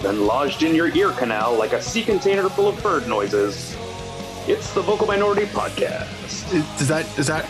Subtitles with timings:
[0.00, 3.76] active and lodged in your ear canal like a sea container full of bird noises.
[4.46, 6.50] It's the Vocal Minority Podcast.
[6.78, 7.44] Does that does that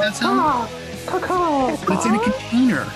[0.00, 0.70] that sound?
[1.86, 2.86] But it's in a container.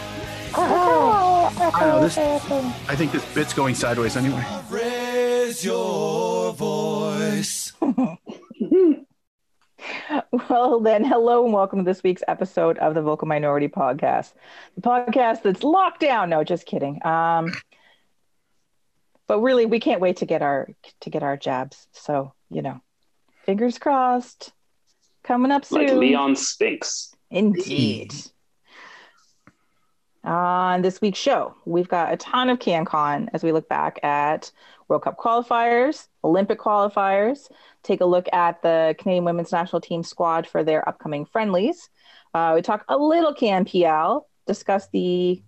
[0.55, 2.19] I don't know this.
[2.19, 4.45] I think this bit's going sideways anyway.
[4.71, 6.82] Raise your voice.
[10.33, 14.33] Well, then, hello and welcome to this week's episode of the Vocal Minority Podcast,
[14.75, 16.31] the podcast that's locked down.
[16.31, 17.05] No, just kidding.
[17.05, 17.53] Um,
[19.27, 21.87] but really, we can't wait to get our to get our jabs.
[21.93, 22.81] So you know,
[23.45, 24.53] fingers crossed.
[25.23, 25.87] Coming up soon.
[25.87, 27.15] Like Leon Spinks.
[27.31, 28.15] Indeed.
[30.25, 34.51] On this week's show, we've got a ton of CanCon as we look back at
[34.89, 37.49] World Cup qualifiers, Olympic qualifiers,
[37.83, 41.89] take a look at the Canadian women's national team squad for their upcoming friendlies.
[42.35, 45.43] Uh, we talk a little CanPL, discuss the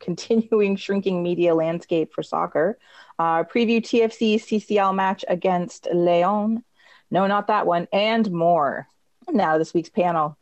[0.00, 2.78] continuing shrinking media landscape for soccer,
[3.18, 6.62] uh, preview TFC CCL match against Leon.
[7.10, 8.88] No, not that one, and more.
[9.30, 10.36] Now, this week's panel.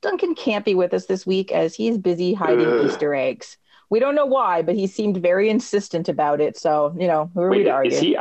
[0.00, 2.86] Duncan can't be with us this week as he's busy hiding Ugh.
[2.86, 3.56] Easter eggs.
[3.90, 6.56] We don't know why, but he seemed very insistent about it.
[6.56, 7.92] So, you know, who are we to argue?
[7.92, 8.16] is he?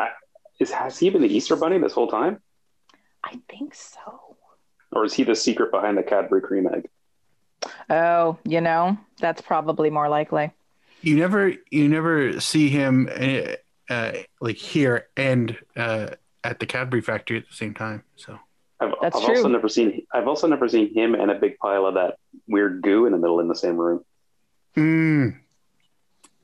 [0.59, 2.41] I- Is has he been the Easter Bunny this whole time,
[3.23, 4.38] I think so.
[4.91, 6.89] or is he the secret behind the Cadbury cream egg?
[7.89, 10.52] Oh, you know, that's probably more likely.
[11.02, 13.53] You never you never see him uh,
[13.94, 16.09] uh, like here and uh,
[16.44, 18.03] at the Cadbury factory at the same time.
[18.16, 18.39] So
[18.80, 19.52] I've, That's I've also true.
[19.52, 20.05] never seen.
[20.14, 22.16] I've also never seen him and a big pile of that
[22.47, 24.03] weird goo in the middle in the same room.
[24.75, 25.38] mm,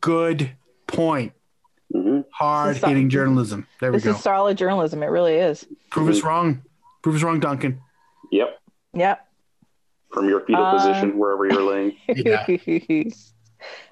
[0.02, 0.52] good
[0.88, 1.34] point.
[1.94, 3.68] Hmm Hard This hitting journalism.
[3.80, 3.98] There we go.
[4.00, 4.18] This go.
[4.18, 5.04] is solid journalism.
[5.04, 5.66] It really is.
[5.92, 6.62] Prove us wrong.
[7.04, 7.80] Prove us wrong, Duncan.
[8.32, 8.60] Yep,
[8.96, 9.28] Yep.
[10.12, 11.96] from your fetal Uh, position, wherever you're laying.
[12.08, 12.46] Yeah.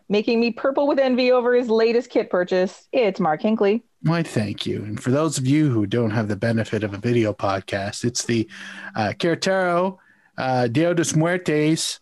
[0.10, 2.88] Making me purple with envy over his latest kit purchase.
[2.92, 3.84] It's Mark Hinkley.
[4.02, 4.84] Why, thank you.
[4.84, 8.26] And for those of you who don't have the benefit of a video podcast, it's
[8.26, 8.50] the
[8.96, 9.98] uh, Cartero
[10.38, 12.00] uh, Dia dos Muertes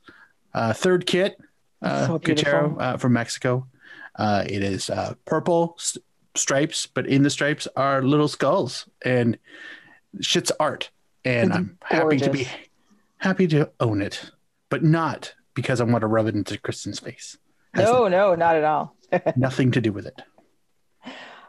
[0.55, 1.37] uh, third kit,
[1.83, 3.67] uh, So Cartero uh, from Mexico.
[4.19, 6.03] Uh, it is uh, purple st-
[6.35, 9.37] stripes, but in the stripes are little skulls, and
[10.19, 10.89] shit's art.
[11.23, 12.45] And It's I'm happy to be
[13.17, 14.29] happy to own it,
[14.69, 17.37] but not because I want to rub it into Kristen's face.
[17.73, 18.93] Has No, no, not at all.
[19.37, 20.21] nothing to do with it.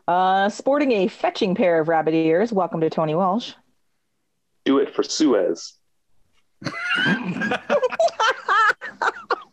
[0.06, 2.52] Uh, sporting a fetching pair of rabbit ears.
[2.52, 3.54] Welcome to Tony Walsh.
[4.64, 5.74] Do it for Suez.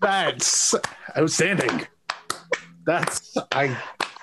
[0.02, 0.76] That's
[1.18, 1.88] outstanding.
[2.88, 3.78] That's I.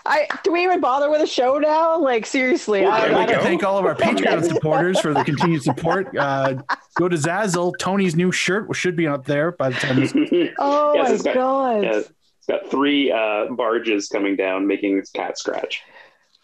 [0.07, 1.99] I do we even bother with a show now?
[1.99, 4.45] Like seriously, Well, I, there I'd we I like to thank all of our Patreon
[4.45, 6.15] supporters for the continued support.
[6.17, 6.57] Uh,
[6.97, 7.73] go to Zazzle.
[7.79, 10.13] Tony's new shirt should be up there by the time this.
[10.59, 12.11] Oh Yes, my it's got- god, Yeah, it's
[12.49, 15.83] got three uh, barges coming down, making its cat scratch.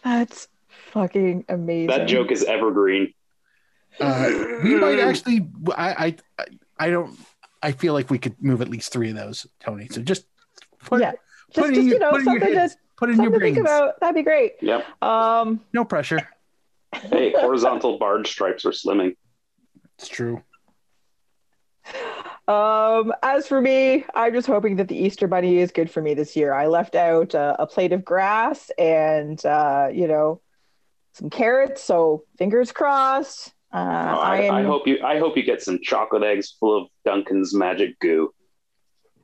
[0.03, 0.47] that's
[0.91, 1.87] fucking amazing.
[1.87, 3.13] That joke is evergreen.
[3.99, 4.31] Uh,
[4.63, 5.47] we might actually.
[5.75, 6.45] I, I
[6.79, 7.15] I don't.
[7.61, 9.87] I feel like we could move at least three of those, Tony.
[9.91, 10.25] So just
[10.85, 11.11] put, Yeah.
[11.53, 13.39] Put Just, just in you your, know, put your something to, Put in your something
[13.39, 13.99] to think about.
[13.99, 14.53] That'd be great.
[14.61, 14.85] Yep.
[15.01, 16.27] Um, No pressure.
[16.93, 19.15] Hey, horizontal barge stripes are slimming.
[19.97, 20.43] It's true.
[22.47, 26.13] Um, as for me, I'm just hoping that the Easter Bunny is good for me
[26.13, 26.53] this year.
[26.53, 30.41] I left out uh, a plate of grass and uh, you know
[31.13, 33.53] some carrots, so fingers crossed.
[33.73, 34.53] Uh, Oh, I, I, am.
[34.55, 35.01] I hope you.
[35.03, 38.33] I hope you get some chocolate eggs full of Duncan's magic goo.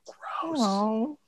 [0.06, 0.58] Gross.
[0.60, 1.18] Oh.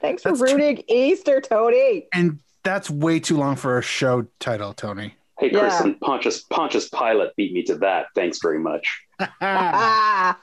[0.00, 2.06] Thanks for That's tr- ruining Easter, Tony.
[2.12, 5.14] And that's way too long for a show title, Tony.
[5.38, 5.60] Hey, Yeah.
[5.60, 8.06] Kristen, Pontius Pontius Pilate beat me to that.
[8.14, 9.00] Thanks very much.
[9.40, 10.38] Ah.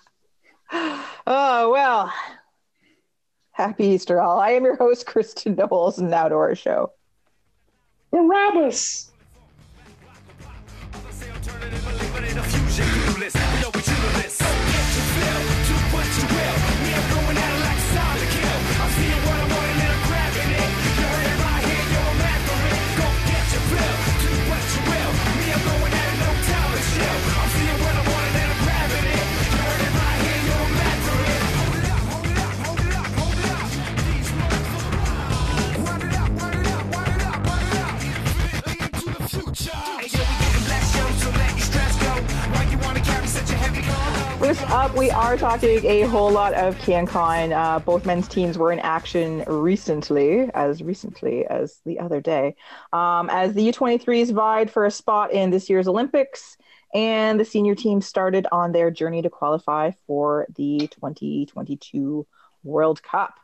[1.27, 2.11] Oh well.
[3.51, 4.39] Happy Easter, all.
[4.39, 6.91] I am your host, Kristen Knowles, to our show.
[8.11, 9.11] Barabbas.
[44.39, 47.51] First up, we are talking a whole lot of CanCon.
[47.55, 52.55] Uh, both men's teams were in action recently, as recently as the other day,
[52.91, 56.57] um, as the U23s vied for a spot in this year's Olympics,
[56.93, 62.27] and the senior team started on their journey to qualify for the 2022
[62.63, 63.39] World Cup.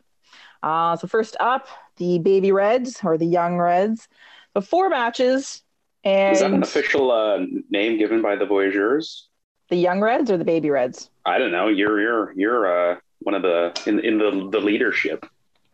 [0.62, 1.66] Uh, so first up,
[1.96, 4.08] the Baby Reds or the Young Reds.
[4.54, 5.62] The four matches,
[6.04, 7.38] and Is that an official uh,
[7.70, 9.28] name given by the Voyageurs?
[9.72, 11.08] The Young Reds or the Baby Reds.
[11.24, 11.68] I don't know.
[11.68, 15.24] You're you're you're uh, one of the in in the the leadership.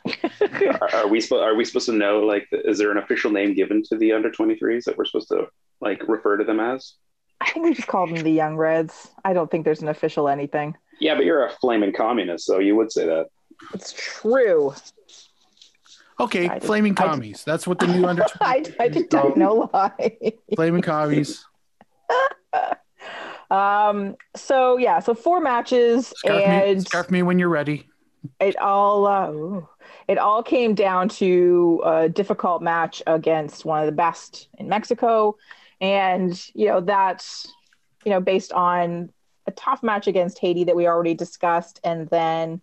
[0.80, 3.54] are, are we supposed are we supposed to know like is there an official name
[3.54, 5.48] given to the under 23s that we're supposed to
[5.80, 6.94] like refer to them as?
[7.40, 9.08] I think we just call them the Young Reds.
[9.24, 10.76] I don't think there's an official anything.
[11.00, 13.26] Yeah, but you're a flaming communist, so you would say that.
[13.74, 14.74] It's true.
[16.20, 17.42] Okay, I flaming did- commies.
[17.42, 18.24] That's what the new under.
[18.40, 20.12] I, I did not know why.
[20.54, 21.44] Flaming commies.
[23.50, 24.16] Um.
[24.36, 24.98] So yeah.
[25.00, 27.86] So four matches, Scarf me, and scarf me when you're ready.
[28.40, 29.68] it all uh, ooh.
[30.06, 35.36] it all came down to a difficult match against one of the best in Mexico,
[35.80, 37.46] and you know that's
[38.04, 39.10] you know based on
[39.46, 42.60] a tough match against Haiti that we already discussed, and then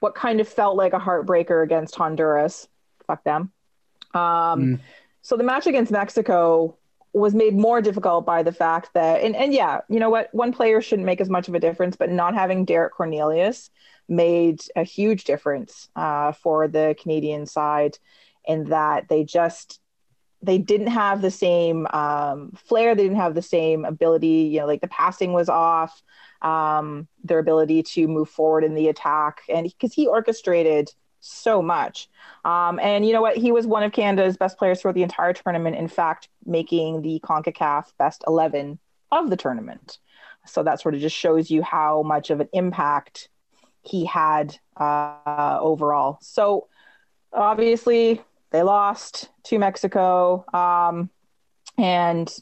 [0.00, 2.68] what kind of felt like a heartbreaker against Honduras.
[3.06, 3.52] Fuck them.
[4.12, 4.80] Um, Mm.
[5.22, 6.76] So the match against Mexico
[7.12, 10.28] was made more difficult by the fact that, and, and yeah, you know what?
[10.32, 13.70] One player shouldn't make as much of a difference, but not having Derek Cornelius
[14.08, 17.98] made a huge difference uh, for the Canadian side
[18.44, 19.80] in that they just
[20.42, 24.48] they didn't have the same um, flair, they didn't have the same ability.
[24.52, 26.02] You know, like the passing was off,
[26.42, 30.90] um, their ability to move forward in the attack, and because he orchestrated
[31.20, 32.08] so much.
[32.44, 33.36] Um, and you know what?
[33.36, 35.76] He was one of Canada's best players for the entire tournament.
[35.76, 38.78] In fact, making the CONCACAF best 11
[39.12, 39.98] of the tournament.
[40.46, 43.28] So that sort of just shows you how much of an impact
[43.82, 46.18] he had uh, overall.
[46.22, 46.68] So
[47.32, 51.10] obviously, they lost to Mexico um,
[51.78, 52.32] and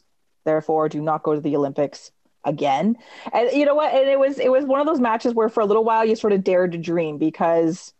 [0.45, 2.11] therefore do not go to the Olympics
[2.43, 2.97] again.
[3.33, 3.93] And you know what?
[3.93, 6.15] And it was it was one of those matches where for a little while you
[6.15, 7.93] sort of dared to dream because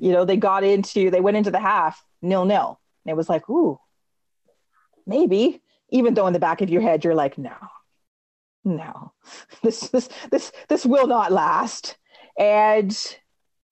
[0.00, 2.80] you know they got into they went into the half nil nil.
[3.04, 3.78] And it was like, ooh,
[5.06, 5.62] maybe.
[5.90, 7.56] Even though in the back of your head you're like, no,
[8.64, 9.12] no,
[9.62, 11.96] this this this this will not last.
[12.38, 12.96] And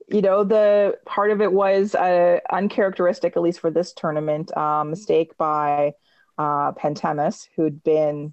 [0.08, 4.84] you know the part of it was uh, uncharacteristic, at least for this tournament, uh,
[4.84, 5.92] mistake by
[6.38, 8.32] uh, Pantemis, who'd been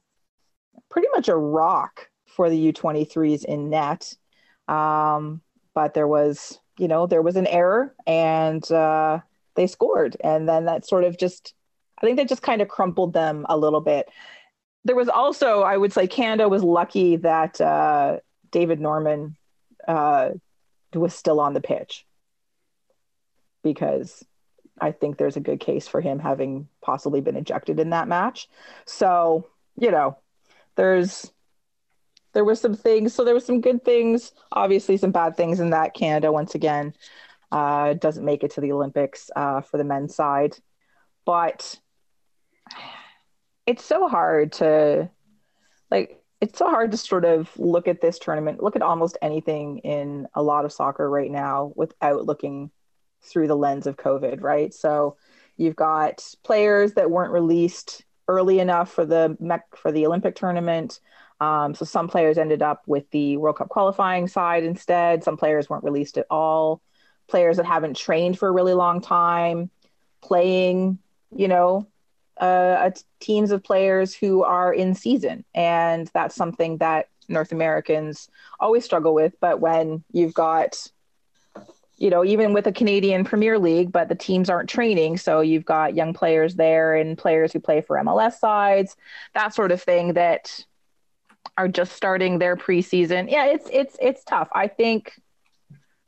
[0.89, 4.13] pretty much a rock for the U23s in net.
[4.68, 5.42] Um,
[5.74, 9.19] but there was, you know, there was an error and uh,
[9.56, 10.18] they scored.
[10.24, 11.54] And then that sort of just,
[12.01, 14.10] I think that just kind of crumpled them a little bit.
[14.83, 18.19] There was also, I would say, Canada was lucky that uh,
[18.51, 19.36] David Norman
[19.88, 20.31] uh,
[20.94, 22.06] was still on the pitch
[23.63, 24.24] because
[24.80, 28.48] I think there's a good case for him having possibly been ejected in that match.
[28.86, 29.48] So,
[29.78, 30.18] you know,
[30.75, 31.31] there's
[32.36, 35.72] there was some things so there was some good things obviously some bad things in
[35.72, 35.96] that.
[35.96, 36.94] Canada once again
[37.52, 40.58] uh, doesn't make it to the olympics uh, for the men's side.
[41.26, 41.80] But
[43.66, 45.10] it's so hard to
[45.90, 49.80] like it's so hard to sort of look at this tournament look at almost anything
[49.80, 52.70] in a lot of soccer right now without looking
[53.24, 54.74] through the lens of covid right?
[54.74, 55.18] So
[55.58, 59.38] you've got players that weren't released early enough for the
[59.76, 61.00] for the olympic tournament
[61.45, 65.23] um, so some players ended up with the World Cup qualifying side instead.
[65.23, 66.81] Some players weren't released at all.
[67.28, 69.69] Players that haven't trained for a really long time,
[70.21, 70.97] playing,
[71.35, 71.85] you know,
[72.37, 78.28] uh, teams of players who are in season, and that's something that North Americans
[78.59, 79.33] always struggle with.
[79.40, 80.90] But when you've got
[81.97, 85.16] you know, even with a Canadian Premier League, but the teams aren't training.
[85.16, 88.97] So you've got young players there and players who play for MLS sides,
[89.33, 90.66] that sort of thing that
[91.57, 93.31] are just starting their preseason.
[93.31, 94.50] Yeah, it's it's it's tough.
[94.54, 95.19] I think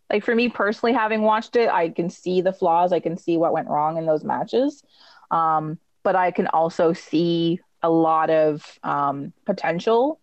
[0.10, 3.38] like for me personally having watched it, I can see the flaws, I can see
[3.38, 4.84] what went wrong in those matches.
[5.32, 10.20] Um, but I can also see a lot of um, potential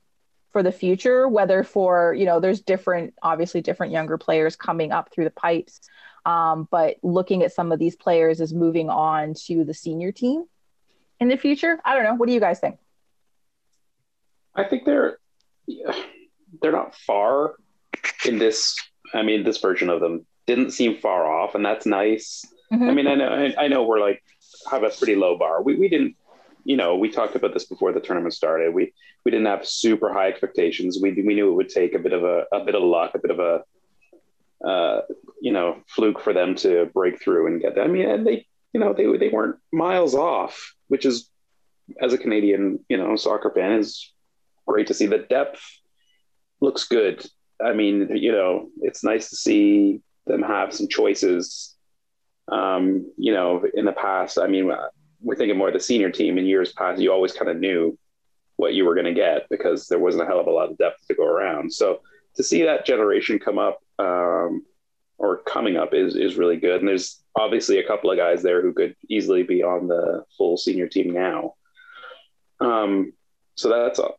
[0.52, 5.12] for the future, whether for, you know, there's different, obviously different younger players coming up
[5.12, 5.81] through the pipes.
[6.25, 10.45] Um, but looking at some of these players is moving on to the senior team
[11.21, 11.78] in the future.
[11.85, 12.14] I don't know.
[12.14, 12.78] What do you guys think?
[14.54, 15.18] I think they're
[16.62, 17.54] they're not far
[18.25, 18.76] in this.
[19.12, 22.44] I mean, this version of them didn't seem far off, and that's nice.
[22.73, 22.88] Mhm.
[22.88, 24.23] I mean, I know I, I know we're like
[24.70, 25.62] have a pretty low bar.
[25.62, 26.16] We we didn't,
[26.64, 28.75] you know, we talked about this before the tournament started.
[28.75, 28.92] We
[29.25, 30.99] we didn't have super high expectations.
[31.00, 33.18] We we knew it would take a bit of a a bit of luck, a
[33.18, 33.64] bit of a
[34.66, 35.02] uh,
[35.40, 37.75] you know fluke for them to break through and get.
[37.75, 37.84] That.
[37.84, 41.28] I mean, and they you know they they weren't miles off, which is
[42.00, 44.11] as a Canadian you know soccer fan is
[44.75, 45.07] great to see.
[45.07, 45.62] The depth
[46.61, 47.16] looks good.
[47.64, 47.95] I mean,
[48.26, 48.50] you know,
[48.88, 51.76] it's nice to see them have some choices
[52.49, 54.71] Um, you know, in the past, I mean,
[55.21, 57.99] we're thinking more of the senior team in years past, you always kind of knew
[58.57, 60.78] what you were going to get because there wasn't a hell of a lot of
[60.78, 61.73] depth to go around.
[61.73, 62.00] So
[62.37, 64.64] to see that generation come up um,
[65.19, 66.81] or coming up is is really good.
[66.81, 70.57] And there's obviously a couple of guys there who could easily be on the full
[70.57, 71.54] senior team now.
[72.61, 73.12] Um,
[73.54, 74.11] so that's a,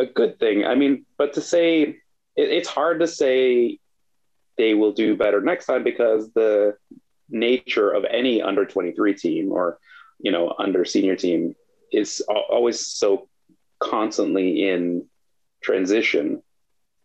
[0.00, 0.64] a, good thing.
[0.64, 1.96] I mean, but to say it,
[2.36, 3.78] it's hard to say
[4.56, 6.76] they will do better next time because the
[7.28, 9.78] nature of any under 23 team or
[10.18, 11.54] you know under senior team
[11.92, 13.28] is always so
[13.80, 15.04] constantly in
[15.62, 16.42] transition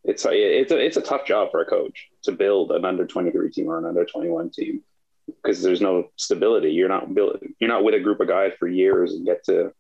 [0.04, 3.06] it's a, it's a it's a tough job for a coach to build an under
[3.06, 4.84] 23 team or an under 21 team
[5.26, 8.68] because there's no stability you're not built you're not with a group of guys for
[8.68, 9.74] years and get to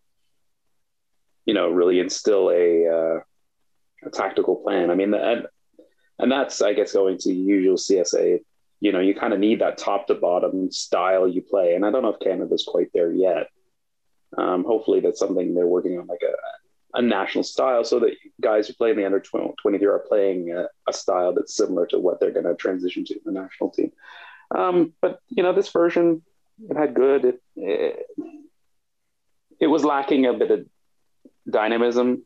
[1.51, 3.20] you know really instill a uh,
[4.08, 5.48] a tactical plan i mean and
[6.17, 8.39] and that's i guess going to usual csa
[8.79, 11.91] you know you kind of need that top to bottom style you play and i
[11.91, 13.48] don't know if canada's quite there yet
[14.38, 16.34] um, hopefully that's something they're working on like a
[16.93, 20.67] a national style so that guys who play in the under 23 are playing a,
[20.89, 23.93] a style that's similar to what they're going to transition to the national team.
[24.53, 26.22] Um, but, you know, this version,
[26.70, 27.24] it had good.
[27.24, 28.05] It, it,
[29.62, 30.65] it, was lacking a bit of
[31.50, 32.24] dynamism,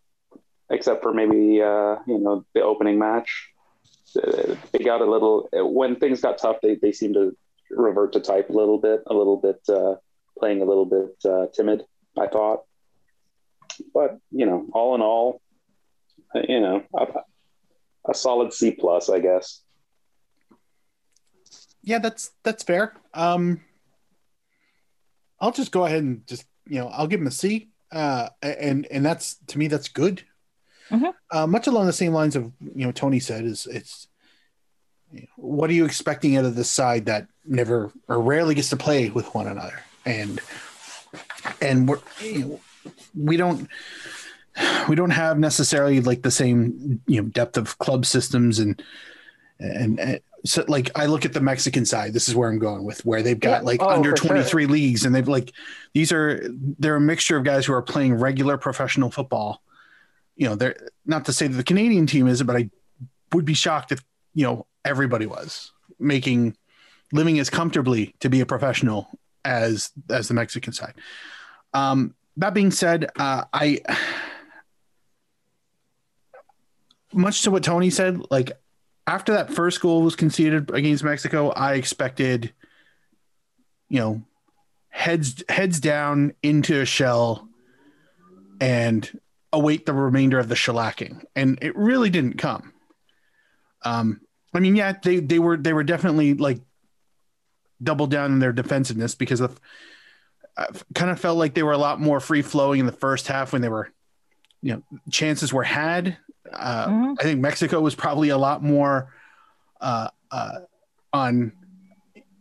[0.70, 3.50] except for maybe, uh, you know, the opening match.
[4.14, 7.36] They got a little, when things got tough, they, they seemed to
[7.70, 9.96] revert to type a little bit, a little bit, uh,
[10.40, 11.84] playing a little bit uh, timid,
[12.18, 12.62] I thought
[13.94, 15.42] but you know, all in all,
[16.34, 17.08] you know, a,
[18.10, 19.62] a solid C plus, I guess.
[21.82, 22.94] Yeah, that's that's fair.
[23.14, 23.62] Um,
[25.40, 28.88] I'll just go ahead and just you know I'll give him a C, uh, and
[28.92, 30.24] and that's to me that's good.
[30.90, 31.10] Mm-hmm.
[31.32, 34.08] Uh, much along the same lines of you know Tony said is it's
[35.36, 39.10] what are you expecting out of this side that never or rarely gets to play
[39.10, 40.42] with one another and
[41.62, 42.60] and we're you know,
[43.16, 43.70] we don't
[44.88, 48.82] we don't have necessarily like the same you know depth of club systems and
[49.60, 52.14] and, and so like I look at the Mexican side.
[52.14, 53.66] This is where I'm going with where they've got yeah.
[53.66, 54.72] like oh, under 23 sure.
[54.72, 55.52] leagues, and they've like
[55.94, 59.62] these are they're a mixture of guys who are playing regular professional football.
[60.36, 60.76] You know, they're
[61.06, 62.70] not to say that the Canadian team isn't, but I
[63.34, 66.56] would be shocked if you know everybody was making
[67.12, 69.10] living as comfortably to be a professional
[69.44, 70.94] as as the Mexican side.
[71.74, 73.82] Um, that being said, uh, I
[77.14, 78.52] much to what Tony said, like
[79.08, 82.54] after that first goal was conceded against Mexico, I expected,
[83.90, 84.24] you know,
[84.90, 87.48] heads heads down into a shell
[88.60, 89.20] and
[89.54, 92.74] await the remainder of the shellacking, and it really didn't come.
[93.84, 94.22] Um,
[94.54, 96.60] I mean, yeah, they they were they were definitely like
[97.84, 99.60] double down in their defensiveness because of
[100.58, 103.28] I kind of felt like they were a lot more free flowing in the first
[103.28, 103.92] half when they were,
[104.62, 106.18] you know, chances were had.
[106.52, 107.14] Uh, mm-hmm.
[107.20, 109.14] I think Mexico was probably a lot more
[109.82, 110.60] uh, uh,
[111.14, 111.52] on,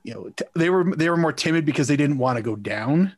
[0.03, 2.57] you know, t- they were they were more timid because they didn't want to go
[2.57, 3.17] down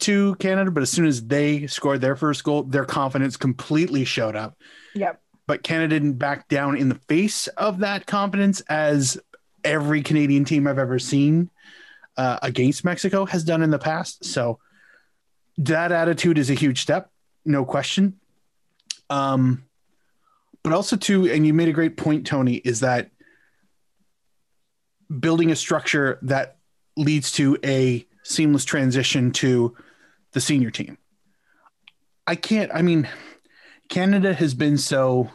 [0.00, 0.70] to Canada.
[0.70, 4.56] But as soon as they scored their first goal, their confidence completely showed up.
[4.94, 5.20] Yep.
[5.46, 9.18] But Canada didn't back down in the face of that confidence as
[9.64, 11.50] every Canadian team I've ever seen
[12.16, 14.24] uh, against Mexico has done in the past.
[14.24, 14.58] So
[15.58, 17.10] that attitude is a huge step,
[17.44, 18.18] no question.
[19.08, 19.64] Um,
[20.62, 23.10] but also too, and you made a great point, Tony, is that
[25.18, 26.58] building a structure that
[26.96, 29.76] leads to a seamless transition to
[30.32, 30.98] the senior team.
[32.26, 32.70] I can't.
[32.72, 33.08] I mean,
[33.88, 35.30] Canada has been so.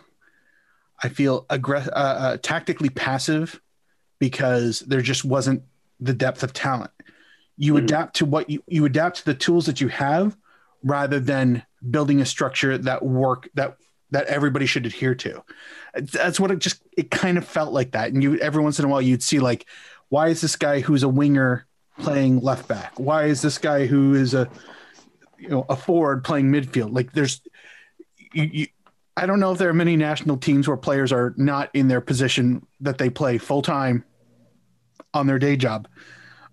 [1.04, 3.60] I feel aggressive, uh, uh, tactically passive
[4.20, 5.64] because there just wasn't
[6.00, 6.92] the depth of talent.
[7.58, 7.84] You mm-hmm.
[7.84, 10.38] adapt to what you you adapt to the tools that you have
[10.84, 13.78] rather than building a structure that work that
[14.16, 15.44] that everybody should adhere to.
[15.94, 18.14] That's what it just it kind of felt like that.
[18.14, 19.66] And you every once in a while you'd see like,
[20.08, 21.66] why is this guy who's a winger
[22.00, 22.98] playing left back?
[22.98, 24.50] Why is this guy who is a
[25.38, 26.96] you know a forward playing midfield?
[26.96, 27.42] Like there's
[28.32, 28.68] you, you
[29.18, 32.00] I don't know if there are many national teams where players are not in their
[32.00, 34.06] position that they play full time
[35.14, 35.90] on their day job.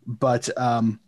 [0.04, 0.98] But um,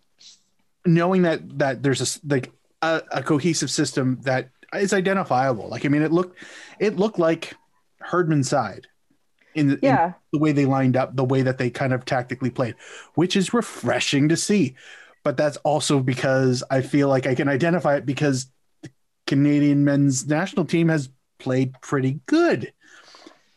[0.87, 4.51] knowing that that there's a like a, a, cohesive system that
[4.81, 5.69] is identifiable.
[5.69, 6.39] Like I mean, it looked
[6.79, 7.55] it looked like
[8.01, 8.87] Herdman's side
[9.55, 10.07] in the, yeah.
[10.07, 12.75] in the way they lined up, the way that they kind of tactically played,
[13.15, 14.75] which is refreshing to see.
[15.23, 18.47] But that's also because I feel like I can identify it because
[18.83, 18.91] the
[19.27, 22.73] Canadian men's national team has played pretty good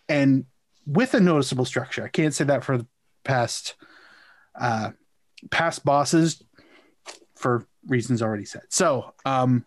[0.09, 0.45] and
[0.85, 2.03] with a noticeable structure.
[2.03, 2.87] I can't say that for the
[3.23, 3.75] past
[4.59, 4.91] uh,
[5.51, 6.41] past bosses
[7.35, 8.63] for reasons already said.
[8.69, 9.65] So, um,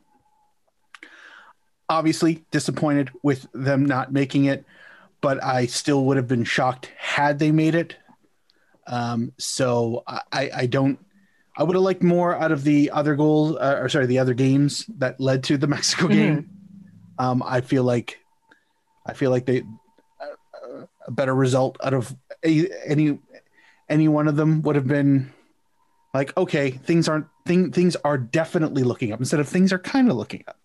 [1.90, 4.64] obviously disappointed with them not making it,
[5.20, 7.97] but I still would have been shocked had they made it.
[8.87, 10.99] Um, so I, I don't.
[11.56, 14.35] I would have liked more out of the other goals, uh, or sorry, the other
[14.35, 16.12] games that led to the Mexico Mhm.
[16.12, 16.49] game.
[17.18, 18.18] Um, I feel like,
[19.04, 19.62] I feel like they
[20.20, 23.18] uh, a better result out of a, any
[23.88, 25.30] any one of them would have been
[26.14, 30.09] like okay, things aren't thing, things are definitely looking up instead of things are kind
[30.11, 30.56] of looking up.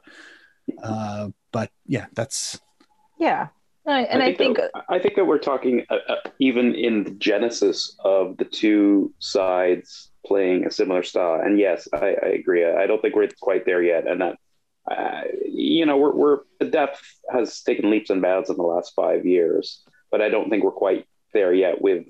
[0.81, 2.59] Uh, but yeah, that's
[3.19, 3.47] Yeah.
[3.87, 7.11] I- And I think, that, I think that we're talking uh, uh, even in the
[7.11, 11.39] genesis of the two sides playing a similar style.
[11.39, 12.65] And yes, I, I agree.
[12.65, 14.07] I don't think we're quite there yet.
[14.07, 14.37] And that,
[14.89, 16.99] uh, you know, we're, we're the depth
[17.31, 20.71] has taken leaps and bounds in the last five years, but I don't think we're
[20.71, 22.07] quite there yet with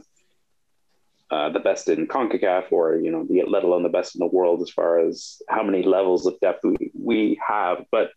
[1.30, 4.28] uh, the best in CONCACAF or, you know, the, let alone the best in the
[4.28, 7.84] world as far as how many levels of depth we, we have.
[7.92, 8.12] But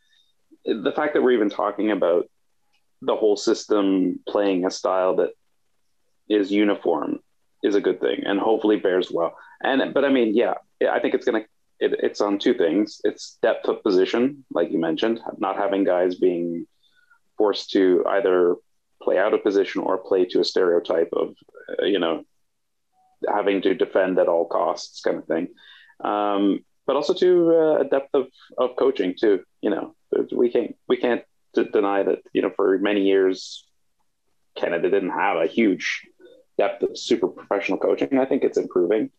[0.69, 2.29] the fact that we're even talking about
[3.03, 5.31] the whole system playing a style that
[6.29, 7.21] is uniform
[7.63, 9.37] is a good thing and hopefully bears well.
[9.63, 10.55] And but I mean, yeah,
[10.91, 11.45] I think it's gonna
[11.81, 13.01] it, it's on two things.
[13.05, 16.67] It's depth of position, like you mentioned, not having guys being
[17.37, 18.57] forced to either
[19.03, 21.35] play out of position or play to a stereotype of
[21.81, 22.25] uh, you know
[23.29, 25.49] having to defend at all costs kind of thing.
[26.05, 29.45] Um, but also to uh, a depth of, of coaching too.
[29.61, 29.95] You know,
[30.33, 31.23] we can't we can't
[31.55, 33.67] to deny that you know for many years
[34.57, 36.07] Canada didn't have a huge
[36.57, 38.19] depth of super professional coaching.
[38.19, 39.11] I think it's improving.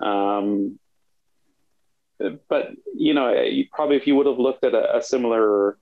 [0.00, 0.78] Um,
[2.48, 5.76] but you know, you, probably if you would have looked at a, a similar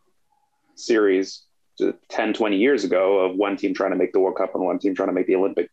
[0.75, 1.43] series
[2.09, 4.79] 10, 20 years ago of one team trying to make the World Cup and one
[4.79, 5.71] team trying to make the Olympics,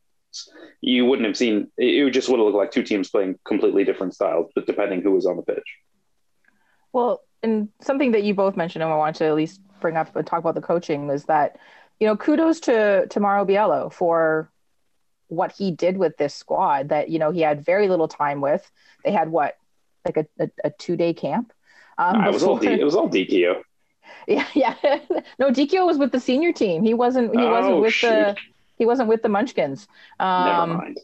[0.82, 4.14] you wouldn't have seen it just would have looked like two teams playing completely different
[4.14, 5.64] styles, but depending who was on the pitch.
[6.92, 10.16] well, and something that you both mentioned, and I want to at least bring up
[10.16, 11.58] and talk about the coaching was that,
[12.00, 14.50] you know, kudos to to Mauro Biello for
[15.28, 18.70] what he did with this squad that, you know, he had very little time with.
[19.04, 19.58] They had what,
[20.06, 21.52] like a, a, a two day camp?
[21.98, 23.62] Um, Ah, it was all D, it was all DQ.
[24.28, 24.76] Yeah, yeah.
[25.40, 26.84] no, DQ was with the senior team.
[26.84, 27.36] He wasn't.
[27.36, 28.36] He wasn't Oh, with the.
[28.84, 28.86] Shoot.
[28.86, 29.88] He wasn't with the Munchkins.
[30.20, 31.00] Never Um, mind.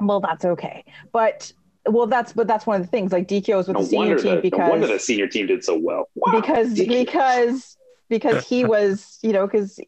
[0.00, 0.84] well, that's okay.
[1.12, 1.52] But
[1.86, 3.12] well, that's but that's one of the things.
[3.12, 5.46] Like DQ was with No the senior team the, because no wonder the senior team
[5.46, 6.08] did so well.
[6.14, 6.88] Wow, because DQ.
[6.88, 7.76] because
[8.08, 9.80] because he was you know because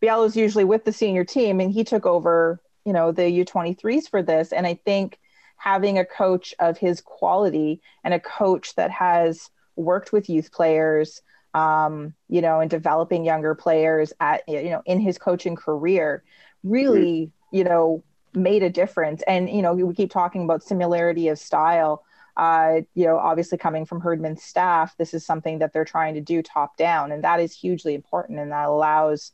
[0.00, 4.22] Biello's usually with the senior team and he took over you know the U23s for
[4.22, 5.18] this and I think
[5.56, 11.20] having a coach of his quality and a coach that has worked with youth players
[11.52, 16.22] um, you know and developing younger players at you know in his coaching career
[16.62, 18.02] really you know
[18.34, 19.22] made a difference.
[19.26, 22.04] And you know we keep talking about similarity of style.
[22.36, 26.20] Uh, you know, obviously coming from Herdman's staff, this is something that they're trying to
[26.20, 29.32] do top down, and that is hugely important, and that allows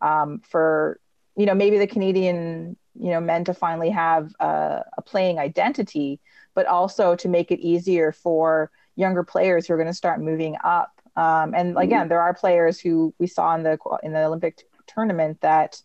[0.00, 0.98] um, for
[1.36, 6.18] you know maybe the Canadian you know men to finally have a, a playing identity,
[6.54, 10.56] but also to make it easier for younger players who are going to start moving
[10.64, 11.00] up.
[11.16, 15.40] Um, and again, there are players who we saw in the in the Olympic tournament
[15.40, 15.80] that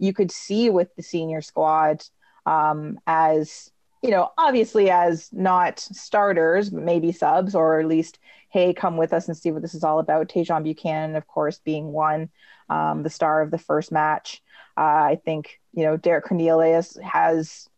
[0.00, 2.02] you could see with the senior squad
[2.46, 3.70] um, as
[4.02, 9.28] you know, obviously as not starters, maybe subs, or at least, hey, come with us
[9.28, 10.28] and see what this is all about.
[10.28, 12.30] Tajon Buchanan, of course, being one,
[12.70, 14.42] um, the star of the first match.
[14.76, 17.68] Uh, I think you know Derek Cornelius has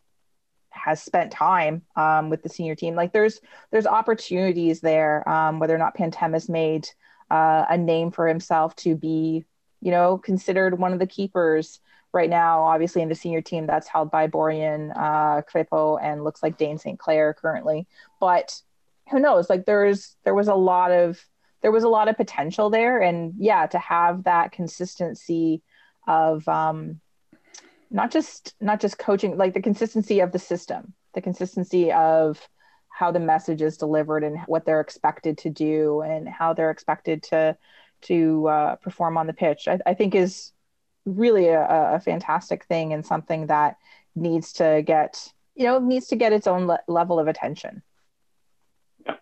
[0.70, 2.94] has spent time um, with the senior team.
[2.94, 5.28] Like there's there's opportunities there.
[5.28, 6.88] Um, whether or not Pantemis made
[7.30, 9.44] uh, a name for himself to be,
[9.80, 11.80] you know, considered one of the keepers
[12.12, 16.42] right now, obviously in the senior team that's held by Borjan uh, Crepeau and looks
[16.42, 16.98] like Dayne St.
[16.98, 17.86] Clair currently.
[18.20, 18.60] But
[19.10, 19.48] who knows?
[19.48, 21.24] Like there's there was a lot of
[21.62, 25.62] there was a lot of potential there, and yeah, to have that consistency
[26.06, 27.00] of um,
[27.90, 32.48] not just not just coaching, like the consistency of the system, the consistency of
[32.88, 37.22] how the message is delivered and what they're expected to do and how they're expected
[37.22, 37.56] to
[38.02, 39.68] to uh, perform on the pitch.
[39.68, 40.52] I, I think is
[41.04, 43.76] really a, a fantastic thing and something that
[44.14, 47.82] needs to get you know needs to get its own le- level of attention.
[49.06, 49.14] Yeah.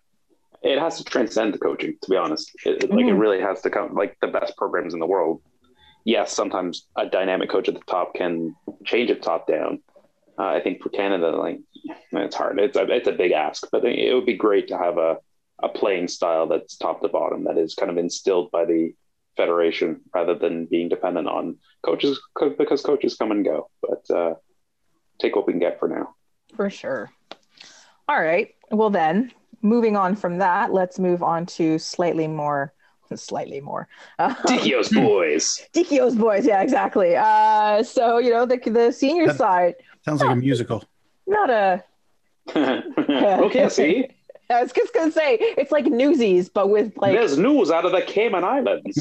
[0.61, 2.51] it has to transcend the coaching to be honest.
[2.65, 3.19] It, it- like it Mhm.
[3.19, 5.41] really has to come like the best programs in the world.
[6.05, 9.81] Yes sometimes a dynamic coach at the top can change it top down.
[10.39, 11.59] Uh, i think for canada like
[12.13, 12.57] it's hard.
[12.59, 15.17] It's a, it's a big ask but it would be great to have a,
[15.61, 18.93] a playing style that's top to bottom that is kind of instilled by the
[19.41, 21.43] federation rather than being dependent on
[21.87, 24.33] coaches co- because coaches come and go but uh,
[25.21, 26.05] take what we can get for now
[26.57, 27.03] for sure
[28.11, 28.49] All right.
[28.79, 29.15] Well, then,
[29.73, 32.61] moving on from that, let's move on to slightly more,
[33.29, 33.83] slightly more.
[34.49, 35.45] Dichio's boys.
[35.75, 36.43] Dichio's boys.
[36.51, 37.11] Yeah, exactly.
[37.15, 39.73] Uh, so, you know, the, the senior That- side,
[40.03, 40.79] Sounds like a musical.
[41.37, 41.83] not a,
[43.47, 43.93] okay, see,
[44.51, 47.13] I was just going to say, it's like Newsies, but with like.
[47.13, 48.95] there's news out of the Cayman Islands.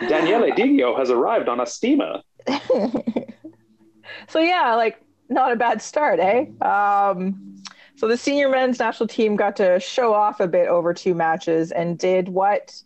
[0.00, 2.20] Daniele Dichio has arrived on a steamer.
[4.28, 6.46] so yeah, like not a bad start, eh?
[6.60, 7.62] Um,
[7.96, 11.70] so the senior men's national team got to show off a bit over two matches
[11.70, 12.82] and did what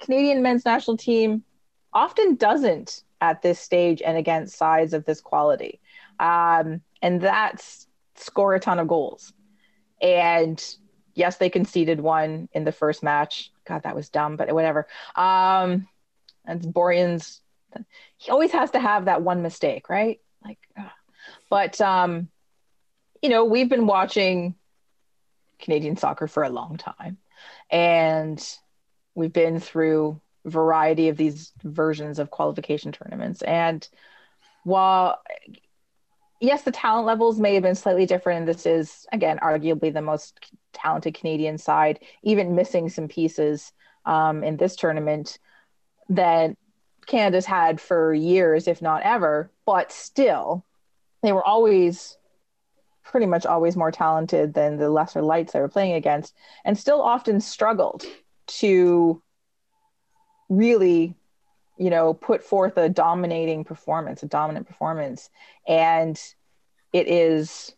[0.00, 1.44] Canadian men's national team
[1.92, 5.78] often doesn't at this stage and against sides of this quality,
[6.18, 7.86] um, and that's
[8.16, 9.32] score a ton of goals.
[10.02, 10.62] And
[11.14, 13.50] yes, they conceded one in the first match.
[13.64, 14.88] God, that was dumb, but whatever.
[15.16, 15.88] Um,
[16.44, 17.40] and Borjan's
[18.16, 20.20] he always has to have that one mistake, right?
[20.44, 20.90] Like, ugh.
[21.48, 22.28] but um,
[23.22, 24.54] you know, we've been watching
[25.58, 27.18] Canadian soccer for a long time,
[27.70, 28.44] and
[29.14, 33.42] we've been through variety of these versions of qualification tournaments.
[33.42, 33.86] And
[34.64, 35.20] while
[36.42, 40.52] yes, the talent levels may have been slightly different, this is again arguably the most
[40.72, 43.72] talented Canadian side, even missing some pieces
[44.04, 45.38] um, in this tournament
[46.08, 46.56] that
[47.06, 50.64] Canada's had for years, if not ever, but still,
[51.22, 52.16] they were always
[53.04, 57.00] pretty much always more talented than the lesser lights they were playing against, and still
[57.00, 58.04] often struggled
[58.46, 59.22] to
[60.48, 61.14] really,
[61.76, 65.30] you know, put forth a dominating performance, a dominant performance.
[65.66, 66.20] And
[66.92, 67.74] it is,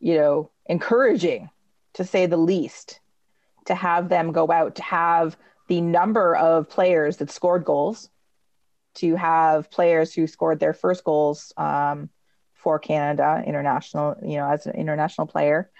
[0.00, 1.50] you know, encouraging
[1.94, 3.00] to say the least
[3.66, 5.36] to have them go out, to have
[5.68, 8.10] the number of players that scored goals,
[8.94, 12.08] to have players who scored their first goals um,
[12.54, 15.70] for Canada international, you know, as an international player,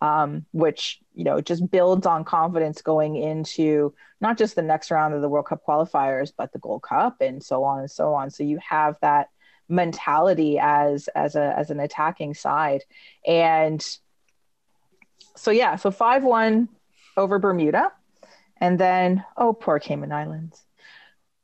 [0.00, 5.14] um, which you know just builds on confidence going into not just the next round
[5.14, 8.30] of the World Cup qualifiers, but the Gold Cup and so on and so on.
[8.30, 9.30] So you have that
[9.68, 12.82] mentality as as a as an attacking side,
[13.26, 13.84] and
[15.36, 16.68] so yeah, so five one
[17.16, 17.92] over Bermuda.
[18.60, 20.64] And then, oh, poor Cayman Islands.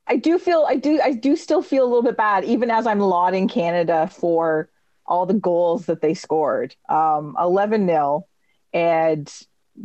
[0.07, 2.85] I do feel, I do, I do still feel a little bit bad, even as
[2.85, 4.69] I'm lauding Canada for
[5.05, 6.75] all the goals that they scored.
[6.89, 8.27] Um, 11 0.
[8.75, 9.25] And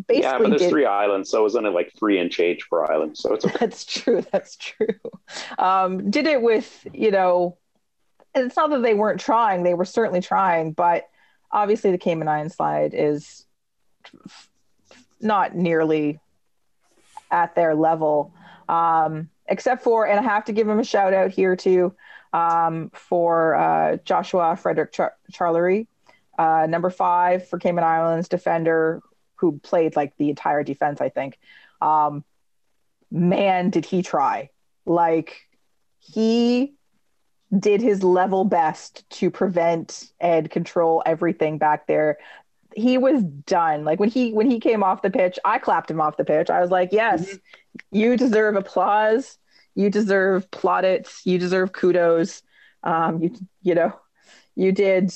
[0.08, 2.68] basically, yeah, but there's did- three islands, so it was only like three and change
[2.68, 3.16] per island.
[3.16, 3.56] So it's okay.
[3.60, 4.24] that's true.
[4.32, 4.98] That's true.
[5.58, 7.56] Um, did it with, you know,
[8.34, 11.08] and it's not that they weren't trying, they were certainly trying, but
[11.52, 13.46] obviously the Cayman Island slide is
[15.20, 16.18] not nearly
[17.30, 18.34] at their level.
[18.68, 21.94] Um, except for, and I have to give him a shout out here too
[22.32, 25.86] um, for uh, Joshua Frederick Char- Charlery,
[26.40, 29.02] uh, number five for Cayman Islands defender
[29.34, 31.38] who played like the entire defense, I think.
[31.82, 32.24] Um,
[33.10, 34.48] man, did he try!
[34.86, 35.36] Like
[35.98, 36.72] he
[37.58, 42.16] did his level best to prevent and control everything back there.
[42.74, 43.84] He was done.
[43.84, 46.48] Like when he when he came off the pitch, I clapped him off the pitch.
[46.48, 47.36] I was like, "Yes,
[47.90, 49.36] you deserve applause.
[49.74, 51.20] You deserve plaudits.
[51.26, 52.42] You deserve kudos.
[52.82, 53.92] Um, you you know,
[54.56, 55.12] you did."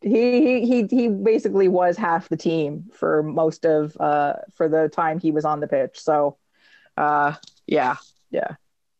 [0.00, 5.18] He he he basically was half the team for most of uh for the time
[5.18, 5.98] he was on the pitch.
[5.98, 6.36] So,
[6.96, 7.34] uh,
[7.66, 7.96] yeah,
[8.30, 8.54] yeah.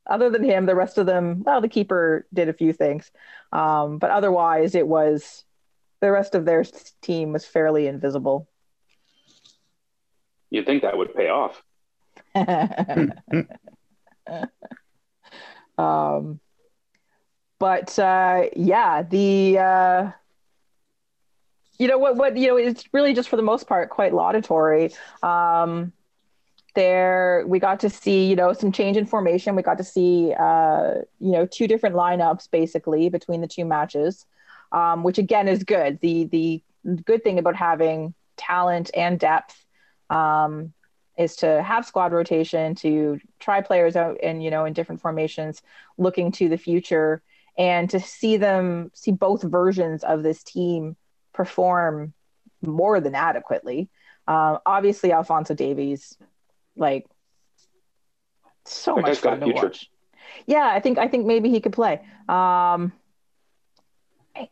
[0.06, 3.11] Other than him, the rest of them, well, the keeper did a few things,
[3.52, 5.44] um, but otherwise, it was
[6.00, 6.64] the rest of their
[7.02, 8.48] team was fairly invisible.
[10.50, 11.62] You'd think that would pay off.
[15.78, 16.40] um,
[17.58, 20.11] but uh, yeah, the uh,
[21.78, 24.92] you know what what you know it's really just for the most part quite laudatory.
[25.22, 25.92] Um,
[26.74, 29.56] there we got to see you know some change in formation.
[29.56, 34.26] We got to see uh, you know two different lineups basically between the two matches,
[34.72, 36.00] um, which again is good.
[36.00, 36.62] The the
[37.04, 39.64] good thing about having talent and depth
[40.10, 40.72] um,
[41.16, 45.62] is to have squad rotation, to try players out and you know in different formations,
[45.96, 47.22] looking to the future,
[47.56, 50.96] and to see them see both versions of this team
[51.38, 52.12] perform
[52.62, 53.88] more than adequately.
[54.27, 56.18] Uh, obviously, Alfonso Davies,
[56.77, 57.07] like
[58.64, 59.66] so That much guy's got a fun to future.
[59.68, 59.90] watch.
[60.46, 62.01] Yeah, I think I think maybe he could play.
[62.29, 62.92] Um,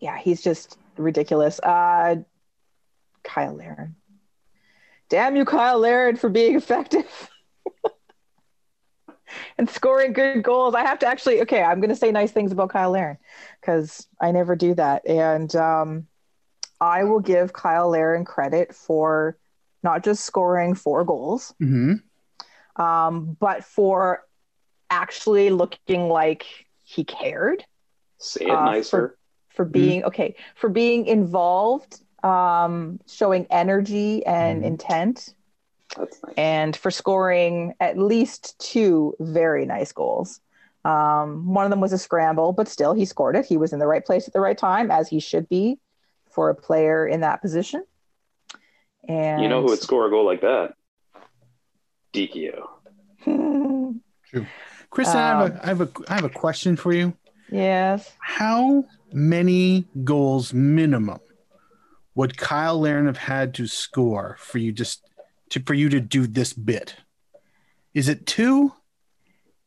[0.00, 1.58] yeah, he's just ridiculous.
[1.60, 2.16] Uh,
[3.24, 3.96] Kyle Larin.
[5.08, 7.28] Damn you, Kyle Larin, for being effective
[9.58, 10.74] and scoring good goals.
[10.74, 13.18] I have to actually, okay, I'm going to say nice things about Kyle Larin
[13.60, 15.06] because I never do that.
[15.06, 16.06] And um,
[16.80, 19.36] I will give Kyle Larin credit for
[19.82, 21.94] not just scoring four goals, hmm
[22.76, 24.22] um, but for
[24.90, 26.44] actually looking like
[26.84, 27.64] he cared.
[28.18, 29.16] Say it Uh, nicer.
[29.48, 34.66] for being okay for being involved um showing energy and Mhm.
[34.66, 35.34] intent.
[35.96, 36.34] That's nice.
[36.36, 40.40] and for scoring at least two very nice goals.
[40.84, 43.46] Um one of them was a scramble but still he scored it.
[43.46, 45.78] He was in the right place at the right time as he should be
[46.36, 47.82] for a player in that position
[49.08, 50.74] and you know who would score a goal like that?
[52.12, 52.52] DQ.
[54.90, 57.14] Kristen, I, have Um, a, I have a I have a question for you.
[57.50, 61.20] yes How many goals minimum
[62.14, 65.02] would Kyle Larin have had to score for you just
[65.50, 66.96] to for you to do this bit?
[67.94, 68.72] Is it two?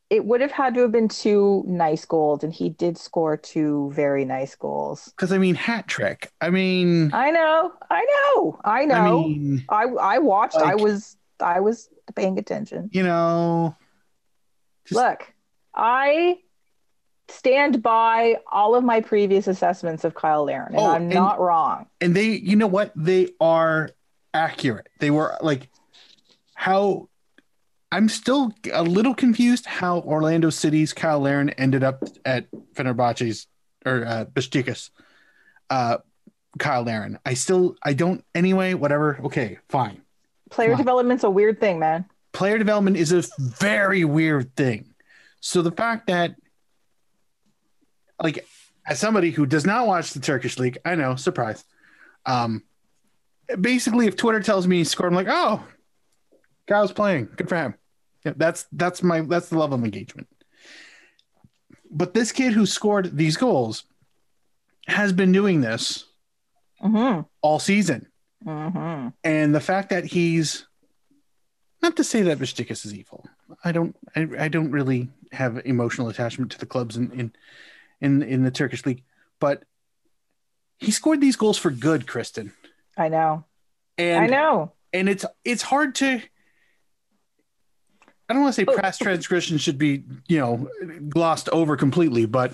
[0.10, 3.92] It would have had to have been two nice goals and he did score two
[3.94, 6.32] very nice goals Because I mean hat trick.
[6.42, 10.58] I mean, i know i know i know I mean, I I watched.
[10.58, 12.90] I was I was paying attention.
[12.92, 13.76] you know,
[14.86, 15.32] Just- Look,
[15.76, 16.40] I
[17.28, 21.40] stand by all of my previous assessments of Kyle Larin, and Oh, I'm and- not
[21.40, 21.86] wrong.
[22.02, 22.92] and they, you know what?
[22.96, 23.92] They are
[24.34, 24.90] accurate.
[25.00, 25.70] They were like
[26.56, 27.09] how.
[27.92, 33.48] I'm still a little confused how Orlando City's Kyle Larin ended up at Fenerbahce's
[33.86, 34.92] or uh, Besiktas.
[35.70, 35.98] Uh,
[36.58, 37.20] Kyle Larin.
[37.26, 38.24] I still, I don't.
[38.36, 39.20] Anyway, whatever.
[39.26, 40.02] Okay, fine.
[40.50, 40.78] Player on.
[40.78, 42.06] development's a weird thing, man.
[42.34, 44.94] player development is a very weird thing.
[45.42, 46.36] So the fact that,
[48.22, 48.46] like,
[48.88, 51.64] as somebody who does not watch the Turkish league, I know, surprise.
[52.26, 52.64] Um,
[53.60, 55.64] basically, if Twitter tells me he scored, I'm like, oh,
[56.70, 57.74] Kyle's playing, good for him.
[58.24, 60.28] Yeah, that's that's my that's the level of engagement.
[61.92, 63.84] But this kid who scored these goals
[64.88, 66.06] has been doing this
[66.82, 67.22] Mm-hmm.
[67.42, 68.08] all season.
[68.48, 69.10] Mm-hmm.
[69.26, 70.66] and the fact that he's
[71.82, 73.26] not to say that Besiktas is evil.
[73.66, 73.96] I don't.
[74.16, 77.34] I, I don't really have emotional attachment to the clubs in in
[78.00, 79.04] in, in the Turkish league,
[79.42, 79.64] but
[80.78, 82.54] he scored these goals for good, Kristen.
[82.98, 83.44] I know.
[83.98, 84.72] And I know.
[84.94, 86.22] and it's it's hard to.
[88.30, 88.78] I don't want to say Oh.
[88.78, 90.70] past transgression should be you know
[91.10, 92.54] glossed over completely, but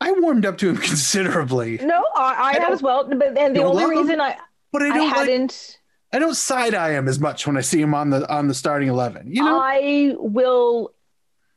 [0.00, 1.78] I warmed up to him considerably.
[1.78, 3.04] No, I, I, I have as well.
[3.08, 4.36] But and the only love him, reason I
[4.72, 5.78] But I I, don't like, hadn't.
[6.12, 8.54] I don't side eye him as much when I see him on the on the
[8.54, 9.28] starting eleven.
[9.34, 10.94] You know, I will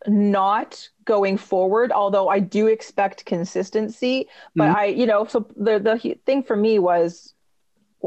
[0.08, 4.28] not going forward, although I do expect consistency.
[4.56, 4.76] But Mhm.
[4.76, 7.34] I, you know, so the the thing for me was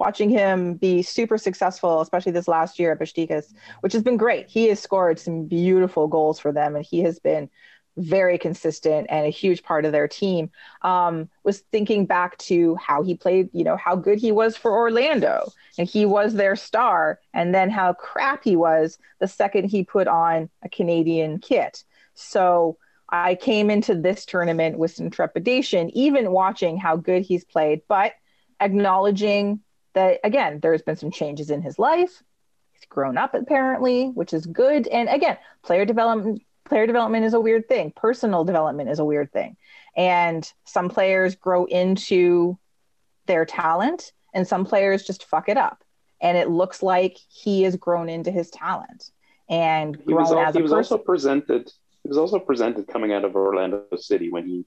[0.01, 4.49] watching him be super successful, especially this last year at Besiktas, which has been great.
[4.49, 7.51] He has scored some beautiful goals for them, and he has been
[7.99, 10.51] very consistent and a huge part of their team.
[10.81, 14.73] Um, was thinking back to how he played, you know, how good he was for
[14.73, 19.85] Orlando, and he was their star, and then how crap he was the second he
[19.85, 21.85] put on a Canadian kit.
[22.15, 22.79] So
[23.11, 28.15] I came into this tournament with some trepidation, even watching how good he's played, but
[28.61, 29.61] acknowledging
[29.95, 32.23] that again, there's been some changes in his life.
[32.73, 34.87] He's grown up apparently, which is good.
[34.89, 37.93] And again, player development player development is a weird thing.
[37.95, 39.57] Personal development is a weird thing.
[39.97, 42.59] And some players grow into
[43.27, 45.83] their talent and some players just fuck it up.
[46.21, 49.11] And it looks like he has grown into his talent
[49.49, 51.73] and He was, grown al- as he was also presented.
[52.03, 54.65] He was also presented coming out of Orlando City when he,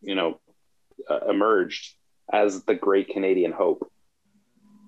[0.00, 0.40] you know,
[1.08, 1.96] uh, emerged
[2.32, 3.90] as the great Canadian hope,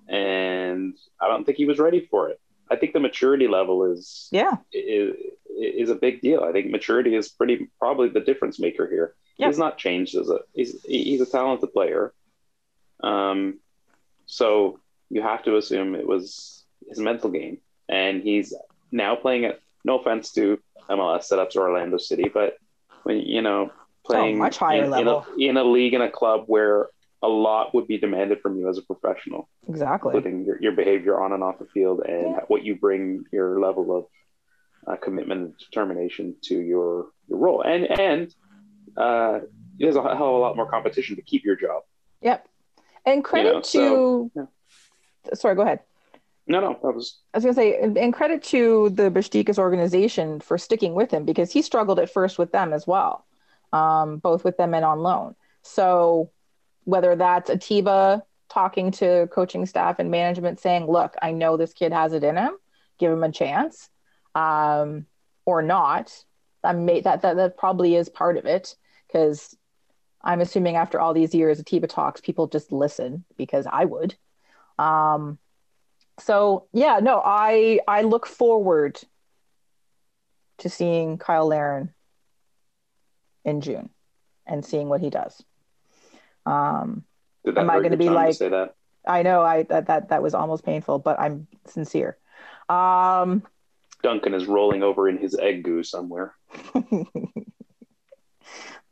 [0.07, 2.39] and I don't think he was ready for it.
[2.69, 4.57] I think the maturity level is yeah.
[4.71, 5.15] is,
[5.55, 6.43] is a big deal.
[6.43, 9.15] I think maturity is pretty probably the difference maker here.
[9.37, 9.47] Yeah.
[9.47, 12.13] He's not changed as a he's he's a talented player.
[13.03, 13.59] Um,
[14.25, 18.53] so you have to assume it was his mental game, and he's
[18.91, 19.59] now playing at.
[19.85, 20.57] No offense to
[20.89, 22.55] MLS setups or Orlando City, but
[23.03, 23.69] when you know
[24.05, 25.25] playing much higher in, level.
[25.37, 26.87] in a, in a league in a club where
[27.23, 30.13] a lot would be demanded from you as a professional Exactly.
[30.15, 32.39] including your, your behavior on and off the field and Yeah.
[32.47, 34.03] what you bring your level of
[34.87, 38.33] uh, commitment and determination to your, your role and and
[38.97, 39.39] uh,
[39.79, 41.81] there's a hell of a lot more competition to keep your job
[42.21, 42.47] Yep.
[43.05, 44.49] And credit know, to so,
[45.33, 45.79] sorry, go ahead.
[46.47, 50.39] no no that was I was gonna say, and, and credit to the Besiktas organization
[50.41, 53.25] for sticking with him because he struggled at first with them as well,
[53.71, 55.35] um, both with them and on loan.
[55.61, 56.29] So
[56.85, 61.91] whether that's Atiba talking to coaching staff and management saying, "Look, I know this kid
[61.91, 62.57] has it in him,
[62.99, 63.89] give him a chance,"
[64.35, 65.05] um,
[65.45, 66.25] or not,
[66.63, 68.75] that may that that that probably is part of it
[69.07, 69.55] because
[70.21, 74.15] I'm assuming after all these years of Atiba talks, people just listen because I would.
[74.79, 75.37] Um,
[76.19, 78.99] so yeah, no, I I look forward
[80.59, 81.93] to seeing Kyle Larin
[83.43, 83.89] in June
[84.45, 85.43] and seeing what he does.
[86.45, 87.03] Um,
[87.45, 88.75] Did that Am I gonna be like- say that?
[89.05, 92.17] I know I that, that that was almost painful, but I'm sincere.
[92.69, 93.43] Um,
[94.01, 96.33] Duncan is rolling over in his egg goo somewhere.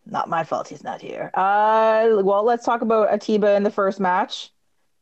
[0.05, 1.31] not my fault he's not here.
[1.33, 4.49] Uh, well, let's talk about Atiba in the first match.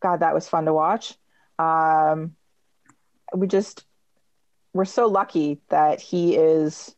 [0.02, 1.16] God, that was fun to watch.
[1.58, 2.36] Um,
[3.36, 3.86] we just
[4.74, 6.96] we're so lucky that he is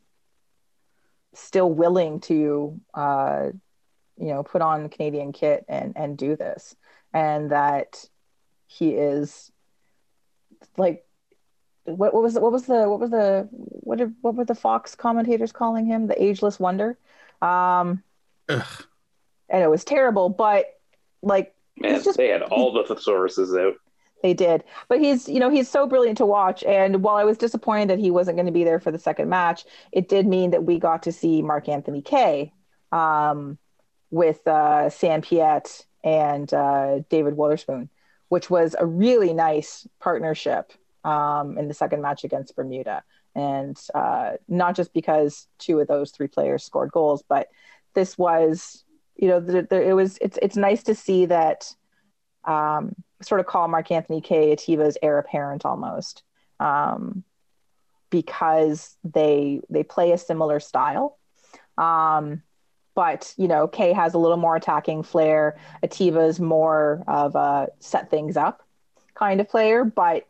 [1.34, 3.50] still willing to uh,
[4.22, 6.76] you know put on the Canadian kit and and do this,
[7.14, 8.06] and that
[8.68, 9.52] he is
[10.78, 11.06] like
[11.86, 14.96] what, what was what was the what was the what did, what were the Fox
[14.96, 16.08] commentators calling him?
[16.08, 16.98] The ageless wonder?
[17.42, 18.04] Um
[18.48, 18.86] Ugh.
[19.50, 20.66] and it was terrible but
[21.22, 23.76] like Man, just- they had all the thesauruses out.
[24.22, 24.64] they did.
[24.88, 26.64] But he's you know he's so brilliant to watch.
[26.64, 29.30] And while i was disappointed that he wasn't going to be there for the second
[29.30, 32.54] match it did mean that we got to see mark anthony Kaye.
[32.92, 33.58] Um,
[34.12, 37.90] with uh, sam Piette and uh, david Wotherspoon
[38.30, 40.72] which was a really nice partnership
[41.04, 46.12] um, in the second match against bermuda and uh, not just because two of those
[46.12, 47.48] three players scored goals but
[47.94, 48.84] this was
[49.16, 51.74] you know the, the, it was it's it's nice to see that
[52.46, 56.24] um, sort of call Mark Anthony Kaye Atiba's heir apparent almost,
[56.60, 57.24] um,
[58.10, 61.18] because they they play a similar style.
[61.78, 62.42] Um,
[62.96, 65.58] but you know, Kaye has a little more attacking flair.
[65.84, 68.64] Atiba's more of a set things up
[69.16, 69.84] kind of player.
[69.84, 70.28] But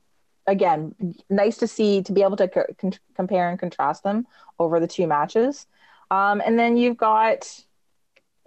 [0.48, 0.96] again,
[1.30, 4.28] nice to see to be able to co- compare and contrast them
[4.60, 5.66] over the two matches.
[6.10, 7.64] Um, and then you've got,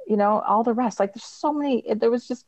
[0.06, 1.00] you know, all the rest.
[1.00, 1.84] Like there's so many.
[1.94, 2.46] There was just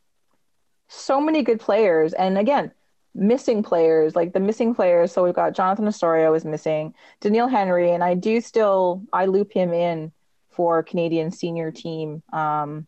[0.87, 2.71] so many good players and again
[3.13, 7.91] missing players like the missing players so we've got jonathan osorio is missing Doneil Henry
[7.91, 10.11] and i do still i loop him in
[10.57, 12.85] for canadian senior team um,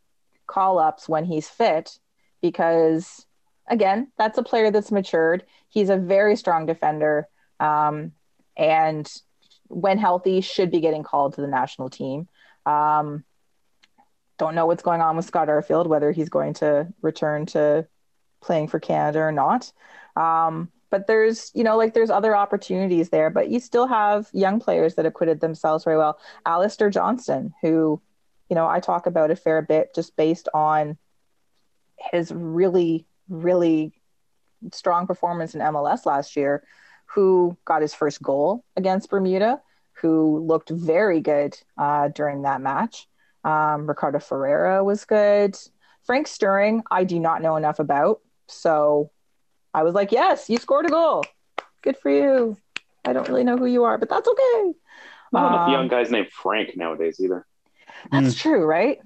[0.47, 1.99] call ups when he's fit
[2.41, 3.25] because
[3.67, 7.27] again that's a player that's matured he's a very strong defender
[7.61, 8.11] um,
[8.57, 9.09] and
[9.67, 12.27] when healthy should be getting called to the national team
[12.65, 13.23] um,
[14.39, 17.85] don't know what's going on with Scott Arfield, whether he's going to return to
[18.41, 19.71] playing for Canada or not.
[20.15, 24.59] Um, but there's, you know, like there's other opportunities there, but you still have young
[24.59, 26.19] players that acquitted themselves very well.
[26.45, 28.01] Alistair Johnston, who,
[28.49, 30.97] you know, I talk about a fair bit just based on
[32.11, 33.93] his really, really
[34.73, 36.63] strong performance in MLS last year,
[37.05, 39.61] who got his first goal against Bermuda,
[39.93, 43.07] who looked very good uh, during that match.
[43.43, 45.57] Um, Ricardo Ferreira was good.
[46.03, 48.21] Frank Sturing, I do not know enough about.
[48.47, 49.11] So
[49.73, 51.23] I was like, yes, you scored a goal.
[51.81, 52.57] Good for you.
[53.05, 54.73] I don't really know who you are, but that's okay.
[55.31, 57.45] Not enough Um, young guys named Frank nowadays either.
[58.11, 58.99] That's true, right?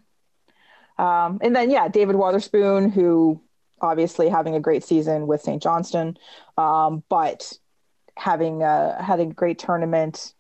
[0.98, 3.42] Um, and then, yeah, David Wotherspoon, who
[3.82, 5.62] obviously having a great season with St.
[5.62, 6.18] Johnstone,
[6.58, 7.52] um, but
[8.18, 10.34] having a, having a great tournament.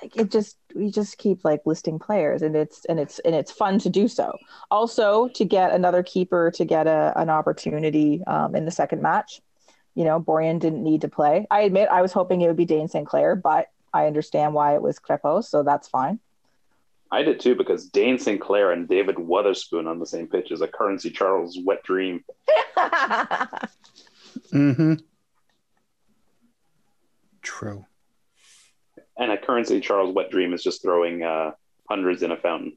[0.00, 3.50] Like it just we just keep like listing players, and it's and it's and it's
[3.50, 4.36] fun to do so.
[4.70, 9.40] Also, to get another keeper to get a, an opportunity um, in the second match.
[9.94, 11.46] You know, Borjan didn't need to play.
[11.50, 13.06] I admit I was hoping it would be Dayne St.
[13.06, 16.20] Clair, but I understand why it was Crepeau, so that's fine.
[17.10, 18.40] I did too because Dayne St.
[18.40, 22.22] Clair and David Wotherspoon on the same pitch is a Currency Charles wet dream.
[24.52, 24.94] Mm-hmm.
[27.42, 27.84] True.
[29.18, 31.50] And a Currency Charles wet dream is just throwing uh,
[31.88, 32.76] hundreds in a fountain.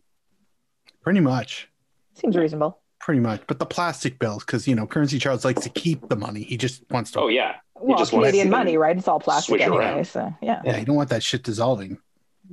[1.04, 1.70] Pretty much.
[2.16, 2.80] Seems reasonable.
[3.00, 3.42] Pretty much.
[3.48, 6.44] But the plastic bills, because you know, currency Charles likes to keep the money.
[6.44, 8.96] He just wants to Oh yeah, Well, just wanna Canadian see money, right?
[8.98, 9.86] It's all plastic swish anyway.
[9.86, 10.06] around.
[10.08, 10.62] So yeah.
[10.66, 11.98] Yeah, you don't want that shit dissolving.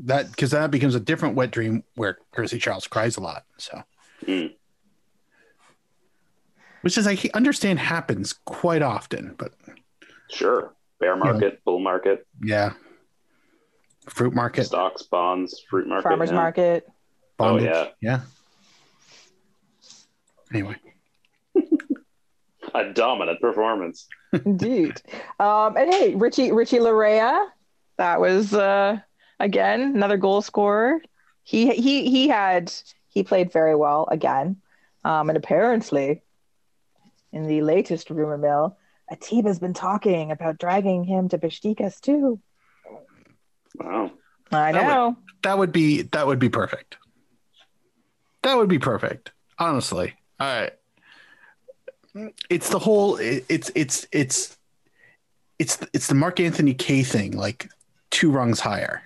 [0.04, 3.44] That because that becomes a different wet dream where Currency Charles cries a lot.
[3.58, 3.82] So,
[4.26, 4.54] Mm.
[6.82, 9.52] which is I understand happens quite often, but
[10.30, 10.74] sure.
[11.00, 12.72] Bear market, bull market, yeah,
[14.08, 16.08] fruit market, stocks, bonds, fruit market.
[16.08, 16.36] Farmers yeah.
[16.36, 16.88] market.
[17.36, 17.88] bondage, yeah.
[18.00, 18.20] yeah.
[20.52, 20.76] Anyway,
[22.74, 24.06] A dominant performance.
[24.44, 25.00] Indeed.
[25.40, 27.46] um, and hey, Richie Richie Laryea,
[27.96, 28.98] that was uh,
[29.40, 31.00] again another goal scorer.
[31.42, 32.72] He he he had
[33.08, 34.56] he played very well again,
[35.04, 36.22] um, and apparently,
[37.32, 38.76] in the latest rumor mill,
[39.10, 42.40] Atiba's been talking about dragging him to Besiktas too.
[43.78, 44.12] Wow.
[44.52, 45.16] I That would- know.
[45.42, 46.96] that would be that would be perfect.
[48.42, 49.32] That would be perfect.
[49.58, 50.14] honestly.
[50.40, 50.72] All right.
[52.50, 53.16] it's the whole.
[53.16, 54.56] it- It's it's it's
[55.58, 57.68] it's it's the Mark Anthony Kaye thing, like
[58.10, 59.02] two rungs higher.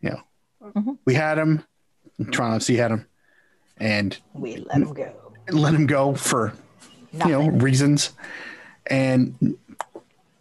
[0.00, 0.22] You know,
[0.62, 0.98] Mhm.
[1.04, 1.62] we had him.
[2.32, 3.06] Toronto FC had him,
[3.78, 5.32] and We let him go.
[5.50, 6.52] let him go for
[7.12, 8.12] you know reasons,
[8.86, 9.56] and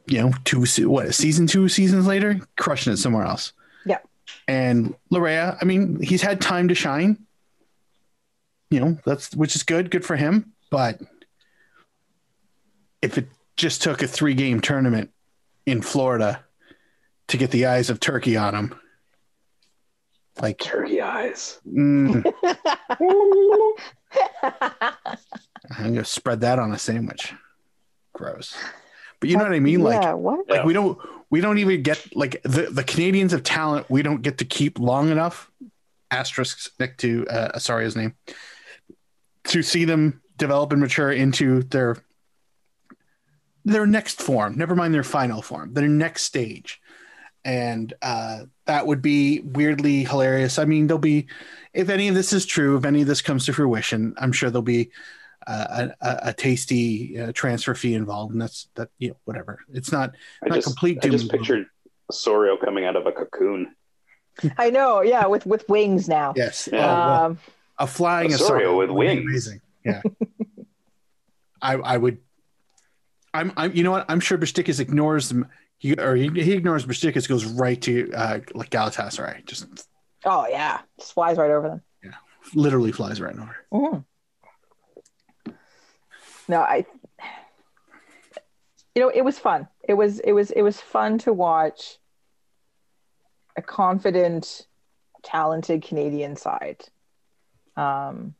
[0.07, 3.53] you know two se- what season two seasons later, crushing it somewhere else.
[3.85, 3.99] Yeah.
[4.47, 7.17] And Laryea, I mean, he's had time to shine.
[8.69, 10.53] You know, that's which is good, good for him.
[10.69, 10.99] But
[13.01, 15.11] if it just took a three game tournament
[15.65, 16.43] in Florida
[17.27, 18.75] to get the eyes of Turkey on him,
[20.41, 21.59] like Turkey eyes.
[21.67, 22.33] mm,
[25.77, 27.33] I'm gonna spread that on a sandwich.
[28.13, 28.55] Gross.
[29.23, 29.79] But you know what I mean?
[29.81, 30.49] Like yeah, what?
[30.49, 30.65] like Yeah.
[30.65, 30.99] we don't
[31.29, 34.79] we don't even get like the the Canadians of talent we don't get to keep
[34.79, 35.49] long enough
[36.11, 38.15] asterisks next to uh sorry his name
[39.45, 42.03] to see them develop and mature into their
[43.63, 46.81] their next form never mind their final form their next stage
[47.45, 51.27] and uh that would be weirdly hilarious i mean there'll be
[51.73, 54.49] if any of this is true if any of this comes to fruition i'm sure
[54.49, 54.91] there'll be uh,
[55.47, 59.91] a, a, a tasty uh, transfer fee involved and that's that you know whatever it's
[59.91, 60.11] not
[60.43, 61.39] I Not just, complete I just and gloom.
[61.41, 61.65] pictured
[62.09, 63.75] Osorio coming out of a cocoon.
[64.57, 65.01] I know.
[65.01, 66.33] Yeah, with with wings now.
[66.35, 66.79] yes Yeah.
[66.79, 67.39] Oh, well, Um,
[67.79, 69.21] a flying Osorio Osorio with wings.
[69.25, 70.01] amazing yeah
[71.61, 72.17] i i would
[73.33, 76.85] i'm i'm you know what i'm sure Besiktas ignores them he or he, he ignores
[76.85, 79.67] Besiktas goes right to uh like galatasaray just
[80.25, 81.81] oh yeah, just flies right over them.
[82.03, 82.11] Yeah,
[82.53, 84.05] literally flies right over Mhm.
[86.47, 86.85] No, I.
[88.95, 89.67] You know, it was fun.
[89.87, 91.97] It was it was it was fun to watch
[93.55, 94.67] a confident,
[95.23, 96.83] talented Canadian side.
[97.75, 98.35] Um,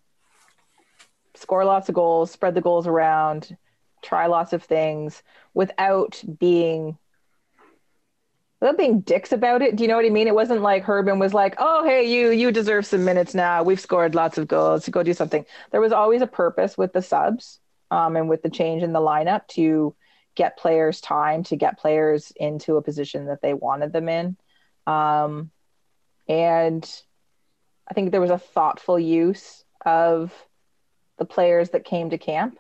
[1.36, 3.58] score lots of goals, spread the goals around,
[4.04, 5.24] try lots of things
[5.54, 6.98] without being
[8.60, 9.76] without being dicks about it.
[9.76, 10.28] Do you know what I mean?
[10.28, 13.64] It wasn't like Herdman was like, "Oh, hey, you you deserve some minutes now.
[13.64, 14.88] We've scored lots of goals.
[14.88, 17.60] Go do something." There was always a purpose with the subs
[17.94, 19.96] um, and with the change in the lineup to
[20.34, 24.36] get players time to get players into a position that they wanted them in.
[24.88, 25.52] Um,
[26.28, 26.84] and
[27.88, 30.34] I think there was a thoughtful use of
[31.20, 32.58] the players that came to camp,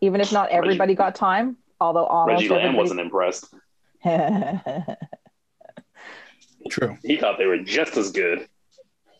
[0.00, 1.58] even if not everybody got time.
[1.78, 3.52] Although almost Reggie Lambe wasn't impressed.
[6.70, 8.48] true He thought they were just as good.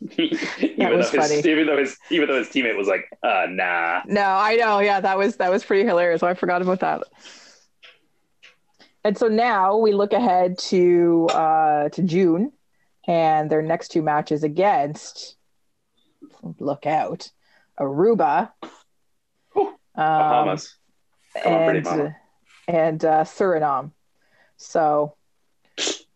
[0.17, 1.51] even, was though his, funny.
[1.51, 4.01] even though his even though his teammate was like, uh, nah.
[4.07, 4.81] No, I know.
[4.81, 6.23] Yeah, that was that was pretty hilarious.
[6.23, 7.03] I forgot about that.
[9.05, 12.53] And so now we look ahead to uh, to June,
[13.07, 15.37] and their next two matches against
[16.59, 17.31] look out
[17.79, 18.53] Aruba,
[19.55, 20.77] um, Bahamas.
[21.43, 22.17] Come and mama.
[22.69, 23.93] and uh, Suriname.
[24.57, 25.15] So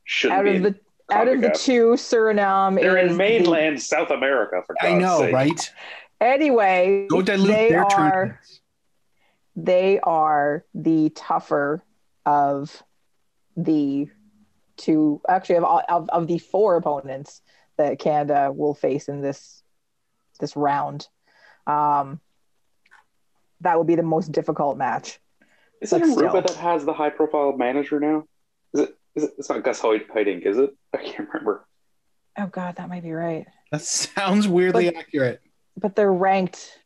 [0.05, 0.57] Shouldn't out be.
[0.57, 0.75] of the
[1.13, 5.19] out of the two, Suriname They're is in mainland South America for God's i know
[5.19, 5.33] sake.
[5.35, 5.73] right
[6.21, 7.91] anyway, go dilute they their are.
[7.91, 8.61] tournaments.
[9.57, 11.83] they are the tougher
[12.25, 12.83] of
[13.57, 14.09] the
[14.77, 17.41] two actually of, of, of the four opponents
[17.77, 19.63] that canada will face in this
[20.41, 21.07] this round
[21.69, 22.19] um
[23.61, 25.21] that would be the most difficult match
[25.81, 26.33] Is it But Aruba still.
[26.43, 28.25] that has the high profile manager now?
[29.15, 29.27] Is it?
[29.27, 29.35] Is it?
[29.39, 30.75] It's not Gus Hoy- Hiddink, is it?
[30.93, 31.67] I can't remember.
[32.39, 35.41] oh god that might be right that sounds weirdly accurate
[35.77, 36.81] but they're ranked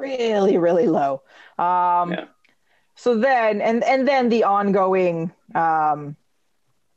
[0.00, 1.22] really really low
[1.58, 2.24] um Yeah.
[2.96, 6.16] so then and and then the ongoing um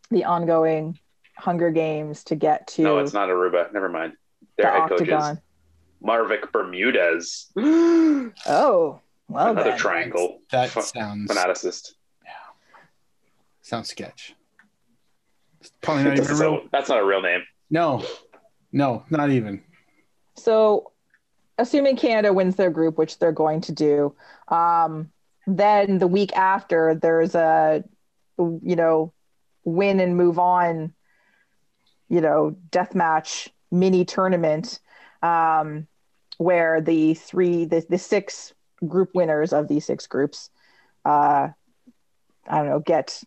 [0.09, 0.97] the ongoing
[1.38, 3.71] hunger games to get to No, it's not Aruba.
[3.74, 4.13] Never mind.
[4.57, 5.39] the Their head coach octagon is
[6.07, 7.51] Marvic Bermudez.
[7.57, 9.80] oh well Another then.
[9.80, 10.39] triangle.
[10.51, 11.93] that Fa- sounds fanaticist.
[12.24, 12.32] Yeah,
[13.61, 14.36] sounds sketch
[15.64, 16.51] It's probably not That's, even real.
[16.55, 17.41] not- that's not a real name.
[17.70, 18.03] no.
[18.76, 19.64] No not even.
[20.36, 20.91] So,
[21.59, 24.16] assuming Canada wins their group, which they're going to do,
[24.47, 25.11] um,
[25.45, 27.84] then the week after there's a,
[28.39, 29.14] you know,
[29.64, 30.91] win and move on,
[32.09, 34.80] you know, death match mini tournament,
[35.22, 35.86] um,
[36.39, 38.53] where the three, the, the six
[38.88, 40.49] group winners of these six groups,
[41.05, 41.49] uh,
[42.47, 43.22] I don't know, get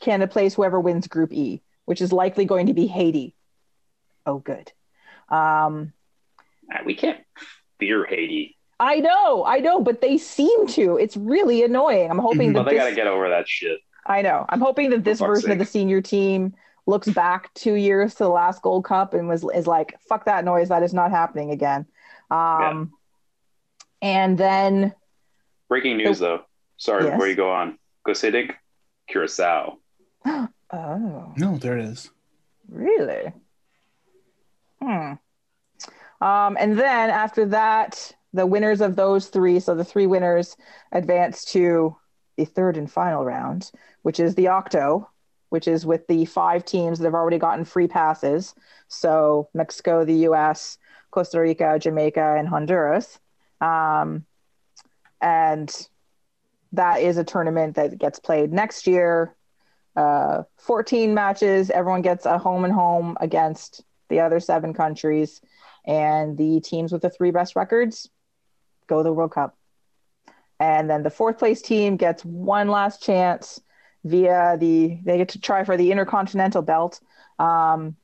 [0.00, 3.34] Canada plays whoever wins Group E, which is likely going to be Haiti.
[4.26, 4.70] Oh, good.
[5.28, 5.92] Um,
[6.72, 7.20] Ah, We can't
[7.78, 8.56] fear Haiti.
[8.78, 10.98] I know, I know, but they seem to.
[10.98, 12.10] It's really annoying.
[12.10, 13.78] I'm hoping Well, that they got to get over that shit.
[14.04, 14.44] I know.
[14.48, 16.54] I'm hoping that this For fuck's version of the senior team
[16.86, 20.44] looks back two years to the last Gold Cup and was is like, fuck that
[20.44, 20.68] noise.
[20.68, 21.86] That is not happening again.
[22.30, 22.92] Um,
[24.02, 24.92] And then
[25.68, 26.42] Breaking news, though.
[26.76, 27.12] Sorry, Yes.
[27.12, 27.78] before you go on.
[28.04, 28.52] Gus Hiddink,
[29.08, 29.78] Curacao.
[30.72, 32.10] oh, No, there it is.
[32.68, 33.32] really?
[34.82, 35.12] Hmm.
[36.20, 40.56] Um, and then after that, the winners of those three, so the three winners
[40.92, 41.96] advance to
[42.36, 43.70] the third and final round,
[44.02, 45.08] which is the Octo,
[45.50, 48.54] which is with the five teams that have already gotten free passes.
[48.88, 50.78] So Mexico, the US,
[51.10, 53.18] Costa Rica, Jamaica, and Honduras.
[53.60, 54.24] Um,
[55.20, 55.88] and
[56.72, 59.34] that is a tournament that gets played next year.
[59.96, 65.40] Uh, 14 matches, everyone gets a home and home against the other seven countries.
[65.86, 68.08] And the teams with the three best records
[68.86, 69.56] go to the World Cup.
[70.58, 73.60] And then the fourth place team gets one last chance
[74.04, 77.00] via the, they get to try for the Intercontinental belt
[77.38, 77.96] um,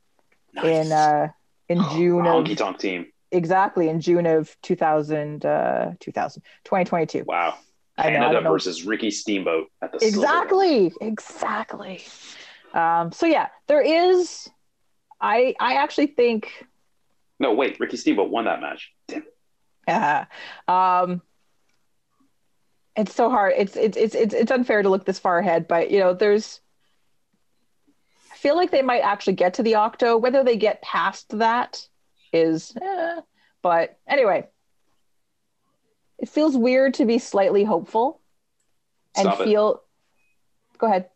[0.63, 1.29] in uh,
[1.69, 3.07] in June of Honky tonk team.
[3.31, 7.23] exactly in June of 2000, uh, 2000 2022.
[7.25, 7.55] Wow.
[7.97, 10.23] I know, I Canada versus Ricky Steamboat at the Silver Dome.
[10.23, 12.03] exactly exactly
[12.73, 14.49] um so yeah there is
[15.21, 16.65] i i actually think
[17.39, 17.79] No, wait.
[17.79, 18.91] Ricky Steamboat won that match.
[19.07, 19.23] Damn.
[19.87, 21.21] uh, um
[22.95, 25.91] it's so hard it's it's it's it's it's unfair to look this far ahead but
[25.91, 26.61] you know there's
[28.31, 31.87] i feel like they might actually get to the octo whether they get past that
[32.31, 33.19] is eh.
[33.61, 34.45] but anyway
[36.23, 38.21] it feels weird to be slightly hopeful
[39.17, 39.43] and Stop it.
[39.43, 39.83] feel
[40.77, 41.09] go ahead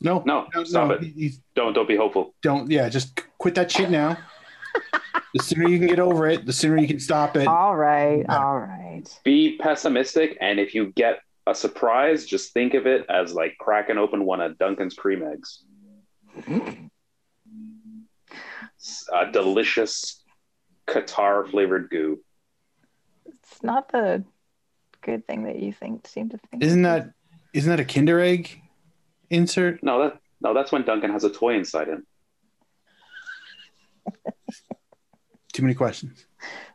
[0.00, 1.02] No, No, stop it.
[1.02, 2.34] he- he- Don't don't be hopeful.
[2.40, 2.70] don't.
[2.70, 4.16] Yeah, just quit that shit now.
[5.34, 7.48] the sooner you can get over it, the sooner you can stop it.
[7.48, 8.38] All right, Yeah.
[8.44, 9.02] all right.
[9.24, 13.98] Be pessimistic, and if you get a surprise, just think of it as like cracking
[13.98, 15.64] open one of Duncan's cream eggs.
[19.14, 20.22] A delicious
[20.86, 22.20] Qatar flavored goo.
[23.26, 24.24] It's not the
[25.04, 26.62] good thing that you think seem to think.
[26.62, 27.10] Isn't that
[27.52, 28.60] isn't that a Kinder egg
[29.30, 29.82] insert?
[29.82, 32.06] No, that no, that's when Duncan has a toy inside him.
[35.52, 36.26] Too many questions.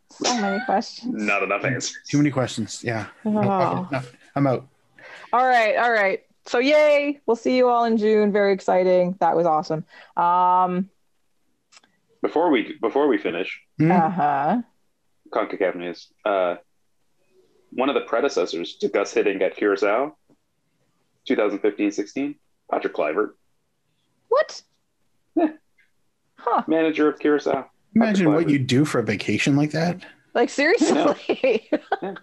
[0.10, 1.14] so many questions?
[1.22, 1.98] Not enough answers.
[2.10, 2.82] Too many questions.
[2.84, 3.08] Yeah.
[3.26, 3.38] Oh.
[3.40, 4.02] okay, no,
[4.36, 4.68] I'm out.
[5.34, 6.22] All right, all right.
[6.46, 7.20] So yay!
[7.26, 8.32] We'll see you all in June.
[8.32, 9.16] Very exciting.
[9.20, 9.86] That was awesome.
[10.16, 10.90] Um.
[12.22, 13.92] Before we before we finish, Hmm?
[13.92, 14.62] Uh huh.
[15.32, 16.08] CONCACAF news.
[16.26, 16.56] Uh,
[17.72, 20.16] one of the predecessors to Gus Hiddink at Curacao,
[21.28, 22.36] 2015-16,
[22.72, 23.32] Patrick Kluivert,
[24.30, 24.62] What?
[25.36, 25.48] Yeah.
[26.38, 26.64] Huh?
[26.68, 27.70] manager of Curacao.
[27.96, 28.52] Imagine Patrick what Kluivert.
[28.52, 30.04] you do for a vacation like that.
[30.34, 31.68] Like seriously?
[32.02, 32.16] A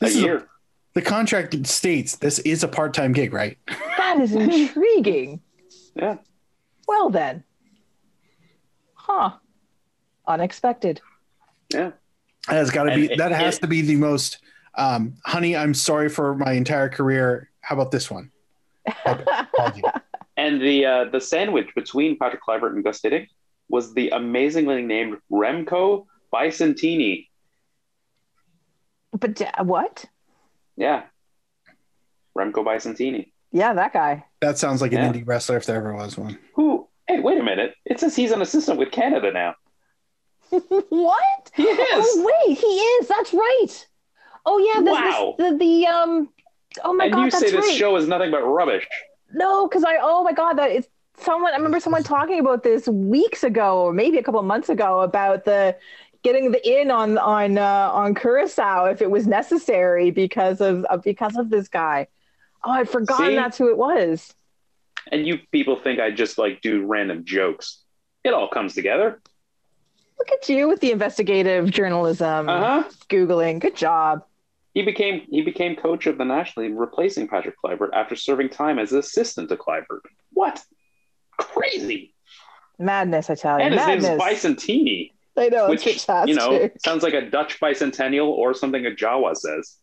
[0.00, 0.48] This is a- year.
[0.94, 3.56] The contract states this is a part-time gig, right?
[3.98, 5.40] that is intriguing.
[5.94, 6.16] yeah.
[6.88, 7.44] Well then.
[8.94, 9.32] Huh?
[10.26, 11.00] Unexpected.
[11.72, 11.90] Yeah.
[12.48, 13.06] That has got to be.
[13.12, 14.38] it- that has it- to be the most.
[14.78, 17.50] Um, honey, I'm sorry for my entire career.
[17.60, 18.30] How about this one?
[20.38, 23.26] And the uh, the sandwich between Patrick Kluivert and Gus Hiddink
[23.68, 27.26] was the amazingly named Remko Bicentini.
[29.12, 30.04] But uh, what?
[30.76, 31.02] Yeah.
[32.38, 33.32] Remko Bicentini.
[33.50, 34.26] Yeah, that guy.
[34.40, 35.12] that sounds like an Yeah.
[35.12, 36.38] indie wrestler if there ever was one.
[36.54, 36.86] Who?
[37.08, 37.74] Hey, wait a minute.
[37.84, 39.54] It says he's an assistant with Canada now.
[40.50, 41.50] what?
[41.56, 42.06] He is.
[42.06, 43.08] Oh wait, he is.
[43.08, 43.86] That's right.
[44.46, 45.34] Oh yeah, this, Wow.
[45.38, 46.28] this, the the um.
[46.84, 47.76] Oh my and god, you say this right.
[47.76, 48.86] show is nothing but rubbish.
[49.32, 51.52] No, because I oh my god, that is someone.
[51.52, 55.44] I remember someone talking about this weeks ago, or maybe a couple months ago, about
[55.44, 55.76] the
[56.22, 60.96] getting the in on on uh, on Curacao if it was necessary because of uh,
[60.98, 62.06] because of this guy.
[62.64, 63.36] Oh, I'd forgotten See?
[63.36, 64.34] that's who it was.
[65.10, 67.82] And you people think I just like do random jokes.
[68.24, 69.20] It all comes together.
[70.18, 72.88] Look at you with the investigative journalism, Uh huh.
[73.08, 73.60] googling.
[73.60, 74.24] Good job.
[74.78, 78.78] He became he became coach of the national team, replacing Patrick Kluivert after serving time
[78.78, 80.02] as assistant to Kluivert.
[80.32, 80.62] What?
[81.36, 82.14] Crazy.
[82.78, 83.64] Madness, I tell you.
[83.64, 84.04] And his Madness.
[84.06, 86.28] name's Bicentini, I know which it's fantastic.
[86.28, 89.78] you know sounds like a Dutch bicentennial or something a Jawa says.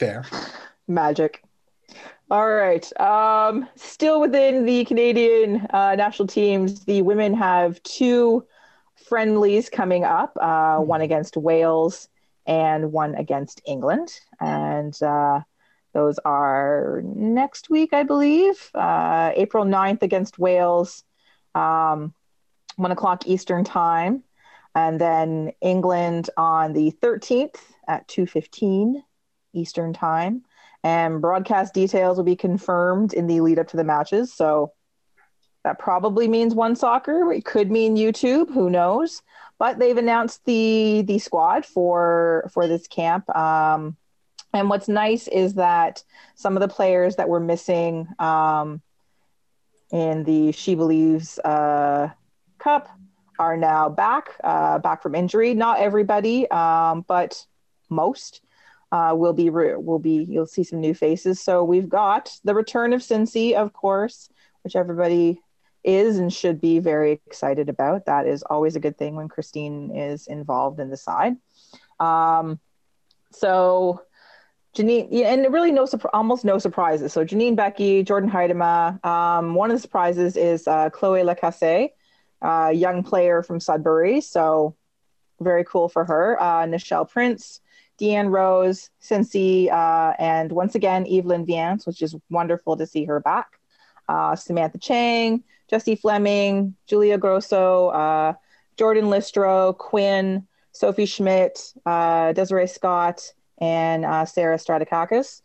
[0.00, 0.24] Fair.
[0.88, 1.44] Magic.
[2.28, 3.00] All right.
[3.00, 8.44] Um, still within the Canadian uh, national teams, the women have two
[9.08, 12.08] friendlies coming up uh, one against Wales
[12.46, 14.12] and one against England.
[14.40, 15.40] And uh,
[15.92, 21.04] those are next week, I believe, uh, April 9th against Wales,
[21.54, 22.14] um,
[22.76, 24.22] 1 o'clock Eastern Time.
[24.74, 27.56] And then England on the 13th
[27.88, 29.02] at 2.15
[29.54, 30.44] Eastern Time
[30.84, 34.32] and broadcast details will be confirmed in the lead up to the matches.
[34.32, 34.72] So
[35.64, 37.32] that probably means one soccer.
[37.32, 38.52] It could mean YouTube.
[38.52, 39.22] Who knows?
[39.58, 43.28] but they've announced the the squad for for this camp.
[43.36, 43.96] Um,
[44.54, 46.02] and what's nice is that
[46.34, 48.80] some of the players that were missing um,
[49.92, 52.10] in the She Believes uh,
[52.58, 52.88] Cup
[53.38, 55.52] are now back, uh, back from injury.
[55.52, 57.44] Not everybody, um, but
[57.90, 58.40] most
[58.90, 60.24] uh, will be will be.
[60.28, 61.40] You'll see some new faces.
[61.40, 64.30] So we've got the return of Cincy, of course,
[64.62, 65.42] which everybody
[65.84, 68.06] is and should be very excited about.
[68.06, 71.36] That is always a good thing when Christine is involved in the side.
[72.00, 72.60] Um,
[73.30, 74.02] so
[74.76, 77.12] Janine, yeah, and really no, almost no surprises.
[77.12, 79.04] So Janine Beckie, Jordyn Huitema.
[79.04, 81.90] Um, one of the surprises is uh, Chloe Lacasse,
[82.42, 84.20] uh, young player from Sudbury.
[84.20, 84.76] So
[85.40, 86.40] very cool for her.
[86.40, 87.60] Uh, Nichelle Prince,
[88.00, 93.20] Deanne Rose, Cincy, uh, and once again Evelyn Viens, which is wonderful to see her
[93.20, 93.58] back.
[94.08, 98.32] Uh, Samantha Chang, Jessie Fleming, Julia Grosso, uh,
[98.76, 105.42] Jordyn Listro, Quinn, Sophie Schmidt, uh, Desiree Scott, and uh, Sarah Stratigakis.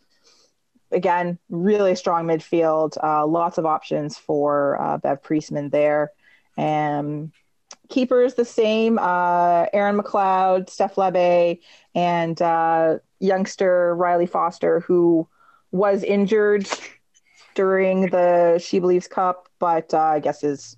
[0.92, 2.96] Again, really strong midfield.
[3.02, 6.12] Uh, lots of options for uh, Bev Priestman there.
[6.56, 7.32] And
[7.88, 11.60] keepers the same uh, Erin McLeod, Steph Labbé,
[11.94, 12.38] and
[13.18, 15.26] youngster Rylee Foster, who
[15.72, 16.68] was injured
[17.54, 20.76] during the She Believes Cup, but uh, I guess is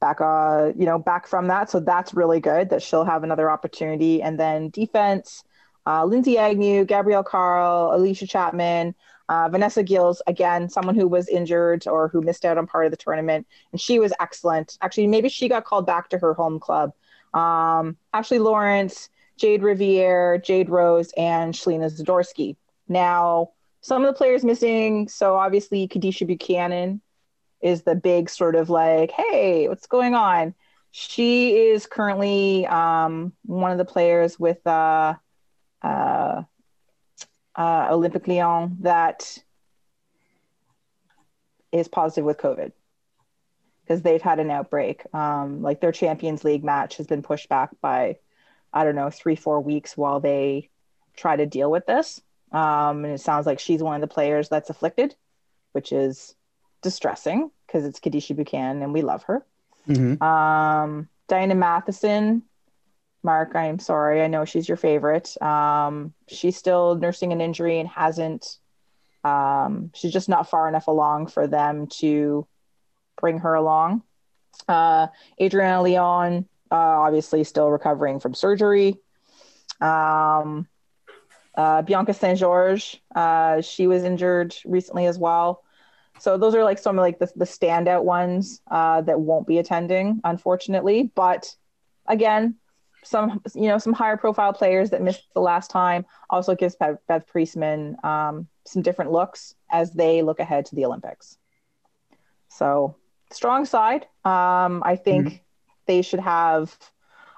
[0.00, 3.50] back uh you know back from that so that's really good that she'll have another
[3.50, 5.44] opportunity and then defense
[5.86, 8.94] uh, Lindsay Agnew, Gabrielle Carle, Allysha Chapman,
[9.28, 12.90] uh, Vanessa Gilles, again, someone who was injured or who missed out on part of
[12.90, 13.46] the tournament.
[13.72, 14.78] And she was excellent.
[14.80, 16.92] Actually, maybe she got called back to her home club.
[17.32, 22.56] Um, Ashley Lawrence, Jayde Riviere, Jade Rose, and Shelina Zadorsky.
[22.88, 23.50] Now,
[23.84, 25.08] some of the players missing.
[25.08, 27.02] So obviously, Kadeisha Buchanan
[27.60, 30.54] is the big sort of like, hey, what's going on?
[30.90, 35.16] She is currently um, one of the players with uh,
[35.82, 36.44] uh,
[37.54, 39.38] uh, Olympic Lyon that
[41.70, 42.72] is positive with COVID
[43.82, 45.02] because they've had an outbreak.
[45.12, 48.16] Um, like their Champions League match has been pushed back by,
[48.72, 50.70] I don't know, three, four weeks while they
[51.18, 52.22] try to deal with this.
[52.54, 55.14] Um, and it sounds like she's one of the players that's afflicted,
[55.72, 56.34] which is
[56.82, 59.44] distressing because it's Kadeisha Buchanan and we love her.
[59.88, 60.22] Mhm.
[60.22, 62.42] Um, Diana Matheson
[63.24, 64.22] Mark, I'm sorry.
[64.22, 65.40] I know she's your favorite.
[65.42, 68.58] Um, she's still nursing an injury and hasn't.
[69.24, 72.46] Um, she's just not far enough along for them to
[73.18, 74.02] bring her along.
[74.68, 75.08] Uh,
[75.40, 78.98] Adriana Leon, uh, obviously still recovering from surgery.
[79.80, 80.68] Um,
[81.56, 85.62] uh, Bianca Saint George, uh, she was injured recently as well.
[86.18, 89.58] So those are like some of like the, the standout ones uh, that won't be
[89.58, 91.10] attending, unfortunately.
[91.14, 91.54] But
[92.06, 92.56] again,
[93.02, 96.98] some you know some higher profile players that missed the last time also gives Bev,
[97.06, 101.38] Bev Priestman um, some different looks as they look ahead to the Olympics.
[102.48, 102.96] So
[103.30, 104.06] strong side.
[104.24, 105.40] Um, I think Mhm.
[105.86, 106.76] they should have.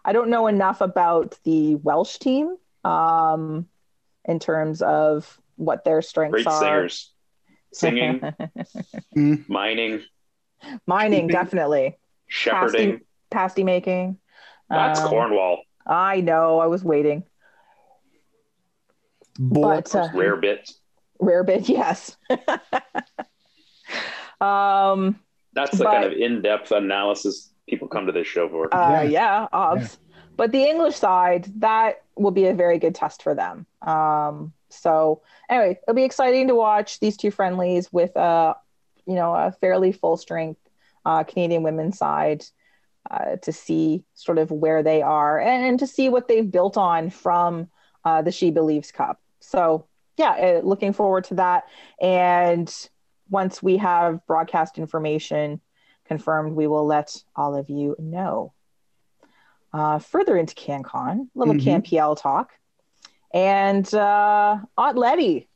[0.04, 3.66] I don't know enough about the Welsh team um,
[4.26, 6.60] in terms of what their strengths Great are.
[6.60, 7.12] singers,
[7.72, 8.20] singing,
[9.16, 9.48] Mm.
[9.48, 10.02] mining,
[10.86, 11.96] Mining, definitely.
[12.26, 13.00] shepherding.
[13.30, 14.18] Pasty making.
[14.70, 15.62] That's Um, Cornwall.
[15.86, 16.58] I know.
[16.58, 17.22] I was waiting.
[19.38, 20.80] Boy, But uh, Rare bits.
[21.20, 22.16] rare bit, yes.
[24.40, 25.20] um,
[25.52, 28.72] That's the but- kind of in-depth analysis people come to this show for.
[28.74, 29.02] uh, Yeah.
[29.02, 29.98] yeah, obs.
[30.36, 33.66] But the English side, that will be a very good test for them.
[33.82, 38.54] Um, so anyway, it'll be exciting to watch these two friendlies with a,
[39.06, 40.60] you know, a fairly full strength
[41.04, 42.44] uh, Canadian women's side
[43.10, 46.76] uh, to see sort of where they are and, and to see what they've built
[46.76, 47.68] on from
[48.04, 49.20] uh, the She Believes Cup.
[49.40, 51.64] So yeah, uh, looking forward to that.
[52.00, 52.72] And
[53.30, 55.60] once we have broadcast information
[56.06, 58.52] confirmed, we will let all of you know.
[59.76, 61.62] Uh, further into CanCon, a little Mhm.
[61.82, 62.52] CanPL talk.
[63.34, 65.50] And uh, Aunt Letty,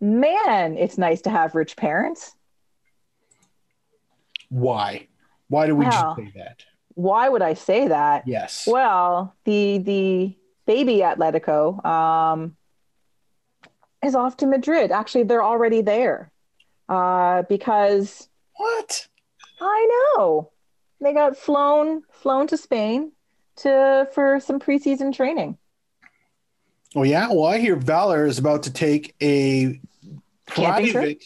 [0.00, 2.36] man, it's nice to have rich parents.
[4.48, 5.08] why?
[5.48, 6.14] Why do we Well.
[6.14, 6.64] just say that?
[6.94, 8.28] Why would I say that?
[8.28, 8.64] Yes.
[8.66, 12.56] Well, the the baby Atletico um,
[14.04, 14.92] is off to Madrid.
[14.92, 16.30] Actually, they're already there
[16.88, 19.08] uh, because what?
[19.60, 20.52] I know
[21.00, 23.10] they got flown flown to Spain
[23.56, 25.58] to for some preseason training.
[26.94, 27.28] Oh yeah.
[27.28, 29.80] Well, I hear Valour is about to take a
[30.46, 30.92] Camping trip?
[30.94, 31.24] private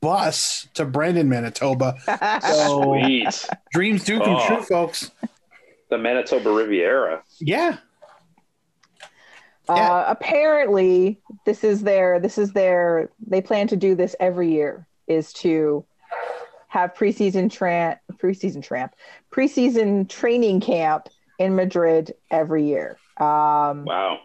[0.00, 1.96] bus to Brandon, Manitoba.
[2.42, 3.48] So Sweet.
[3.72, 4.46] dreams do come Oh.
[4.46, 5.10] true, folks.
[5.88, 7.22] the Manitoba Riviera.
[7.40, 7.78] Yeah.
[9.68, 10.10] Uh, Yeah.
[10.10, 15.32] apparently, this is their this is their they plan to do this every year is
[15.34, 15.84] to
[16.68, 18.94] have preseason tramp preseason tramp
[19.30, 21.08] preseason training camp
[21.42, 22.96] in Madrid every year.
[23.18, 24.20] Um, Wow.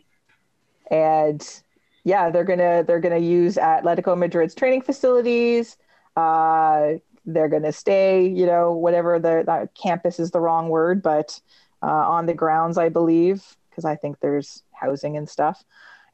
[0.92, 1.62] and
[2.04, 5.78] yeah, they're gonna they're gonna use Atletico Madrid's training facilities.
[6.16, 6.94] Uh,
[7.26, 11.42] they're gonna stay, you know, whatever the that campus is the wrong word, but
[11.82, 15.64] uh, on the grounds, I believe, because I think there's housing and stuff.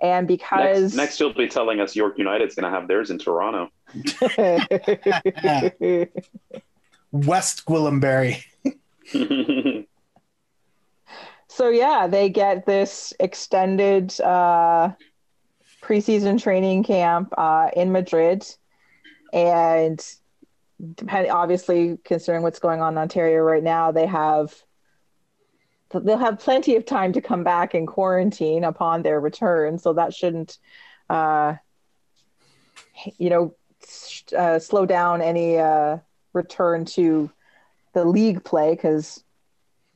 [0.02, 3.20] And because Next, next, you'll be telling us York United's going to have theirs in
[3.20, 3.70] Toronto.
[7.12, 8.44] West Gwillimbury.
[11.56, 14.90] so yeah, they get this extended uh,
[15.84, 18.44] preseason training camp uh, in Madrid,
[19.32, 20.04] and
[21.10, 24.64] obviously considering what's going on in Ontario right now, they have
[25.94, 29.78] they'll have plenty of time to come back and quarantine upon their return.
[29.78, 30.58] So that shouldn't,
[31.08, 31.54] uh,
[33.20, 33.56] you know,
[34.36, 36.00] uh, slow down any uh,
[36.34, 37.30] return to
[37.94, 39.24] the league play because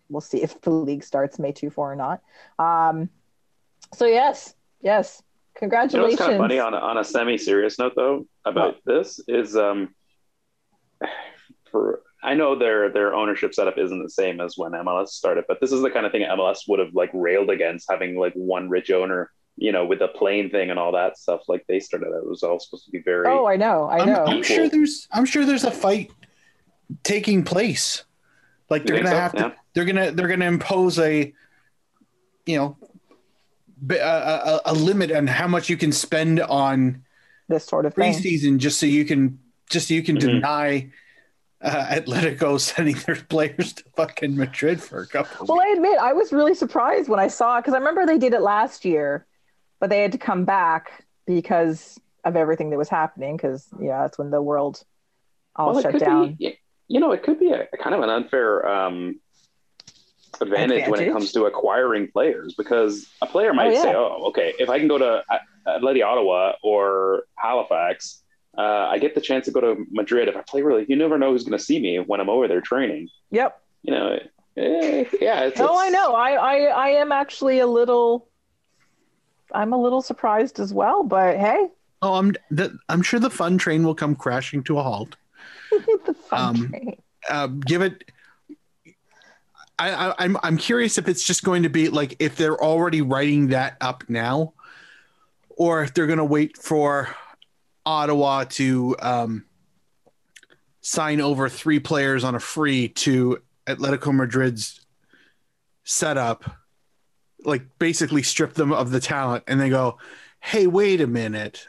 [0.09, 2.21] we'll see if the league starts May 2 4 or not.
[2.59, 3.09] Um,
[3.93, 5.21] so, yes, yes.
[5.61, 6.19] You know what's Congratulations.
[6.19, 9.89] kind of funny on a, on a semi-serious note though about this is um
[11.71, 15.59] for I know their their ownership setup isn't the same as when MLS started, but
[15.61, 18.69] this is the kind of thing MLS would have like railed against having like one
[18.69, 21.41] rich owner, you know, with the plane thing and all that stuff.
[21.47, 23.85] Like they started out, it was all supposed to be very oh, I know.
[23.85, 24.27] I I'm.
[24.27, 26.11] I'm sure there's I'm sure there's a fight
[27.03, 28.03] taking place.
[28.69, 29.15] Like they're gonna so?
[29.15, 29.51] have to Yeah.
[29.77, 31.31] They're gonna they're gonna impose a
[32.47, 32.77] you know
[33.91, 37.03] a, a, a limit on how much you can spend on
[37.47, 38.11] this sort of thing.
[38.11, 39.37] preseason just so you can
[39.69, 40.21] just so you can Mhm.
[40.21, 40.89] deny
[41.61, 45.43] uh, Atletico sending their players to fucking Madrid for a couple.
[45.43, 48.05] of Well, I admit I was really surprised when I saw it because I remember
[48.07, 49.27] they did it last year,
[49.79, 53.37] but they had to come back because of everything that was happening.
[53.37, 54.83] Because yeah, that's when the world
[55.55, 56.33] all Well, shut down.
[56.33, 56.57] Be,
[56.87, 59.19] you know, it could be a, kind of an unfair um,
[60.41, 63.81] advantage, when it comes to acquiring players because a player might yeah.
[63.81, 68.21] say, "Oh, okay, if I can go to uh, Atleti Ottawa or Halifax,
[68.57, 70.27] uh, I get the chance to go to Madrid.
[70.27, 72.47] If I play really, you never know who's going to see me when I'm over
[72.47, 73.09] there training.
[73.31, 73.61] Yep.
[73.83, 74.19] You know,
[74.57, 75.41] eh, yeah.
[75.45, 76.13] It's, No, it's- I know.
[76.13, 78.27] I, I I am actually a little.
[79.53, 81.67] I'm a little surprised as well, but hey,
[82.01, 85.15] Oh, I'm the, I'm sure the fun train will come crashing to a halt.
[86.05, 86.97] the fun Um, train.
[87.29, 88.03] uh, give it.
[89.79, 93.01] I, I, I'm I'm curious if it's just going to be like if they're already
[93.01, 94.53] writing that up now,
[95.49, 97.15] or if they're going to wait for
[97.85, 99.45] Ottawa to um,
[100.81, 104.85] sign over three players on a free to Atletico Madrid's
[105.83, 106.43] setup,
[107.43, 109.99] like basically strip them of the talent, and they go,
[110.39, 111.67] "Hey, wait a minute."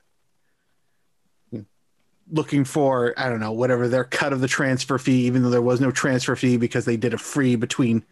[2.31, 5.62] Looking for I don't know whatever their cut of the transfer fee, even though there
[5.62, 8.05] was no transfer fee because they did a free between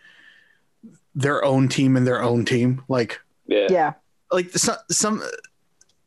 [1.14, 2.82] their own team and their own team.
[2.88, 3.66] Like yeah.
[3.70, 3.92] Yeah.
[4.30, 5.22] like some some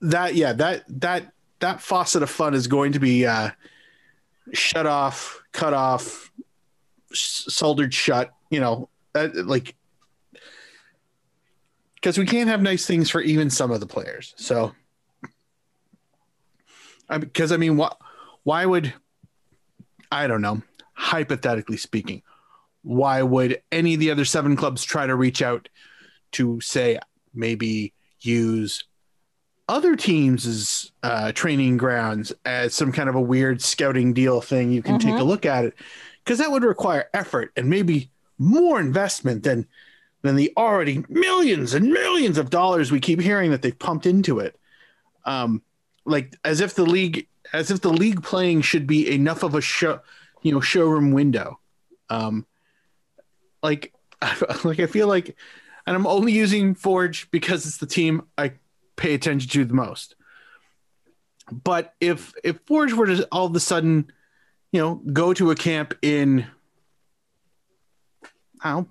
[0.02, 3.50] that yeah that that that faucet of fun is going to be uh,
[4.54, 6.32] shut off, cut off,
[7.14, 8.32] soldered shut.
[8.50, 9.76] You know, uh, like
[11.96, 14.34] because we can't have nice things for even some of the players.
[14.38, 14.74] So,
[17.18, 17.98] because I mean, what?
[18.44, 18.94] Why would
[20.12, 20.62] I don't know?
[20.94, 22.22] Hypothetically speaking,
[22.84, 25.70] why would any of the other seven clubs try to reach out
[26.34, 27.00] to say
[27.34, 28.84] maybe use
[29.68, 34.72] other teams' uh, training grounds as some kind of a weird scouting deal thing?
[34.72, 35.74] You can take a look at it
[36.24, 39.68] because that would require effort and maybe more investment than
[40.22, 44.40] than the already millions and millions of dollars we keep hearing that they've pumped into
[44.40, 44.60] it.
[45.26, 45.62] Um,
[46.06, 49.62] like as if the league, as if the league playing should be enough of a
[49.62, 50.00] show,
[50.42, 51.60] you know, showroom window.
[52.10, 52.46] Um,
[53.62, 53.94] like,
[54.64, 55.36] like I feel like,
[55.86, 58.54] and I'm only using Forge because it's the team I
[58.96, 60.16] pay attention to the most.
[61.52, 64.12] But if if Forge were to all of a sudden,
[64.72, 66.46] you know, go to a camp in,
[68.62, 68.90] I don't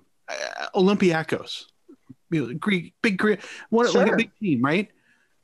[0.75, 1.65] Olympiacos,
[2.29, 4.89] you know, Greek, big Greek, one like a big team, right?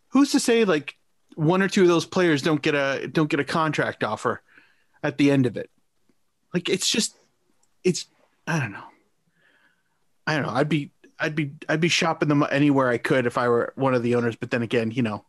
[0.09, 0.95] Who's to say like
[1.35, 4.41] one or two of those players don't get a don't get a contract offer
[5.03, 5.69] at the end of it?
[6.53, 7.15] Like it's just,
[7.83, 8.05] it's
[8.47, 8.83] I don't know,
[10.25, 10.53] I don't know.
[10.53, 13.93] I'd be I'd be I'd be shopping them anywhere I could if I were one
[13.93, 14.35] of the owners.
[14.35, 15.25] But then again, you know,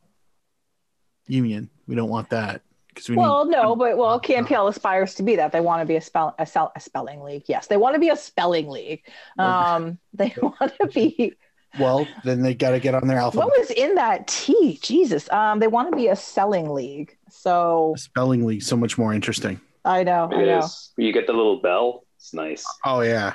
[1.27, 2.63] union, we don't want that
[3.09, 3.53] we Well, need.
[3.53, 5.53] no, but well, CanPL aspires to be that.
[5.53, 7.45] They want to be a spell a, spell, a spelling league.
[7.47, 9.03] Yes, they want to be a spelling league.
[9.39, 11.35] Um, they want to be.
[11.79, 13.47] Well, then they got to get on their alphabet.
[13.47, 14.79] What was in that T?
[14.83, 15.31] Jesus.
[15.33, 17.17] Um, they want to be a selling league.
[17.31, 19.61] So Spelling league so much more interesting.
[19.85, 20.59] I know, I know.
[20.59, 20.91] is.
[20.97, 22.05] You get the little bell.
[22.17, 22.65] It's nice.
[22.85, 23.35] Oh yeah.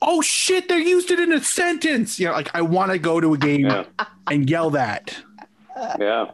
[0.00, 0.68] Oh shit!
[0.68, 2.18] They used it in a sentence.
[2.20, 3.84] You know, like I want to go to a game Yeah.
[4.28, 5.16] and yell that.
[5.98, 6.30] Yeah.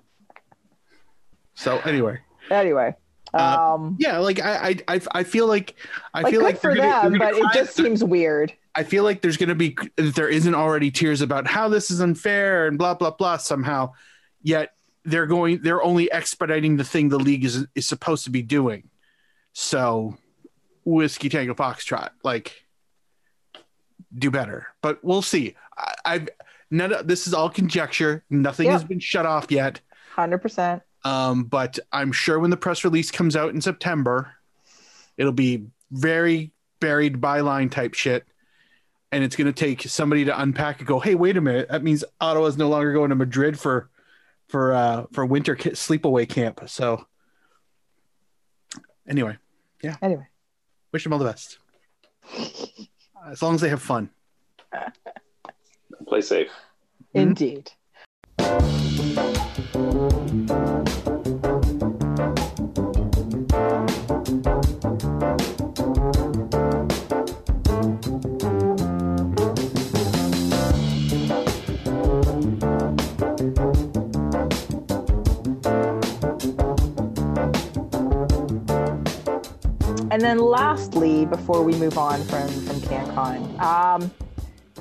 [1.55, 2.19] So anyway,
[2.51, 2.95] Anyway,
[3.35, 5.74] um, yeah, like I, I, I, feel like
[6.12, 8.53] I like feel like for gonna- them, but it just seems weird.
[8.74, 12.01] I feel like there's going to be there isn't already tears about how this is
[12.01, 13.93] unfair and blah blah blah somehow.
[14.43, 14.74] Yet
[15.05, 18.89] they're going, they're only expediting the thing the league is is supposed to be doing.
[19.53, 20.16] So,
[20.85, 22.64] whiskey tango foxtrot, like,
[24.16, 24.66] do better.
[24.82, 25.55] But we'll see.
[25.76, 26.28] I, I've
[26.70, 26.93] none.
[26.93, 28.24] Of, this is all conjecture.
[28.30, 29.80] Nothing has been shut off yet.
[30.12, 30.82] Hundred percent.
[31.05, 34.33] Um, but I'm sure when the press release comes out in September,
[35.17, 36.51] it'll be very
[36.81, 38.25] buried byline type shit.
[39.13, 41.69] And it's going to take somebody to unpack and go, "Hey, wait a minute!
[41.69, 43.89] That means Ottawa's no longer going to Madrid for
[44.49, 47.07] for uh, for winter ki- sleepaway camp." So,
[49.09, 49.37] anyway,
[49.83, 49.97] yeah.
[50.03, 50.27] Anyway,
[50.91, 51.59] wish them all the best.
[53.25, 54.11] As long as they have fun.
[56.09, 56.51] Play safe.
[57.13, 57.71] Indeed.
[80.15, 84.13] And then lastly, before we move on from from CanCon, um,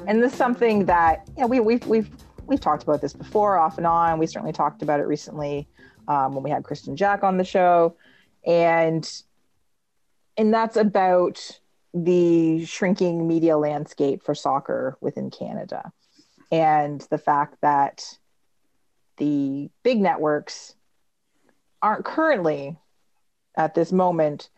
[0.06, 2.12] and this is something that you know, we, we've we've
[2.48, 4.20] we've talked about this before, off and on.
[4.20, 5.68] We certainly talked about it recently
[6.08, 7.96] um, when we had Kristian Jack on the show,
[8.46, 9.10] and
[10.38, 11.60] and that's about
[11.94, 15.92] the shrinking media landscape for soccer within Canada,
[16.52, 18.18] and the fact that
[19.18, 20.76] the big networks
[21.82, 22.78] aren't currently
[23.56, 24.50] at this moment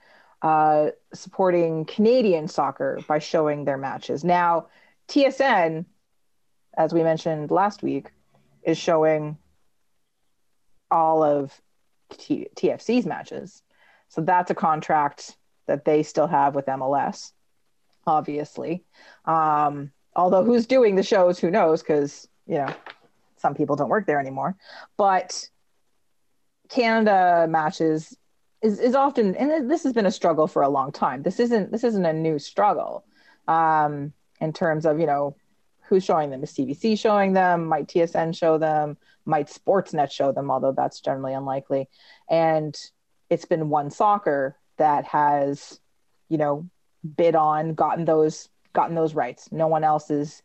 [0.41, 4.23] uh, supporting Canadian soccer by showing their matches.
[4.23, 4.67] Now,
[5.07, 5.85] TSN,
[6.77, 8.11] as we mentioned last week,
[8.63, 9.37] is showing
[10.91, 11.59] all of
[12.11, 13.61] T- TFC's matches.
[14.09, 17.31] So that's a contract that they still have with MLS,
[18.05, 18.83] obviously.
[19.25, 21.81] Um, although who's doing the shows, who knows?
[21.81, 22.73] Because, you know,
[23.37, 24.55] some people don't work there anymore.
[24.97, 25.49] But
[26.69, 28.17] Canada matches
[28.61, 31.71] is, is often and this has been a struggle for a long time this isn't
[31.71, 33.05] this isn't a new struggle
[33.47, 34.11] um,
[34.41, 35.35] in terms of you know
[35.87, 40.51] who's showing them is cbc showing them might tsn show them might sportsnet show them
[40.51, 41.87] although that's generally unlikely
[42.29, 42.75] and
[43.29, 45.79] it's been one soccer that has
[46.29, 46.67] you know
[47.15, 50.41] bid on gotten those gotten those rights no one else is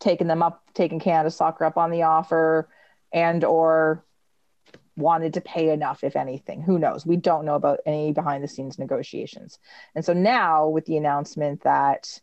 [0.00, 2.68] taking them up taking canada soccer up on the offer
[3.12, 4.04] and or
[4.98, 6.60] wanted to pay enough, if anything.
[6.60, 7.06] Who knows?
[7.06, 9.58] We don't know about any behind the scenes negotiations.
[9.94, 12.20] And so now, with the announcement that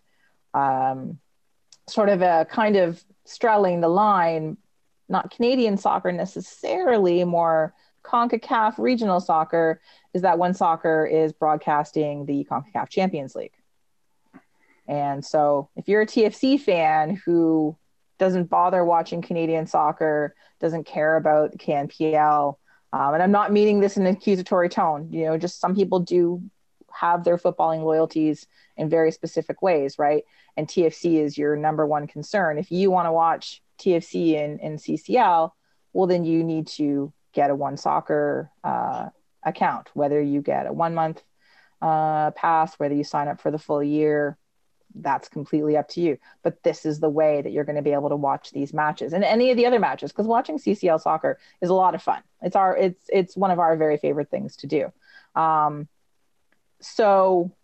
[0.53, 1.19] um,
[1.87, 4.57] sort of a kind of straddling the line,
[5.09, 7.73] not Canadian soccer necessarily, more
[8.03, 9.81] CONCACAF regional soccer,
[10.13, 13.53] is that One Soccer is broadcasting the CONCACAF Champions League.
[14.87, 17.75] And so, if you're a TFC fan who
[18.19, 22.57] doesn't bother watching Canadian soccer, doesn't care about the CanPL,
[22.93, 25.11] um, and I'm not meaning this in an accusatory tone.
[25.11, 26.41] You know, just some people do
[26.95, 30.23] have their footballing loyalties in very specific ways, right?
[30.57, 32.57] And TFC is your number one concern.
[32.57, 35.51] If you want to watch TFC in, in CCL,
[35.93, 39.09] well, then you need to get a One Soccer uh,
[39.43, 41.21] account, whether you get a one month
[41.81, 44.37] uh, pass, whether you sign up for the full year.
[44.97, 46.17] That's completely up to you.
[46.41, 49.11] But this is the way that you're going to be able to watch these matches
[49.11, 52.23] and any of the other matches because watching CCL soccer is a lot of fun.
[52.41, 54.91] It's our it's it's one of our very favorite things to do.
[55.35, 55.89] Um,
[56.81, 57.55] so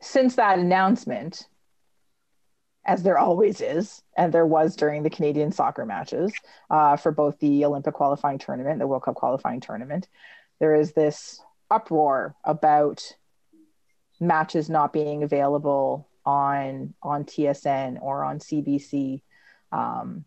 [0.00, 1.48] since that announcement,
[2.84, 6.32] as there always is, and there was during the Canadian soccer matches
[6.70, 10.08] uh, for both the Olympic qualifying tournament, the World Cup qualifying tournament,
[10.58, 11.40] there is this
[11.70, 13.02] uproar about
[14.20, 19.22] matches not being available on on TSN or on CBC.
[19.72, 20.24] Um,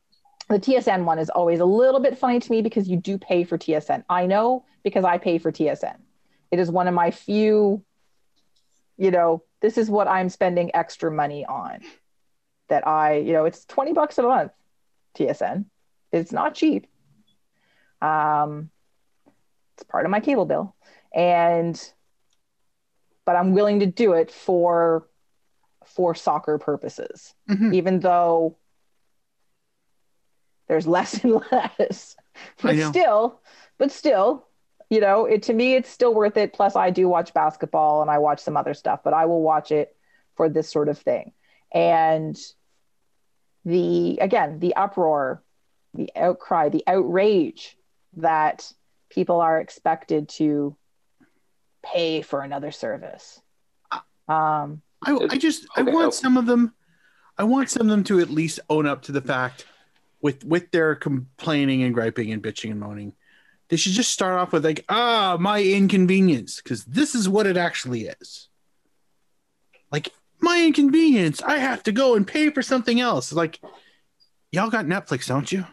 [0.50, 3.44] the TSN one is always a little bit funny to me because you do pay
[3.44, 4.04] for TSN.
[4.10, 5.98] I know because I pay for TSN.
[6.52, 7.84] It is one of my few,
[8.98, 11.80] you know, this is what I'm spending extra money on.
[12.70, 14.52] That I, you know, it's 20 bucks a month,
[15.18, 15.66] TSN.
[16.12, 16.88] It's not cheap.
[18.02, 18.70] Um,
[19.76, 20.76] It's part of my cable bill.
[21.14, 21.80] And
[23.26, 25.08] but I'm willing to do it for
[25.86, 27.74] for soccer purposes, Mhm.
[27.76, 28.58] even though
[30.68, 32.16] there's less and less.
[32.62, 33.42] But still,
[33.78, 34.45] but still,
[34.90, 36.54] you know, it to me it's still worth it.
[36.54, 39.72] Plus, I do watch basketball and I watch some other stuff, but I will watch
[39.72, 39.96] it
[40.36, 41.34] for this sort of thing.
[41.74, 42.38] And
[43.66, 45.44] the again, the uproar,
[45.94, 47.78] the outcry, the outrage
[48.18, 48.72] that
[49.10, 50.76] people are expected to
[51.84, 53.42] pay for another service.
[54.28, 56.12] Um, I, I just I Okay, want oh.
[56.12, 56.74] some of them
[57.38, 59.66] I want some of them to at least own up to the fact
[60.22, 63.14] with with their complaining and griping and bitching and moaning.
[63.70, 67.58] They should just start off with like, ah, my inconvenience, because this is what it
[67.58, 68.48] actually is.
[69.92, 73.32] Like my inconvenience, I have to go and pay for something else.
[73.34, 73.60] Like,
[74.52, 75.66] y'all got Netflix, don't you?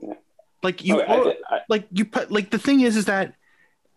[0.00, 0.14] Yeah.
[0.62, 3.34] Like you, Okay, I- I- like you put like the thing is is that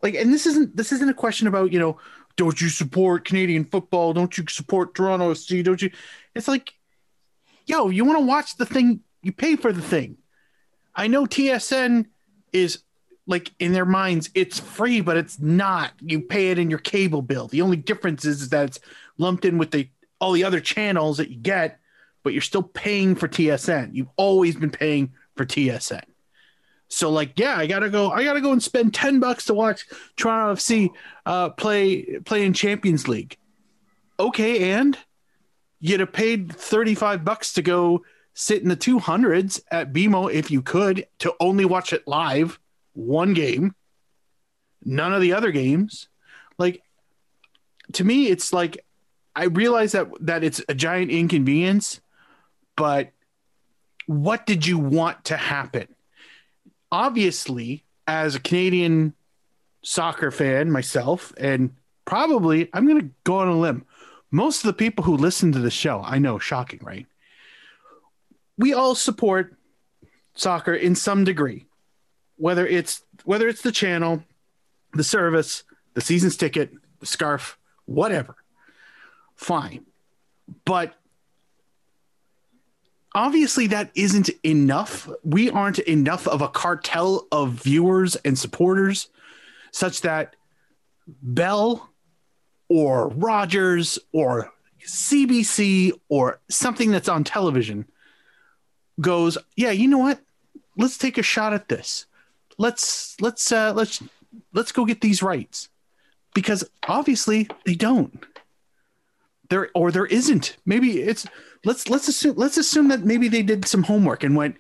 [0.02, 1.98] like and this isn't this isn't a question about you know
[2.38, 5.90] don't you support Canadian football don't you support Toronto FC don't you
[6.36, 6.74] it's like
[7.66, 10.18] yo you want to watch the thing you pay for the thing
[10.96, 12.08] I know TSN
[12.52, 12.80] is
[13.28, 17.22] like in their minds it's free but it's not you pay it in your cable
[17.22, 18.80] bill the only difference is, is that it's
[19.18, 19.88] lumped in with the
[20.20, 21.80] all the other channels that you get
[22.24, 26.04] but you're still paying for TSN you've always been paying for TSN
[26.92, 28.12] so like, yeah, I gotta go.
[28.12, 30.90] I gotta go and spend ten bucks to watch Toronto FC
[31.26, 33.38] uh, play play in Champions League.
[34.20, 34.98] Okay, and
[35.80, 38.04] you'd have paid thirty five bucks to go
[38.34, 42.60] sit in the two hundreds at BMO if you could to only watch it live,
[42.94, 43.76] one game,
[44.84, 46.08] none of the other games.
[46.58, 46.84] Like,
[47.94, 48.86] to me, it's like
[49.36, 52.02] I realize that that it's a giant inconvenience,
[52.76, 53.12] but
[54.08, 55.88] what did you want to happen?
[56.92, 59.14] obviously, as a Canadian
[59.84, 61.76] soccer fan myself, and
[62.06, 63.86] probably I'm going to go on a limb.
[64.30, 67.06] Most of the people who listen to the show, I know, shocking, right?
[68.58, 69.56] We all support
[70.34, 71.66] soccer in some degree,
[72.42, 74.24] whether it's whether it's the channel,
[74.94, 75.64] the service,
[75.94, 78.36] the season's ticket, the scarf, whatever.
[79.36, 79.86] Fine,
[80.66, 80.96] but
[83.14, 85.08] obviously that isn't enough.
[85.24, 89.10] We aren't enough of a cartel of viewers and supporters
[89.72, 90.36] such that
[91.08, 91.90] Bell
[92.70, 94.52] or Rogers or
[94.88, 97.86] CBC or something that's on television
[99.00, 100.22] goes, "Yeah, you know what?
[100.76, 102.08] Let's take a shot at this.
[102.62, 104.04] Let's let's uh let's
[104.54, 105.70] let's go get these rights."
[106.34, 108.26] Because obviously they don't.
[109.50, 110.58] There or there isn't.
[110.66, 111.26] Maybe it's
[111.66, 114.56] let's let's assume let's assume that maybe they did some homework and went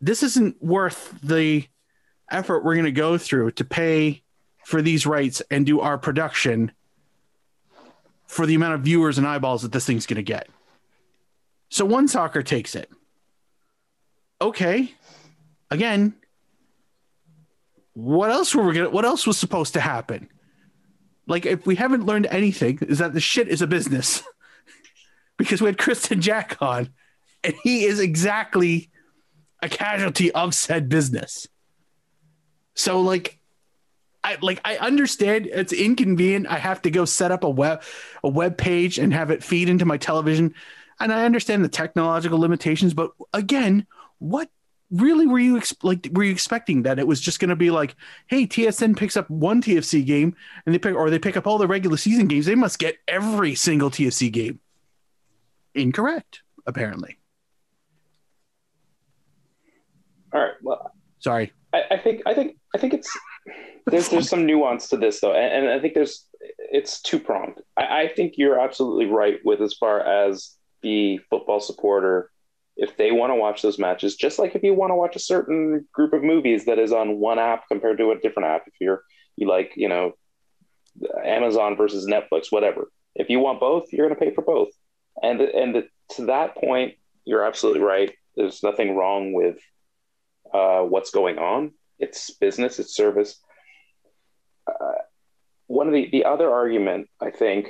[0.00, 1.66] this isn't worth the
[2.30, 4.22] effort we're going to go through to pay
[4.64, 6.72] for these rights and do our production
[8.26, 10.48] for the amount of viewers and eyeballs that this thing's going to get
[11.68, 12.90] so one soccer takes it
[14.40, 14.92] okay
[15.70, 16.14] again
[17.96, 20.28] what else were we gonna what else was supposed to happen
[21.26, 24.22] like if we haven't learned anything is that the shit is a business
[25.36, 26.90] because we had Kristian Jack on,
[27.42, 28.90] and he is exactly
[29.62, 31.46] a casualty of said business.
[32.74, 33.38] So like
[34.22, 36.46] I like I understand it's inconvenient.
[36.46, 37.82] I have to go set up a web
[38.22, 40.54] a web page and have it feed into my television.
[40.98, 43.86] And I understand the technological limitations, but again,
[44.18, 44.48] what
[44.90, 47.70] really were you ex- like were you expecting that it was just going to be
[47.70, 47.96] like
[48.28, 50.34] hey tsn picks up one tfc game
[50.64, 52.96] and they pick or they pick up all the regular season games they must get
[53.08, 54.60] every single tfc game
[55.74, 57.18] incorrect apparently
[60.32, 60.54] all right.
[60.62, 63.10] Well, sorry I, I think I think I think it's
[63.86, 66.26] there's there's some nuance to this though, and, and I think there's
[66.58, 67.60] it's two pronged.
[67.76, 72.30] I, I think you're absolutely right with as far as the football supporter.
[72.76, 75.20] If they want to watch those matches, just like if you want to watch a
[75.20, 78.74] certain group of movies that is on one app compared to a different app, if
[78.80, 79.02] you're
[79.36, 80.12] you like you know
[81.24, 82.90] Amazon versus Netflix, whatever.
[83.14, 84.68] If you want both, you're going to pay for both.
[85.22, 85.84] And and
[86.16, 88.12] to that point, you're absolutely right.
[88.36, 89.58] There's nothing wrong with
[90.52, 91.72] uh, what's going on.
[91.98, 93.40] It's business, it's service.
[94.68, 94.98] Uh,
[95.66, 97.68] one of the, the other argument, I think,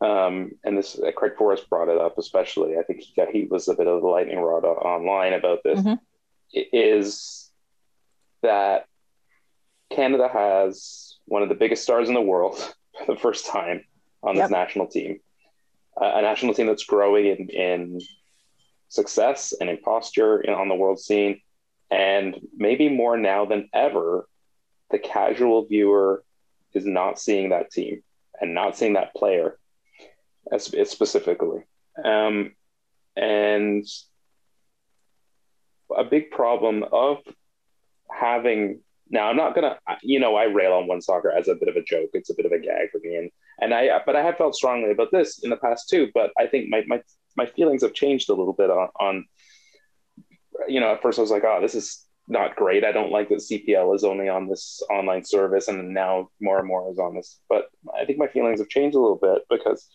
[0.00, 2.76] um, and this uh, Craig Forrest brought it up, especially.
[2.78, 5.80] I think he got he was a bit of the lightning rod online about this.
[5.80, 5.98] Mhm.
[6.52, 7.50] Is
[8.42, 8.86] that
[9.90, 12.56] Canada has one of the biggest stars in the world
[13.06, 13.84] for the first time
[14.22, 14.50] on this Yep.
[14.50, 15.20] national team,
[16.00, 18.00] uh, a national team that's growing in, in
[18.88, 21.40] success and in posture in, on the world scene.
[21.90, 24.28] And maybe more now than ever,
[24.90, 26.22] the casual viewer
[26.74, 28.02] is not seeing that team
[28.40, 29.58] and not seeing that player
[30.52, 31.64] as, specifically.
[32.02, 32.52] Um,
[33.16, 33.84] and
[35.96, 37.18] a big problem of
[38.10, 38.80] having
[39.10, 41.76] now I'm not gonna you know I rail on one soccer as a bit of
[41.76, 42.10] a joke.
[42.12, 43.16] It's a bit of a gag for me.
[43.16, 43.30] And
[43.60, 46.10] and I but I have felt strongly about this in the past too.
[46.14, 47.02] But I think my my
[47.36, 49.26] my feelings have changed a little bit on on
[50.68, 52.84] you know at first I was like oh this is not great.
[52.84, 56.68] I don't like that CPL is only on this online service and now more and
[56.68, 57.40] more is on this.
[57.48, 59.88] But I think my feelings have changed a little bit because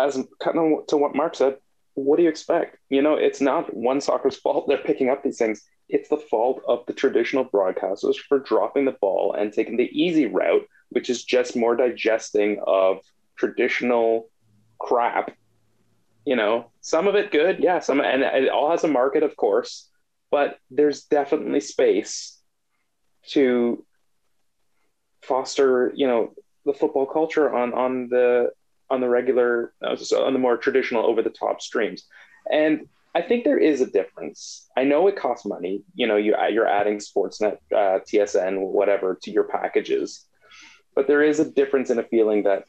[0.00, 1.56] as kind of to what Mark said
[1.94, 2.78] what do you expect?
[2.88, 5.62] You know, it's not one soccer's fault they're picking up these things.
[5.88, 10.26] It's the fault of the traditional broadcasters for dropping the ball and taking the easy
[10.26, 12.98] route, which is just more digesting of
[13.36, 14.30] traditional
[14.78, 15.36] crap.
[16.24, 19.36] You know, some of it good, yeah, some and it all has a market, of
[19.36, 19.88] course,
[20.30, 22.38] but there's definitely space
[23.28, 23.84] to
[25.22, 26.34] foster, you know,
[26.66, 28.50] the football culture on on the
[28.90, 32.04] on the regular, uh, on the more traditional over the top streams.
[32.50, 34.68] And I think there is a difference.
[34.76, 35.82] I know it costs money.
[35.94, 40.26] You know, you, you're adding Sportsnet, uh, TSN, whatever to your packages,
[40.94, 42.64] but there is a difference in a feeling that,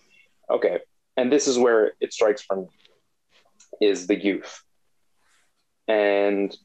[0.49, 0.79] okay,
[1.17, 2.67] and this is where it strikes from
[3.79, 4.63] is the youth.
[5.87, 6.55] And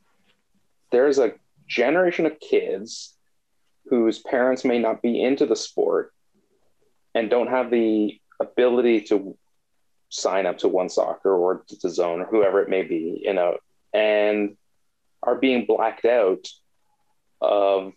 [0.93, 1.35] there's a
[1.67, 3.15] generation of kids
[3.87, 6.13] whose parents may not be into the sport
[7.15, 9.37] and don't have the ability to
[10.17, 13.59] sign up to One Soccer or to Zone or whoever it may be, you know,
[13.93, 14.57] and
[15.23, 16.47] are being blacked out
[17.41, 17.93] of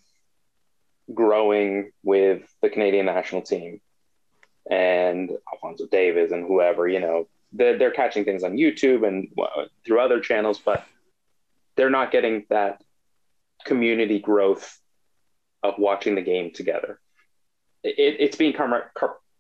[1.13, 3.80] growing with the Canadian national team
[4.70, 9.30] and Alfonso Davies and whoever, you know, they're, they're catching things on YouTube and
[9.86, 10.86] through other channels, but
[11.76, 12.84] they're not getting that
[13.65, 14.78] community growth
[15.63, 16.99] of watching the game together.
[17.84, 18.53] It, it's being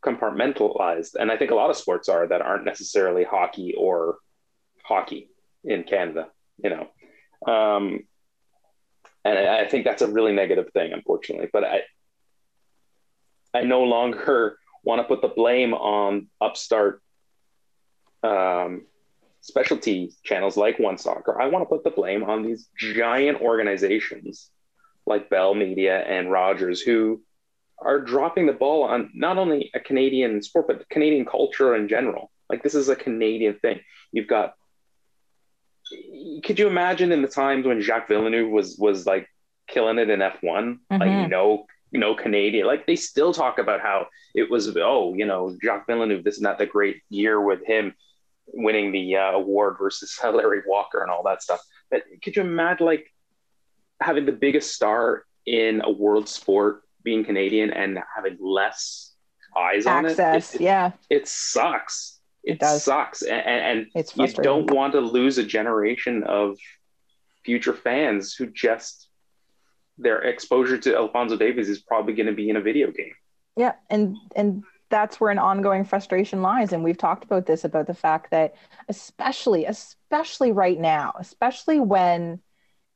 [0.05, 4.17] compartmentalized, and I think a lot of sports are that aren't necessarily hockey or
[4.83, 5.29] hockey
[5.63, 6.27] in Canada.
[6.57, 8.01] You know, um,
[9.25, 11.49] and I, I think that's a really negative thing, unfortunately.
[11.51, 11.81] But I,
[13.53, 17.01] I no longer want to put the blame on upstart
[18.23, 18.85] um,
[19.41, 21.39] specialty channels like One Soccer.
[21.39, 24.49] I want to put the blame on these giant organizations
[25.05, 27.21] like Bell Media and Rogers who
[27.81, 32.31] are dropping the ball on not only a Canadian sport, but Canadian culture in general.
[32.49, 33.79] Like this is a Canadian thing.
[34.11, 34.53] You've got.
[36.43, 39.27] Could you imagine in the times when Jacques Villeneuve was was like
[39.67, 41.01] killing it in F one, mm-hmm.
[41.01, 41.65] like no
[41.97, 44.75] know, Canadian, like they still talk about how it was.
[44.77, 47.95] Oh, you know, Jacques Villeneuve, this is not the great year with him
[48.53, 51.61] winning the uh, award versus Larry Walker and all that stuff.
[51.89, 53.11] But could you imagine like
[53.99, 59.13] having the biggest star in a world sport being Canadian and having less
[59.57, 60.55] eyes Access, on it.
[60.55, 60.91] it yeah.
[61.09, 62.19] It sucks.
[62.43, 62.83] It, it does.
[62.83, 63.21] sucks.
[63.21, 66.57] And, and it's you don't want to lose a generation of
[67.43, 69.07] future fans who just
[69.97, 73.13] their exposure to Alfonso Davies is probably going to be in a video game.
[73.57, 77.85] Yeah, and and that's where an ongoing frustration lies and we've talked about this about
[77.85, 78.55] the fact that
[78.87, 82.39] especially especially right now, especially when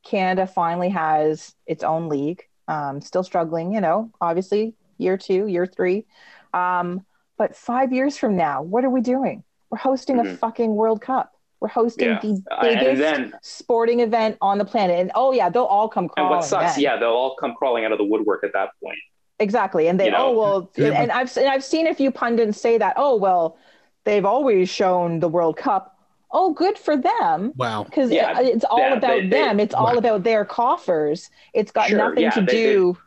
[0.03, 5.65] Canada finally has its own league um, still struggling, you know, obviously year two, year
[5.65, 6.05] three.
[6.53, 7.05] Um,
[7.37, 9.43] but five years from now, what are we doing?
[9.69, 10.35] We're hosting mm-hmm.
[10.35, 11.33] a fucking World Cup.
[11.59, 12.19] We're hosting yeah.
[12.21, 14.99] the biggest then, sporting event on the planet.
[14.99, 16.31] And oh yeah, they'll all come crawling.
[16.31, 16.83] And what sucks, then.
[16.83, 18.99] yeah, they'll all come crawling out of the woodwork at that point.
[19.39, 19.87] Exactly.
[19.87, 20.27] And they, you know?
[20.27, 23.57] oh well, and, and I've and I've seen a few pundits say that, oh well,
[24.03, 25.92] they've always shown the World Cup
[26.33, 27.53] oh good for them.
[27.55, 27.83] Wow.
[27.83, 29.59] Because yeah, it's all yeah, about they, them.
[29.59, 29.85] It's wow.
[29.85, 31.29] all about their coffers.
[31.53, 32.97] It's got sure, nothing yeah, to they, do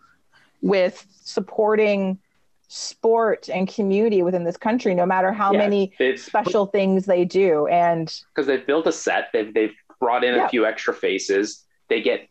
[0.63, 2.19] they, with supporting
[2.69, 7.67] sport and community within this country no matter how many special things they do.
[7.69, 11.65] And because they've built a set they've, they've brought in a few extra faces.
[11.89, 12.29] They get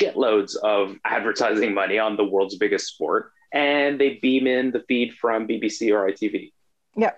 [0.00, 5.12] shitloads of advertising money on the world's biggest sport and they beam in the feed
[5.14, 6.50] from bbc or itv
[6.96, 7.12] yeah.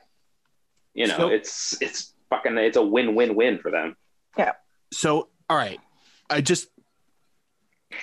[0.95, 3.97] You know so, it's it's fucking it's a win-win-win for them.
[4.39, 4.53] Yeah.
[4.93, 5.81] So all right,
[6.31, 6.69] I just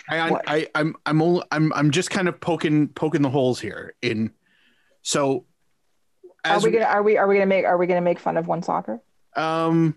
[0.10, 3.60] I, I, I I'm I'm only, I'm I'm just kind of poking poking the holes
[3.60, 4.32] here in
[5.02, 5.45] so
[6.45, 8.48] are we gonna are we are we gonna make are we gonna make fun of
[8.48, 9.02] one soccer?
[9.36, 9.95] Um,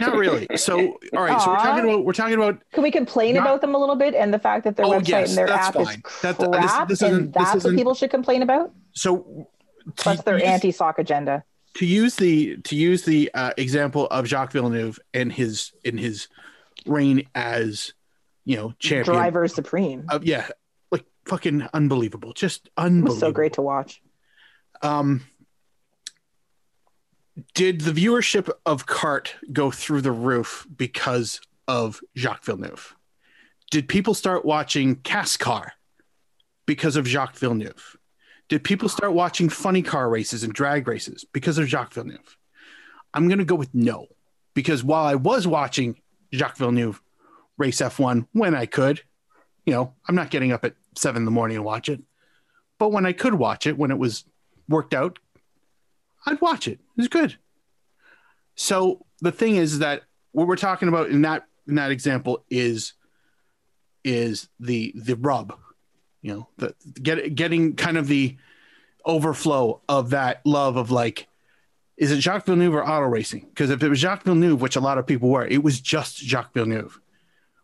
[0.00, 0.48] not really.
[0.56, 1.38] So, all right.
[1.38, 1.44] Aww.
[1.44, 2.60] So we're talking about we're talking about.
[2.72, 4.90] Can we complain not, about them a little bit and the fact that their oh,
[4.90, 5.86] website yes, and their app fine.
[5.86, 8.72] is crap, that, this, this and that's what people should complain about?
[8.92, 9.48] So,
[10.04, 11.44] that's their anti-sock agenda
[11.76, 16.28] to use the to use the uh, example of Jacques Villeneuve and his in his
[16.86, 17.92] reign as
[18.44, 19.16] you know, champion.
[19.16, 20.06] Driver Supreme.
[20.08, 20.48] Uh, yeah,
[20.90, 23.14] like fucking unbelievable, just It unbelievable.
[23.14, 24.00] was so great to watch.
[24.82, 25.26] Um,
[27.54, 32.94] did the viewership of Cart go through the roof because of Jacques Villeneuve?
[33.70, 35.70] Did people start watching NASCAR
[36.66, 37.95] because of Jacques Villeneuve?
[38.48, 42.36] Did people start watching funny car races and drag races because of Jacques Villeneuve?
[43.12, 44.06] I'm going to go with no,
[44.54, 46.00] because while I was watching
[46.32, 47.02] Jacques Villeneuve
[47.58, 49.02] race F1 when I could,
[49.64, 52.02] you know, I'm not getting up at seven in the morning to watch it,
[52.78, 54.24] but when I could watch it, when it was
[54.68, 55.18] worked out,
[56.26, 56.72] I'd watch it.
[56.72, 57.36] It was good.
[58.54, 60.02] So the thing is that
[60.32, 62.94] what we're talking about in that in that example is
[64.04, 65.58] is the the rub,
[66.22, 68.36] you know, the get getting kind of the
[69.04, 71.28] overflow of that love of like,
[71.96, 73.46] is it Jacques Villeneuve or auto racing?
[73.48, 76.18] Because if it was Jacques Villeneuve, which a lot of people were, it was just
[76.18, 77.00] Jacques Villeneuve.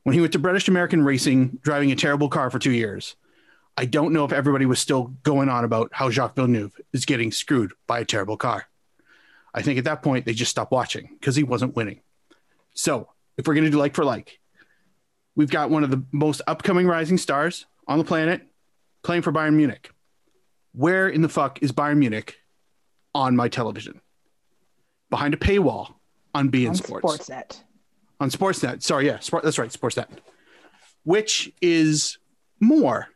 [0.05, 3.15] When he went to British American Racing, driving a terrible car for two years,
[3.77, 7.33] I don't know if everybody was still going on about how Jacques Villeneuve is getting
[7.33, 8.67] screwed by a terrible car.
[9.55, 12.01] I think at that point they just stopped watching because he wasn't winning.
[12.75, 14.41] So if we're going to do like for like,
[15.37, 18.43] we've got one of the most upcoming rising stars on the planet
[19.03, 19.91] playing for Bayern Munich.
[20.73, 22.37] Where in the fuck is Bayern Munich
[23.15, 24.01] on my television?
[25.11, 25.95] Behind a paywall
[26.35, 27.63] on BN on Sports Sportsnet.
[28.21, 28.83] on Sportsnet.
[28.83, 30.09] Sorry, yeah, Sport, that's right, Sportsnet.
[31.05, 32.19] Which is
[32.61, 33.09] more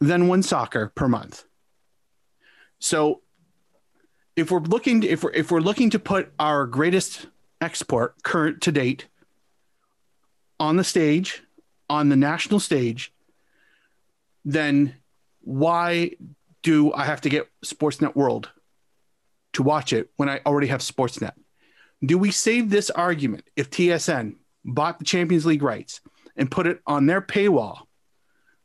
[0.00, 1.44] than one soccer per month.
[2.78, 3.22] So
[4.36, 7.26] if we're looking to, if we're if we're looking to put our greatest
[7.60, 9.08] export current to date
[10.60, 11.42] on the stage,
[11.90, 13.12] on the national stage,
[14.48, 14.94] then
[15.42, 16.12] why
[16.62, 18.50] do I have to get Sportsnet World
[19.52, 21.32] to watch it when I already have Sportsnet?
[22.02, 26.00] Do we save this argument if TSN bought the Champions League rights
[26.34, 27.82] and put it on their paywall?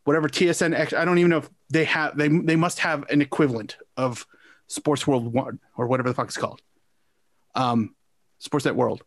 [0.05, 2.17] Whatever TSN, I don't even know if they have.
[2.17, 4.25] They they must have an equivalent of
[4.67, 6.61] Sports World One or whatever the fuck it's called.
[7.55, 7.95] Um,
[8.41, 9.03] Sportsnet World.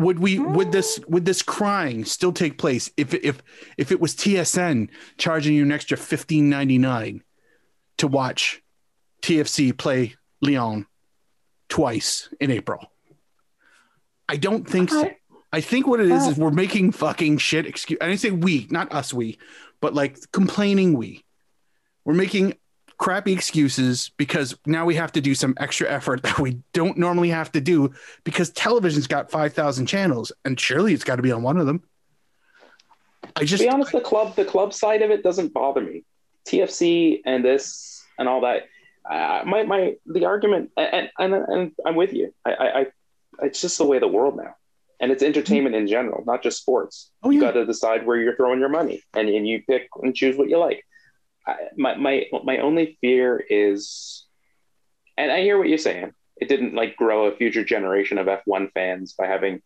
[0.00, 1.08] Would we would this mm.
[1.10, 3.42] would this crying still take place if if
[3.76, 7.22] if it was TSN charging you an extra fifteen ninety nine
[7.98, 8.62] to watch
[9.22, 10.86] TFC play Lyon
[11.68, 12.90] twice in April?
[14.28, 15.04] I don't think so.
[15.04, 15.16] I-
[15.52, 17.98] I think what it is is we're making fucking shit excuse.
[18.00, 19.38] I didn't say we, not us, we,
[19.80, 21.24] but like complaining we.
[22.04, 22.54] We're making
[23.00, 27.30] crappy excuses because now we have to do some extra effort that we don't normally
[27.30, 27.90] have to do
[28.24, 31.82] because television's got 5,000 channels and surely it's got to be on one of them.
[33.36, 36.04] I To just, be honest, the club the club side of it doesn't bother me.
[36.46, 38.68] TFC and this and all that.
[39.08, 42.34] Uh, my my the argument and and, and I'm with you.
[42.44, 42.86] I, I I
[43.42, 44.54] it's just the way the world now,
[45.00, 47.10] and it's entertainment in general, not just sports.
[47.22, 50.14] oh You got to decide where you're throwing your money, and and you pick and
[50.14, 50.84] choose what you like.
[51.46, 54.26] I, my my my only fear is,
[55.16, 56.12] and I hear what you're saying.
[56.40, 59.60] It didn't like grow a future generation of F1 fans by having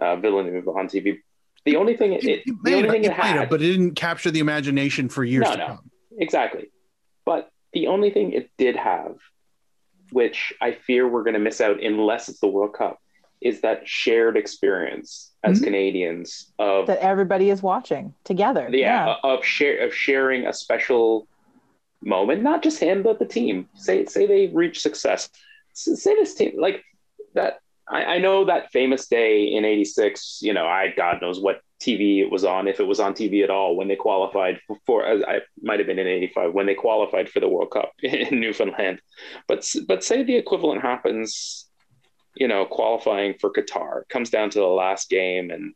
[0.00, 1.18] uh, Villeneuve on TV.
[1.64, 3.60] The only thing it, It, it, it the only have, thing it it had, but
[3.60, 5.66] it didn't capture the imagination for years No, to no.
[5.66, 5.90] come.
[6.18, 6.70] Exactly.
[7.24, 9.16] But the only thing it did have,
[10.12, 12.98] which I fear we're going to miss out unless it's the World Cup,
[13.40, 15.64] is that shared experience as Mhm.
[15.64, 18.68] Canadians of that everybody is watching together.
[18.70, 21.26] yeah, of share of sharing a special
[22.02, 23.68] moment, not just him but the team.
[23.74, 25.28] Say say they reach success.
[25.74, 26.82] Say this team like
[27.34, 27.58] that.
[27.88, 30.40] I, I know that famous day in '86.
[30.42, 33.42] You know, I God knows what TV it was on, if it was on TV
[33.42, 34.76] at all, when they qualified for.
[34.86, 37.90] for as I might have been in '85 when they qualified for the World Cup
[38.02, 39.00] in Newfoundland.
[39.48, 41.68] But but say the equivalent happens.
[42.34, 44.02] You know, qualifying for Qatar.
[44.02, 45.74] It comes down to the last game, and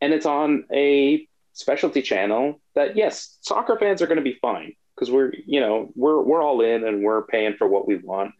[0.00, 4.74] and it's on a specialty channel that yes soccer fans are going to be fine
[4.94, 8.32] because we're you know we're we're all in and we're paying for what we want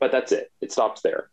[0.00, 0.50] but that's it.
[0.60, 1.30] It stops there.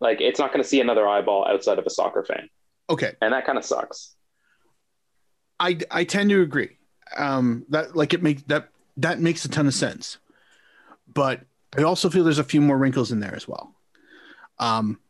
[0.00, 2.50] Like it's not going to see another eyeball outside of a soccer fan.
[2.90, 3.12] Okay.
[3.22, 4.14] and that kind of sucks.
[5.58, 6.76] I I tend to agree.
[7.16, 10.18] Um, that like it makes that that makes a ton of sense,
[11.06, 11.40] but
[11.76, 13.74] I also feel there's a few more wrinkles in there as well.
[14.58, 15.00] Um,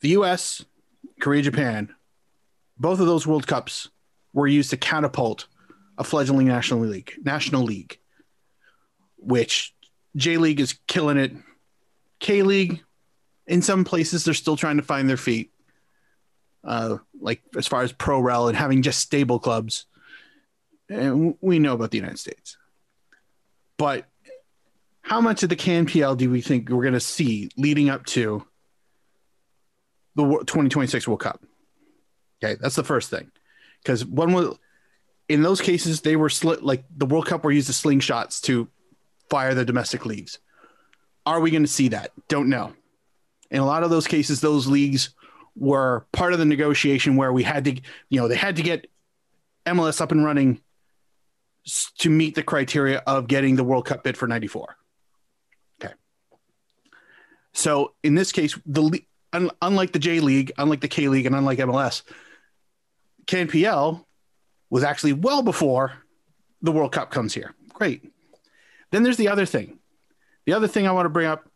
[0.00, 0.64] the U.S.,
[1.20, 1.94] Korea, Japan,
[2.78, 3.90] both of those World Cups
[4.32, 5.46] were used to catapult
[5.98, 7.98] a fledgling national league, national league,
[9.18, 9.74] which
[10.16, 11.32] J League is killing it.
[12.18, 12.82] K League,
[13.46, 15.52] in some places, they're still trying to find their feet
[16.64, 19.86] uh, like as far as pro rel and having just stable clubs.
[20.88, 22.56] And we know about the United States.
[23.76, 24.09] But
[25.10, 28.46] how much of the CanPL do we think we're going to see leading up to
[30.14, 31.42] the 2026 World Cup.
[32.42, 33.28] Okay, that's the first thing.
[33.82, 34.56] Because one was
[35.28, 36.30] in those cases they were
[36.62, 38.68] like the World Cup were used as slingshots to
[39.28, 40.38] fire the domestic leagues.
[41.26, 42.12] Are we going to see that?
[42.28, 42.72] Don't know.
[43.50, 45.10] In a lot of those cases, those leagues
[45.56, 47.72] were part of the negotiation where we had to,
[48.10, 48.86] you know, they had to get
[49.66, 50.60] MLS up and running
[51.98, 54.76] to meet the criteria of getting the World Cup bid for 94.
[57.52, 59.02] So in this case, the
[59.32, 62.02] unlike the J League, unlike the K League, and unlike MLS,
[63.26, 64.04] CanPL
[64.70, 65.92] was actually well before
[66.62, 67.54] the World Cup comes here.
[67.72, 68.10] Great.
[68.90, 69.78] Then there's the other thing.
[70.46, 71.48] The other thing I want to bring up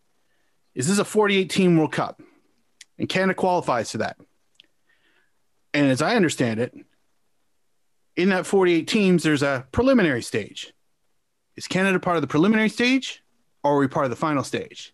[0.75, 2.21] is this is a 48 team World Cup,
[2.99, 4.17] and Canada qualifies to that.
[5.73, 6.75] And as I understand it,
[8.17, 10.73] in that 48 teams, there's a preliminary stage.
[11.57, 13.23] Is Canada part of the preliminary stage
[13.63, 14.94] or are we part of the final stage?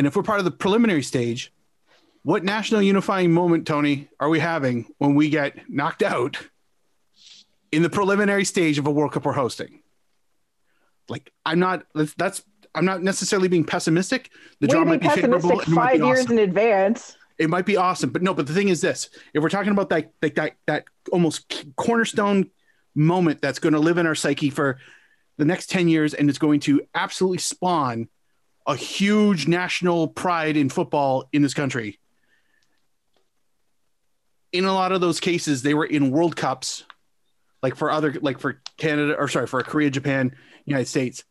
[0.00, 1.52] And if we're part of the preliminary stage,
[2.22, 6.38] what national unifying moment, Tony, are we having when we get knocked out
[7.70, 9.82] in the preliminary stage of a World Cup we're hosting?
[11.10, 12.42] Like, I'm not, that's, that's
[12.74, 14.30] I'm not necessarily being pessimistic.
[14.60, 15.60] The draw might be favorable.
[15.60, 17.18] five be years awesome in advance.
[17.36, 19.90] it might be awesome but no but the thing is this if we're talking about
[19.90, 22.48] that like that that almost cornerstone
[22.94, 24.78] moment that's going to live in our psyche for
[25.36, 28.08] the next 10 years and it's going to absolutely spawn
[28.70, 31.98] a huge national pride in football in this country.
[34.52, 36.84] In a lot of those cases they were in world cups
[37.62, 40.34] like for other like for canada or sorry for korea japan
[40.64, 41.24] united states.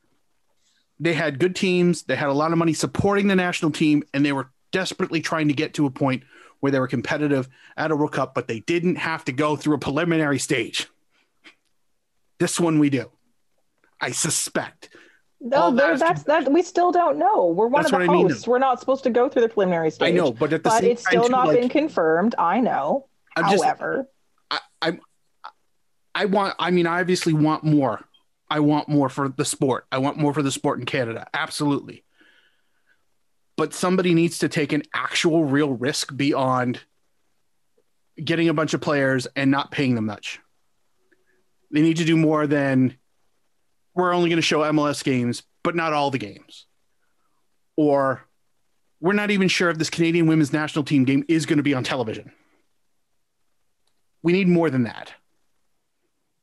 [1.00, 4.26] They had good teams they had a lot of money supporting the national team and
[4.26, 6.24] they were desperately trying to get to a point
[6.60, 7.48] where they were competitive
[7.78, 10.88] at a world cup but they didn't have to go through a preliminary stage.
[12.38, 13.12] This one we do.
[14.02, 14.90] I suspect
[15.42, 16.52] No, there, that that's that.
[16.52, 17.48] We still don't know.
[17.48, 18.48] We're one That's of the what I mean, hosts.
[18.48, 20.10] We're not supposed to go through the preliminary stage.
[20.10, 22.36] i know but at the but same it's time, still too, not like, been confirmed.
[22.38, 23.08] I know.
[23.38, 24.10] i'm just However,
[24.52, 25.00] I, I'm
[26.14, 28.04] I want I mean I obviously want more.
[28.50, 29.86] I want more for the sport.
[29.92, 31.28] I want more for the sport in Canada.
[31.34, 32.04] Absolutely.
[33.56, 36.82] But somebody needs to take an actual real risk beyond
[38.22, 40.42] getting a bunch of players and not paying them much.
[41.72, 42.98] They need to do more than
[44.00, 46.66] we're only going to show MLS games, but not all the games.
[47.76, 48.26] Or
[49.00, 51.74] we're not even sure if this Canadian women's national team game is going to be
[51.74, 52.32] on television
[54.22, 55.14] we need more than that.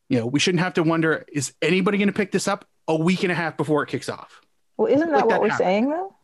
[0.09, 2.97] You know, we shouldn't have to wonder is anybody going to pick this up a
[2.97, 4.41] week and a half before it kicks off?
[4.79, 5.67] well, isn't that Like what that we're happened.
[5.67, 6.15] saying though?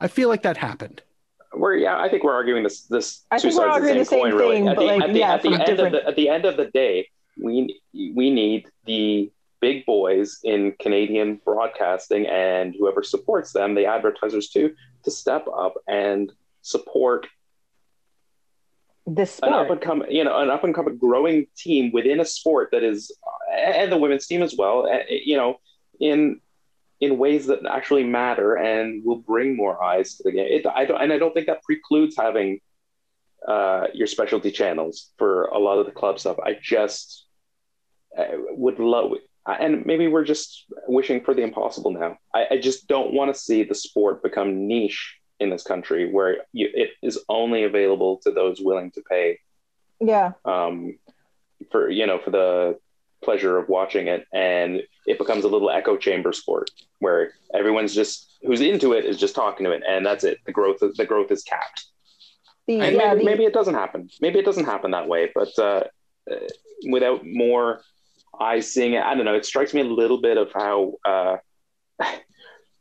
[0.00, 1.02] I feel like that happened.
[1.54, 3.98] We're yeah, I think we're arguing this this I two think we're sides of arguing
[3.98, 4.40] the the same same coin.
[4.40, 6.08] Really, thing, at but, the, like, at the, yeah, at the end different- of the
[6.08, 7.08] at the end of the day,
[7.40, 9.30] we we need the
[9.60, 14.74] big boys in Canadian broadcasting and whoever supports them, the advertisers too,
[15.04, 17.26] to step up and support
[19.06, 22.24] This an up and coming, you know, an up and coming growing team within a
[22.24, 23.16] sport that is,
[23.52, 25.60] and the women's team as well, eh, you know,
[26.00, 26.40] in
[27.00, 30.48] in ways that actually matter and will bring more eyes to the game.
[30.50, 32.60] It, I don't, and I don't think that precludes having
[33.46, 36.38] uh, your specialty channels for a lot of the club stuff.
[36.42, 37.26] I just
[38.18, 39.12] uh, would love,
[39.54, 42.18] and maybe we're just wishing for the impossible now.
[42.34, 46.38] I, I just don't want to see the sport become niche in this country where
[46.52, 49.38] you, it is only available to those willing to pay
[50.00, 50.32] Yeah.
[50.44, 50.98] um,
[51.70, 52.78] for you know for the
[53.22, 58.30] pleasure of watching it, and it becomes a little echo chamber sport where everyone's just
[58.42, 60.38] who's into it is just talking to it, and that's it.
[60.46, 61.86] The growth the growth is capped.
[62.66, 64.10] The, And yeah, maybe, the, maybe it doesn't happen.
[64.20, 65.84] Maybe it doesn't happen that way, but uh,
[66.30, 66.36] uh,
[66.90, 67.80] without more
[68.40, 69.34] eyes seeing it, I don't know.
[69.34, 70.94] It strikes me a little bit of how.
[71.04, 71.36] Uh,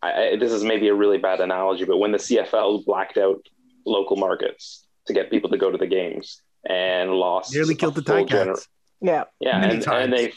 [0.02, 3.41] I, I, this is maybe a really bad analogy, but when the CFL blacked out
[3.88, 8.03] local markets to get people to go to the games and lost Nearly killed the
[8.03, 8.30] full Ticats.
[8.30, 8.68] gener-
[9.02, 9.23] yeah.
[9.40, 10.03] yeah, Many and, times.
[10.03, 10.34] and they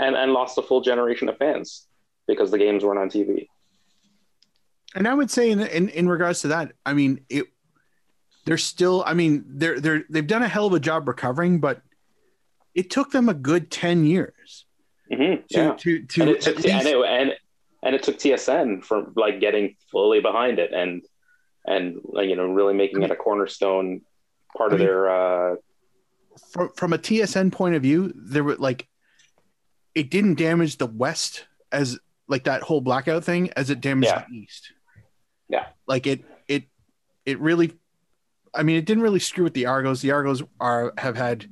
[0.00, 1.86] and, and lost a full generation of fans
[2.26, 3.46] because the games weren't on TV.
[4.94, 7.46] And I would say in, in in regards to that, I mean it.
[8.44, 9.04] They're still.
[9.06, 11.80] I mean, they're they're they've done a hell of a job recovering, but
[12.74, 14.66] it took them a good ten years
[15.10, 17.32] hmm to yeah, to to and it took and it, and
[17.82, 21.02] and it took TSN for like getting fully behind it and
[21.66, 24.00] and you know really making it a cornerstone
[24.56, 25.56] part I of mean- their uh,
[26.50, 28.88] from from a TSN point of view, there were like
[29.94, 34.24] it didn't damage the West as like that whole blackout thing as it damaged Yeah.
[34.28, 34.72] the East.
[35.50, 35.66] Yeah.
[35.86, 36.64] Like it it
[37.26, 37.74] it really
[38.54, 40.00] I mean it didn't really screw with the Argos.
[40.00, 41.46] The Argos are have had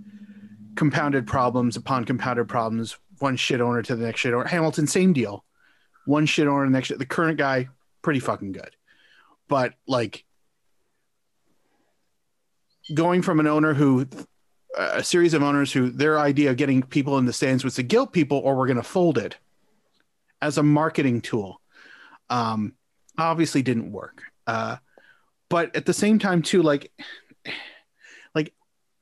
[0.80, 4.46] compounded problems upon compounded problems, one shit owner to the next shit owner.
[4.46, 5.44] Hamilton, same deal.
[6.06, 6.98] One shit owner to the next shit.
[6.98, 7.68] The current guy,
[8.00, 8.74] pretty fucking good.
[9.46, 10.24] But like
[12.94, 14.06] going from an owner who
[14.74, 17.82] a series of owners who their idea of getting people in the stands was to
[17.82, 19.36] guilt people or we're going to fold it
[20.40, 21.60] as a marketing tool
[22.30, 22.72] um,
[23.18, 24.76] obviously didn't work uh,
[25.50, 26.90] but at the same time too like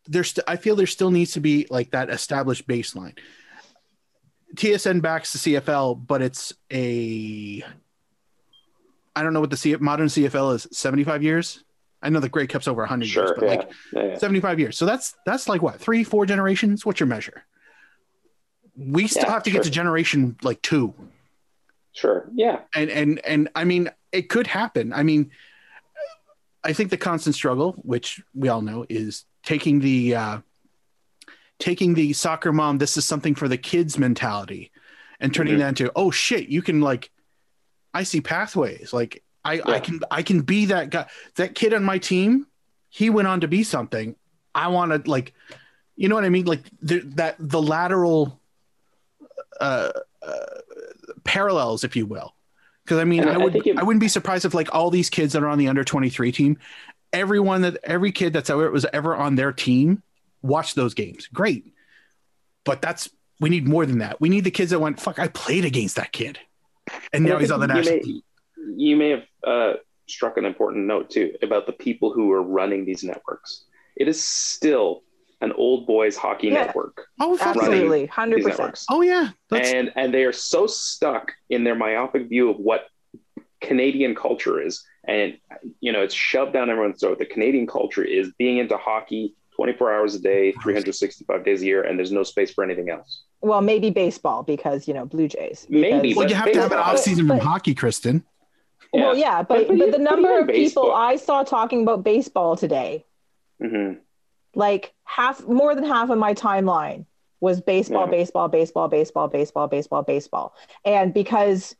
[0.09, 3.16] there's st- i feel there still needs to be like that established baseline
[4.56, 7.62] tsn backs the cfl but it's a
[9.14, 11.62] i don't know what the C- modern cfl is 75 years
[12.02, 13.24] i know the Grey Cup's over 100 Sure.
[13.26, 13.51] years but yeah.
[13.51, 14.18] like yeah, yeah.
[14.18, 14.78] 75 years.
[14.78, 16.86] So that's that's like what three, four generations?
[16.86, 17.43] What's your measure?
[18.76, 20.94] We still Yeah, have to get to generation like two.
[21.93, 22.28] Sure.
[22.32, 22.60] Yeah.
[22.74, 24.93] And and and I mean it could happen.
[24.93, 25.32] I mean,
[26.62, 30.38] I think the constant struggle, which we all know, is taking the uh
[31.58, 34.70] taking the soccer mom, this is something for the kids mentality
[35.20, 35.58] and turning Mhm.
[35.60, 37.10] that into, oh shit, you can like
[37.94, 38.92] I see pathways.
[38.92, 41.06] Like I, I can I can be that guy.
[41.36, 42.46] That kid on my team,
[42.90, 44.14] he went on to be something.
[44.54, 45.32] I want to like,
[45.96, 46.44] you know what I mean?
[46.44, 48.38] Like the, that the lateral
[49.60, 49.90] uh,
[50.22, 50.46] uh,
[51.24, 52.34] parallels, if you will.
[52.84, 54.74] Because I mean, And I I would think it- I wouldn't be surprised if like
[54.74, 56.58] all these kids that are on the under twenty three team,
[57.12, 60.02] everyone that every kid that's ever was ever on their team
[60.43, 61.26] watched those games.
[61.28, 61.72] Great,
[62.64, 63.09] but that's
[63.40, 64.20] we need more than that.
[64.20, 65.18] We need the kids that went fuck.
[65.18, 66.39] I played against that kid,
[66.90, 68.22] and And now he's on the you national may- team.
[68.76, 69.72] You may have uh,
[70.06, 73.64] struck an important note too about the people who are running these networks.
[73.97, 75.02] It is still
[75.40, 76.64] an old boys hockey Yeah.
[76.66, 77.06] network.
[77.20, 77.39] Oh.
[77.40, 78.80] Absolutely, hundred percent.
[78.90, 82.86] Oh yeah, That's- and and they are so stuck in their myopic view of what
[83.60, 85.39] Canadian culture is, and
[85.80, 87.18] you know it's shoved down everyone's throat.
[87.18, 91.82] The Canadian culture is being into hockey 24 hours a day, 365 days a year,
[91.82, 93.24] and there's no space for anything else.
[93.40, 95.66] Well, maybe baseball because you know Blue Jays.
[95.68, 98.24] Maybe, Because- well, you have to have an baseball- off season from but- hockey, Kristen.
[98.93, 101.82] Well, yeah, but, But- but, but the number but of even people I saw talking
[101.82, 103.05] about baseball today,
[103.60, 103.94] hmm
[104.55, 107.05] like half, more than half of my timeline
[107.40, 108.10] was baseball, Yeah.
[108.10, 110.55] baseball, baseball, baseball, baseball, baseball, baseball,
[110.85, 111.76] and because,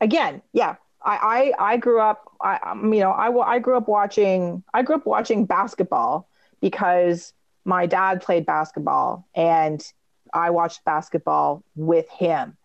[0.00, 3.88] again, yeah, I I, I grew up, I um, you know, I I grew up
[3.88, 6.28] watching, I grew up watching basketball
[6.60, 7.32] because
[7.64, 9.84] my dad played basketball and
[10.32, 12.56] I watched basketball with him.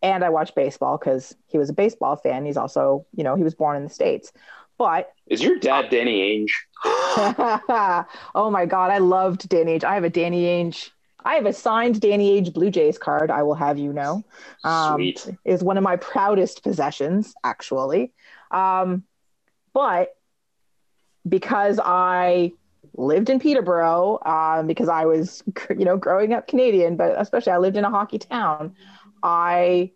[0.00, 2.46] And I watched baseball because he was a baseball fan.
[2.46, 4.32] He's also, you know, he was born in the States.
[4.78, 6.50] But Is your dad Danny Ainge?
[8.34, 9.84] oh my god, I loved Danny Ainge.
[9.84, 10.90] I have a Danny Ainge.
[11.24, 13.30] I have a signed Danny Ainge Blue Jays card.
[13.30, 14.24] I will have you know,
[14.64, 15.28] um, Sweet.
[15.44, 18.12] is one of my proudest possessions, actually.
[18.50, 19.04] Um,
[19.72, 20.16] but
[21.28, 22.52] because I
[22.94, 27.58] lived in Peterborough, um, because I was, you know, growing up Canadian, but especially I
[27.58, 28.74] lived in a hockey town.
[29.22, 29.92] I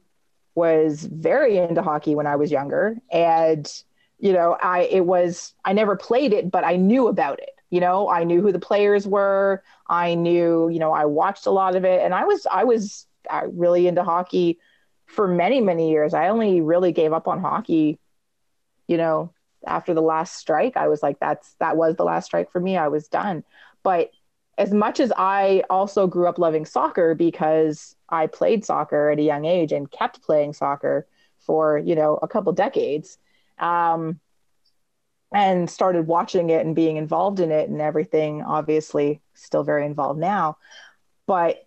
[0.54, 3.70] was very into hockey when I was younger, and
[4.18, 7.50] you know, I it was I never played it, but I knew about it.
[7.72, 9.62] You know, I knew who the players were.
[9.88, 13.06] I knew, you know, I watched a lot of it, and I was I was
[13.48, 14.58] really into hockey
[15.06, 16.12] for many many years.
[16.12, 17.98] I only really gave up on hockey,
[18.88, 19.32] you know,
[19.66, 20.76] after the last strike.
[20.76, 22.76] I was like, that's that was the last strike for me.
[22.76, 23.42] I was done.
[23.82, 24.10] But
[24.58, 29.22] as much as I also grew up loving soccer because I played soccer at a
[29.22, 31.06] young age and kept playing soccer
[31.38, 33.16] for you know a couple decades
[33.58, 34.20] um,
[35.32, 38.42] and started watching it and being involved in it and everything.
[38.42, 40.56] Obviously, still very involved now,
[41.26, 41.66] but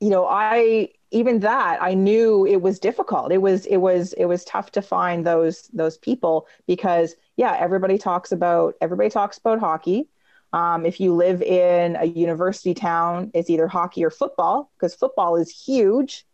[0.00, 3.30] you know, I even that I knew it was difficult.
[3.30, 7.98] It was it was it was tough to find those those people because yeah, everybody
[7.98, 10.08] talks about everybody talks about hockey.
[10.52, 15.36] Um, if you live in a university town, it's either hockey or football because football
[15.36, 16.26] is huge,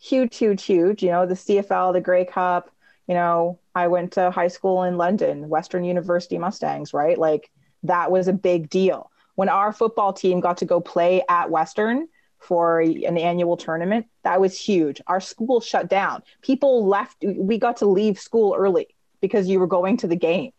[0.00, 1.02] huge, huge, huge.
[1.02, 2.70] You know, the CFL, the Grey Cup,
[3.06, 7.18] you know, I went to high school in London, Western University Mustangs, right?
[7.18, 7.50] Like
[7.82, 9.10] that was a big deal.
[9.34, 12.08] When our football team got to go play at Western
[12.38, 15.00] for an annual tournament, that was huge.
[15.06, 16.22] Our school shut down.
[16.42, 18.88] People left, we got to leave school early
[19.20, 20.52] because you were going to the game.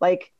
[0.00, 0.32] Like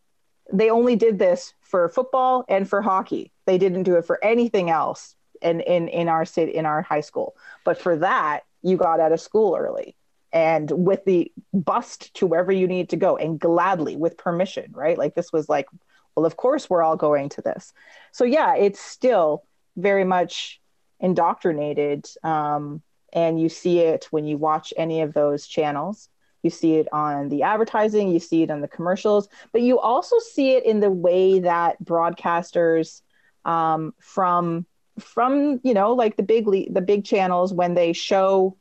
[0.53, 3.33] they only did this for football and for hockey.
[3.45, 7.01] They didn't do it for anything else in, in, in our city, in our high
[7.01, 7.37] school.
[7.65, 9.95] But for that, you got out of school early
[10.35, 14.99] and with the bust to wherever you need to go and gladly with permission right?
[14.99, 15.67] Like this was like
[16.15, 17.73] well of course we're all going to this.
[18.13, 19.45] So yeah it's still
[19.77, 20.61] very much
[21.01, 22.83] indoctrinated um,
[23.13, 26.09] and you see it when you watch any of those channels.
[26.43, 30.19] You see it on the advertising you see it on the commercials but you also
[30.19, 33.01] see it in the way that broadcasters
[33.47, 34.67] um, from
[34.99, 38.57] from you know like the big le- the big channels when they show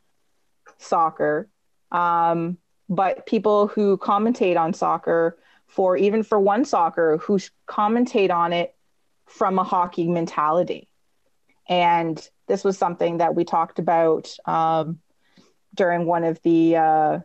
[0.77, 1.49] soccer
[1.93, 2.57] um,
[2.89, 5.37] but people who commentate on soccer
[5.67, 8.75] for even for one soccer who commentate on it
[9.25, 10.87] from a hockey mentality.
[11.67, 14.99] And this was something that we talked about um,
[15.73, 17.19] during one of the uh,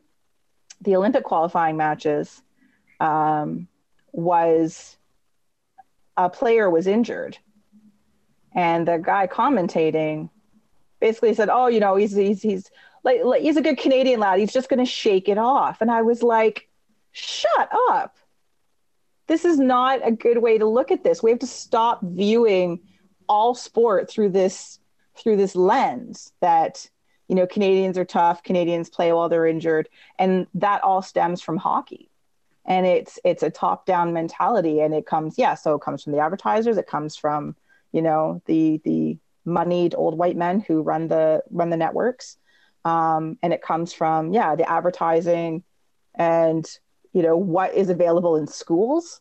[0.81, 2.43] the Olympic qualifying matches.
[3.01, 3.69] Um,
[4.13, 4.97] was
[6.17, 7.39] a player was injured,
[8.55, 10.31] and the guy commentating
[11.01, 12.71] basically said, "Oh, you know, he's he's he's
[13.09, 14.39] like, like he's a good Canadian lad.
[14.39, 16.69] He's just going to shake it off." And I was like,
[17.13, 18.17] "Shut up!
[19.27, 21.23] This is not a good way to look at this.
[21.23, 22.81] We have to stop viewing
[23.29, 24.79] all sport through this
[25.17, 26.89] through this lens that."
[27.31, 28.43] You know, Canadians are tough.
[28.43, 32.09] Canadians play while they're injured, and that all stems from hockey
[32.65, 36.13] and it's it's a top down mentality and it comes yeah so it comes from
[36.13, 37.57] the advertisers it comes from
[37.93, 42.37] you know the the moneyed old white men who run the run the networks
[42.85, 45.63] um, and it comes from yeah the advertising
[46.15, 46.67] and
[47.13, 49.21] you know what is available in schools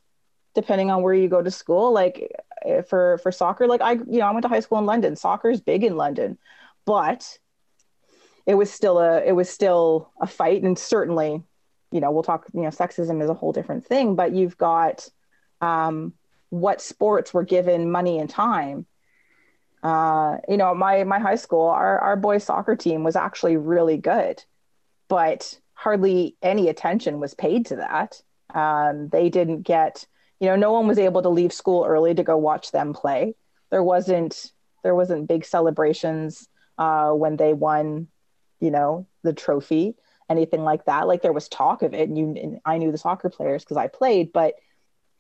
[0.56, 1.94] depending on where you go to school.
[1.94, 2.32] Like
[2.66, 5.16] eh, for for soccer like i you know i went to high school in london.
[5.16, 6.38] Soccer is big in london
[6.86, 7.38] but
[8.48, 10.64] it was still a it was still a fight.
[10.64, 11.44] And certainly
[11.92, 15.08] you know we'll talk you know sexism is a whole different thing but you've got
[15.62, 16.14] um,
[16.50, 18.86] what sports were given money and time
[19.88, 23.96] uh, you know, my my high school, our our boys soccer team was actually really
[23.96, 24.44] good,
[25.08, 28.22] but hardly any attention was paid to that.
[28.54, 30.06] Um, they didn't get,
[30.42, 33.36] you know, no one was able to leave school early to go watch them play.
[33.72, 34.52] There wasn't
[34.84, 38.08] there wasn't big celebrations uh, when they won,
[38.60, 39.96] you know, the trophy,
[40.30, 41.08] anything like that.
[41.08, 43.78] Like there was talk of it, and you, and I knew the soccer players because
[43.78, 44.56] I played, but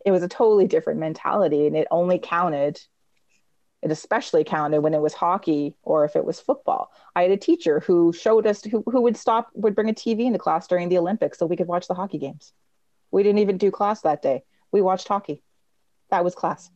[0.05, 2.81] it was a totally different mentality, and it only counted
[3.81, 6.91] it especially counted when it was hockey or if it was football.
[7.15, 10.25] I had a teacher who showed us who, who would stop would bring a TV
[10.25, 12.53] into class during the Olympics so we could watch the hockey games.
[13.11, 14.43] We didn't even do class that day.
[14.71, 15.43] We watched hockey.
[16.09, 16.69] That was class.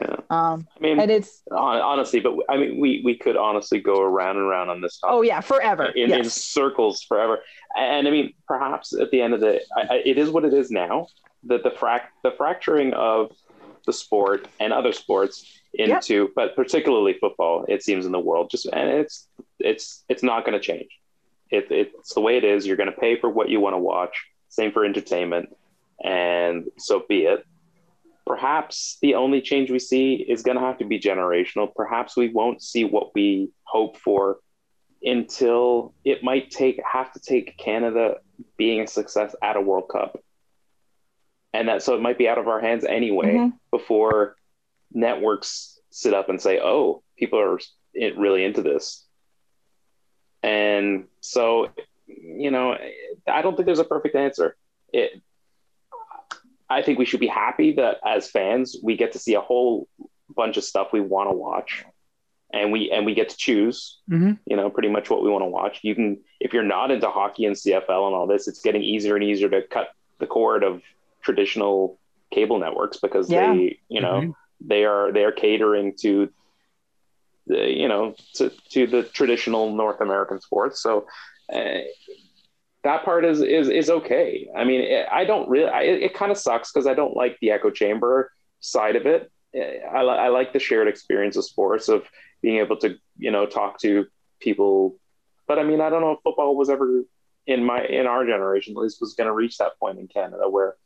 [0.00, 0.16] Yeah.
[0.30, 4.36] Um, I mean, and it's honestly, but I mean, we we could honestly go around
[4.36, 5.14] and around on this topic.
[5.14, 6.24] Oh yeah, forever in, yes.
[6.24, 7.40] in circles forever.
[7.76, 10.54] And I mean, perhaps at the end of the, I, I, it is what it
[10.54, 11.08] is now.
[11.44, 13.32] That the frac the fracturing of
[13.86, 16.30] the sport and other sports into, yep.
[16.34, 19.28] but particularly football, it seems in the world just, and it's,
[19.58, 20.88] it's, it's not going to change.
[21.50, 22.66] It, it's the way it is.
[22.66, 24.26] You're going to pay for what you want to watch.
[24.48, 25.54] Same for entertainment.
[26.02, 27.46] And so be it.
[28.26, 31.72] Perhaps the only change we see is going to have to be generational.
[31.74, 34.38] Perhaps we won't see what we hope for
[35.02, 38.16] until it might take have to take Canada
[38.56, 40.18] being a success at a World Cup.
[41.52, 43.56] And that so it might be out of our hands anyway mm-hmm.
[43.70, 44.36] before
[44.96, 47.60] networks sit up and say, "Oh, people are
[47.94, 49.04] really into this,"
[50.42, 51.68] and so
[52.06, 52.76] you know,
[53.28, 54.56] I don't think there's a perfect answer.
[54.92, 55.22] It,
[56.68, 59.88] I think we should be happy that as fans we get to see a whole
[60.34, 61.84] bunch of stuff we want to watch,
[62.52, 64.00] and we and we get to choose.
[64.10, 64.32] Mm-hmm.
[64.46, 65.80] You know, pretty much what we want to watch.
[65.82, 69.14] You can, if you're not into hockey and CFL and all this, it's getting easier
[69.14, 70.82] and easier to cut the cord of
[71.22, 71.98] traditional
[72.32, 73.52] cable networks because yeah.
[73.52, 74.20] they, you know.
[74.20, 76.30] Mm-hmm they are they are catering to
[77.46, 80.82] the you know to, to the traditional North American sports.
[80.82, 81.06] So
[81.52, 81.80] uh,
[82.84, 84.48] that part is is is okay.
[84.56, 85.68] I mean, it, I don't really.
[85.68, 89.06] I, it, it kind of sucks because I don't like the echo chamber side of
[89.06, 89.30] it.
[89.54, 92.04] I, I like the shared experience of sports of
[92.42, 94.06] being able to you know talk to
[94.40, 94.98] people.
[95.46, 97.02] But I mean, I don't know if football was ever
[97.46, 100.48] in my in our generation at least was going to reach that point in Canada
[100.48, 100.76] where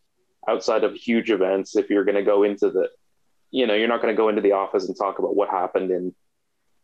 [0.48, 2.88] outside of huge events, if you're going to go into the
[3.50, 5.90] you know, you're not going to go into the office and talk about what happened
[5.90, 6.14] in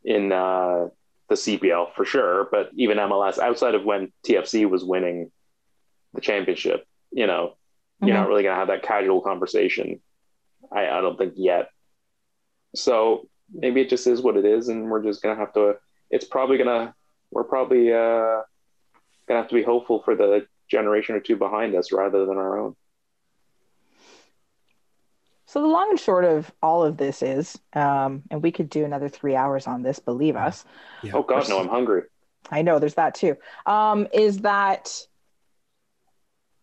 [0.04, 0.88] in uh,
[1.28, 5.30] the CPL for sure, but even MLS outside of when TFC was winning
[6.14, 8.08] the championship, you know, mm-hmm.
[8.08, 10.00] you're not really going to have that casual conversation.
[10.72, 11.70] I, I don't think yet.
[12.74, 15.76] So maybe it just is what it is, and we're just going to have to.
[16.10, 16.94] It's probably going to.
[17.32, 18.42] We're probably uh,
[19.26, 22.36] going to have to be hopeful for the generation or two behind us rather than
[22.36, 22.76] our own.
[25.46, 28.84] So the long and short of all of this is, um, and we could do
[28.84, 30.64] another three hours on this, believe us.
[31.02, 31.12] Yeah.
[31.14, 32.02] Oh God, no, I'm hungry.
[32.50, 33.36] I know there's that too.
[33.64, 34.90] Um, is that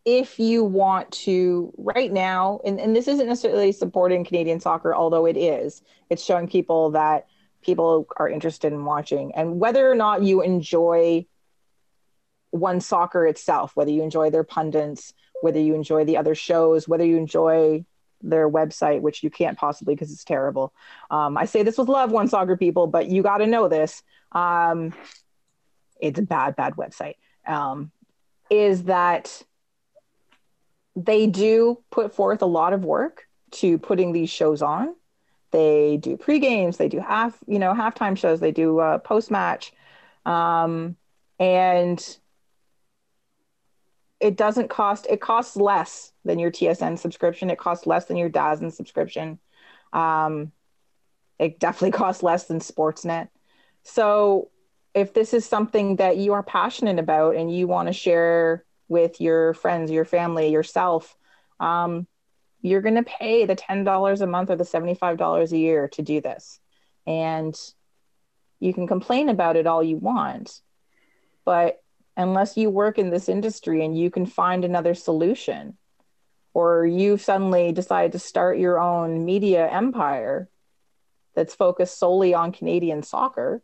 [0.05, 5.25] if you want to right now, and, and this isn't necessarily supporting Canadian soccer, although
[5.25, 7.27] it is, it's showing people that
[7.61, 11.25] people are interested in watching, and whether or not you enjoy
[12.51, 17.05] one soccer itself, whether you enjoy their pundits, whether you enjoy the other shows, whether
[17.05, 17.85] you enjoy
[18.23, 20.73] their website, which you can't possibly because it's terrible.
[21.11, 24.01] Um, I say this with love, one soccer people, but you got to know this.
[24.31, 24.93] Um,
[25.99, 27.15] it's a bad, bad website.
[27.45, 27.91] Um,
[28.49, 29.43] is that
[30.95, 34.95] they do put forth a lot of work to putting these shows on,
[35.51, 36.77] They do pre games.
[36.77, 38.39] They do half, you know, halftime shows.
[38.39, 39.71] They do uh, post match,
[40.25, 40.95] um,
[41.39, 42.17] and
[44.23, 45.05] it doesn't cost.
[45.09, 47.49] It costs less than your TSN subscription.
[47.49, 49.37] It costs less than your DAZN subscription.
[49.91, 50.53] Um,
[51.37, 53.27] it definitely costs less than Sportsnet.
[53.83, 54.49] So
[54.93, 59.19] if this is something that you are passionate about and you want to share with
[59.19, 61.17] your friends, your family, yourself,
[61.59, 62.07] um,
[62.61, 66.21] you're going to pay the $10 a month or the $75 a year to do
[66.21, 66.61] this.
[67.05, 67.53] And
[68.61, 70.61] you can complain about it all you want.
[71.43, 71.82] But
[72.15, 75.77] unless you work in this industry and you can find another solution,
[76.53, 80.49] or you suddenly decide to start your own media empire
[81.35, 83.63] that's focused solely on Canadian soccer,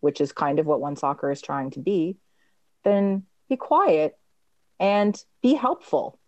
[0.00, 2.18] which is kind of what One Soccer is trying to be,
[2.84, 4.18] then be quiet
[4.78, 6.18] and be helpful.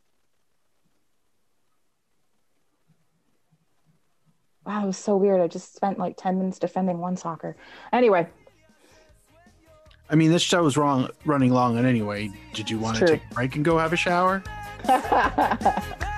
[4.65, 5.43] Wow, it was so weird.
[5.43, 7.57] I just spent like 10 minutes defending One Soccer.
[7.93, 8.29] Anyway.
[10.11, 13.23] I mean, this show was wrong, running long, and anyway, did you want to take
[13.31, 14.43] a break and go have a shower?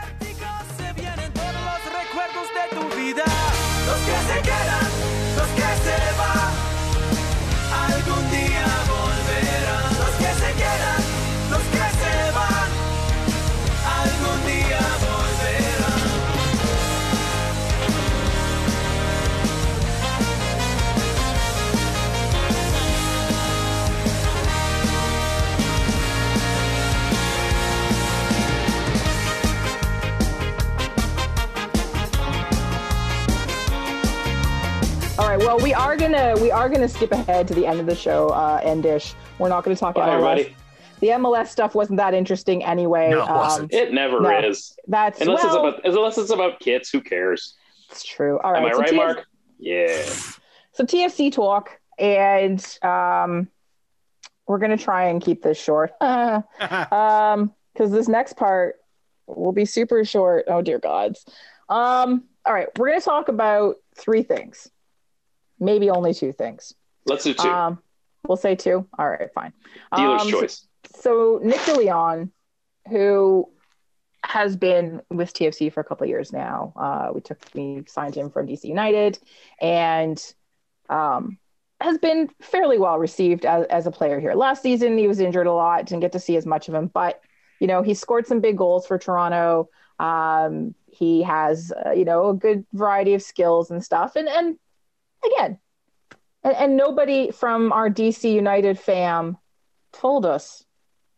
[35.56, 35.62] right.
[35.62, 38.28] We are gonna we are gonna skip ahead to the end of the show.
[38.28, 39.14] Uh, Endish.
[39.38, 40.12] We're not gonna talk Bye, MLS.
[40.14, 40.56] everybody.
[41.00, 43.10] The MLS stuff wasn't that interesting anyway.
[43.10, 43.74] No, it Um, wasn't.
[43.74, 44.38] It never No.
[44.40, 44.76] is.
[44.88, 47.54] that's Unless well, it's about unless it's about kits, who cares?
[47.90, 48.38] it's true.
[48.40, 48.62] All right.
[48.62, 49.26] Am I so right, TF Mark?
[49.58, 50.02] Yeah.
[50.72, 53.48] So TFC talk, and um,
[54.46, 55.92] we're gonna try and keep this short.
[56.00, 58.76] um, because this next part
[59.26, 60.44] will be super short.
[60.48, 61.24] Oh dear gods.
[61.68, 64.70] Um, all right, we're gonna talk about three things,
[65.58, 66.74] maybe only two things.
[67.06, 67.48] Let's do two.
[67.48, 67.82] Um,
[68.26, 68.86] we'll say two.
[68.98, 69.52] All right, fine.
[69.94, 70.66] Dealer's Um, choice.
[70.96, 72.30] So Nick DeLeon,
[72.88, 73.48] who
[74.24, 78.14] has been with TFC for a couple of years now, uh, we took we signed
[78.16, 79.18] him from DC United,
[79.60, 80.22] and
[80.88, 81.38] um,
[81.80, 84.34] has been fairly well received as, as a player here.
[84.34, 86.88] Last season he was injured a lot, didn't get to see as much of him,
[86.88, 87.20] but
[87.60, 89.68] you know he scored some big goals for Toronto.
[89.98, 94.56] Um, he has uh, you know a good variety of skills and stuff, and and
[95.26, 95.58] again,
[96.42, 99.36] and, and nobody from our DC United fam
[99.92, 100.64] told us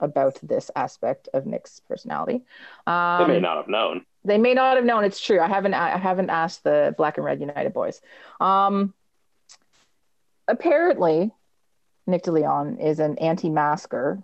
[0.01, 2.45] about this aspect of Nick's personality.
[2.87, 4.07] Um, they may not have known.
[4.25, 5.41] they may not have known it's true.
[5.41, 8.01] I haven't I haven't asked the Black and Red United boys.
[8.41, 8.95] Um,
[10.47, 11.33] apparently,
[12.07, 14.23] Nick DeLeon is an anti-masker.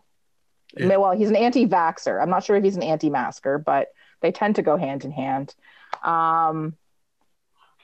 [0.76, 0.96] Yeah.
[0.96, 2.20] Well, he's an anti-vaxer.
[2.20, 3.88] I'm not sure if he's an anti-masker, but
[4.22, 5.54] they tend to go hand in hand.
[6.02, 6.76] Um,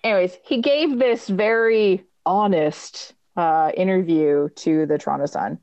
[0.04, 5.58] anyways, he gave this very honest uh, interview to the Toronto Sun,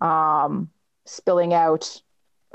[0.00, 0.70] um,
[1.06, 2.00] spilling out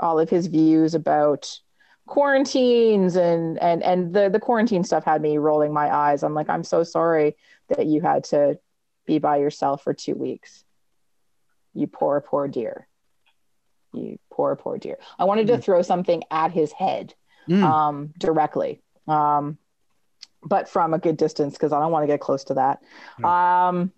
[0.00, 1.58] all of his views about
[2.06, 6.22] quarantines and and and the the quarantine stuff had me rolling my eyes.
[6.22, 7.36] I'm like, I'm so sorry
[7.68, 8.58] that you had to
[9.06, 10.64] be by yourself for two weeks.
[11.74, 12.86] You poor, poor dear.
[13.92, 14.98] You poor, poor dear.
[15.18, 17.14] I wanted to throw something at his head
[17.48, 17.62] Mm.
[17.62, 19.56] um, directly, um,
[20.42, 22.82] but from a good distance because I don't want to get close to that.
[23.24, 23.92] Um,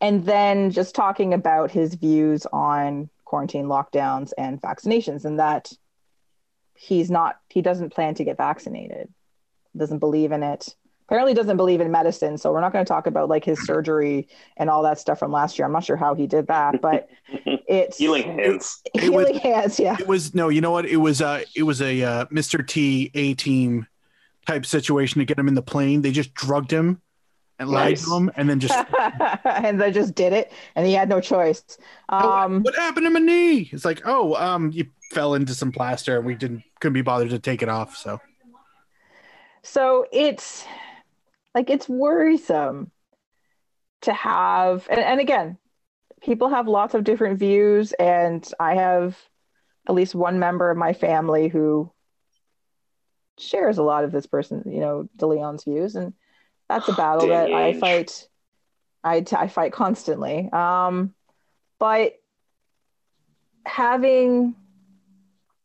[0.00, 5.72] and then just talking about his views on quarantine lockdowns and vaccinations, and that
[6.74, 9.08] he's not, he doesn't plan to get vaccinated,
[9.76, 10.74] doesn't believe in it.
[11.08, 12.38] Apparently, doesn't believe in medicine.
[12.38, 15.30] So we're not going to talk about like his surgery and all that stuff from
[15.30, 15.66] last year.
[15.66, 18.80] I'm not sure how he did that, but it's Healing hands.
[18.94, 19.78] It was- healing hands.
[19.78, 19.96] Yeah.
[20.00, 20.86] It was no, you know what?
[20.86, 22.66] It was uh it was a uh, Mr.
[22.66, 23.86] T A team
[24.46, 26.02] type situation to get him in the plane.
[26.02, 27.00] They just drugged him
[27.58, 28.74] and lied to him and then just
[29.44, 31.64] and they just did it, and he had no choice.
[32.08, 33.68] "Oh, Um, what happened to my knee?
[33.72, 37.30] It's like, oh, um, you fell into some plaster and we didn't couldn't be bothered
[37.30, 37.96] to take it off.
[37.96, 38.20] So
[39.62, 40.64] so it's
[41.54, 42.90] like it's worrisome
[44.02, 45.58] to have, and, and again,
[46.22, 49.16] people have lots of different views, and I have
[49.88, 51.92] at least one member of my family who
[53.38, 56.12] shares a lot of this person, you know, DeLeon's views, and
[56.68, 58.28] that's a battle that I fight.
[59.04, 60.48] I, I fight constantly.
[60.52, 61.14] Um,
[61.78, 62.14] but
[63.66, 64.54] having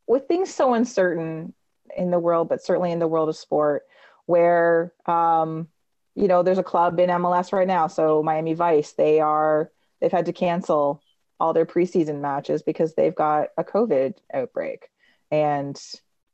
[0.07, 1.53] with things so uncertain
[1.95, 3.83] in the world, but certainly in the world of sport,
[4.25, 5.67] where um,
[6.15, 7.85] you know, there's a club in MLS right now.
[7.85, 9.71] So Miami Vice, they are
[10.01, 11.01] they've had to cancel
[11.39, 14.89] all their preseason matches because they've got a COVID outbreak.
[15.29, 15.79] And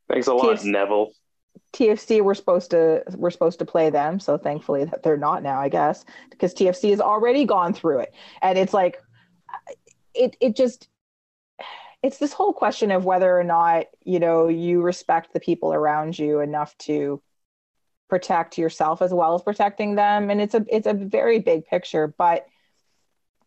[0.09, 1.11] Thanks a lot, Neville.
[1.73, 5.59] TFC we're supposed to we're supposed to play them, so thankfully that they're not now,
[5.59, 8.13] I guess, because TFC has already gone through it.
[8.41, 9.01] And it's like
[10.13, 10.87] it it just
[12.03, 16.19] it's this whole question of whether or not, you know, you respect the people around
[16.19, 17.21] you enough to
[18.09, 22.13] protect yourself as well as protecting them and it's a it's a very big picture,
[22.17, 22.45] but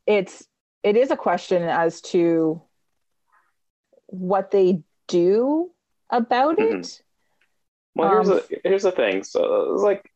[0.07, 0.47] it's
[0.83, 2.61] it is a question as to
[4.07, 5.71] what they do
[6.11, 6.81] about Mhm.
[6.81, 7.03] it.
[7.97, 9.25] Well, here's Um, the here's the thing.
[9.25, 10.11] So it's like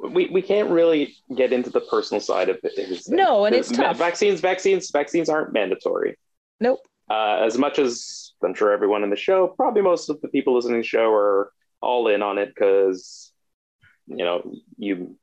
[0.00, 3.08] we, we can't really get into the personal side of it.
[3.08, 3.96] No, and The- it's tough.
[3.96, 6.18] Vaccines, vaccines, vaccines aren't mandatory.
[6.60, 6.80] Nope.
[7.08, 10.54] Uh, as much as I'm sure everyone in the show, probably most of the people
[10.54, 13.32] listening to the show are all in on it because
[14.08, 15.16] you know you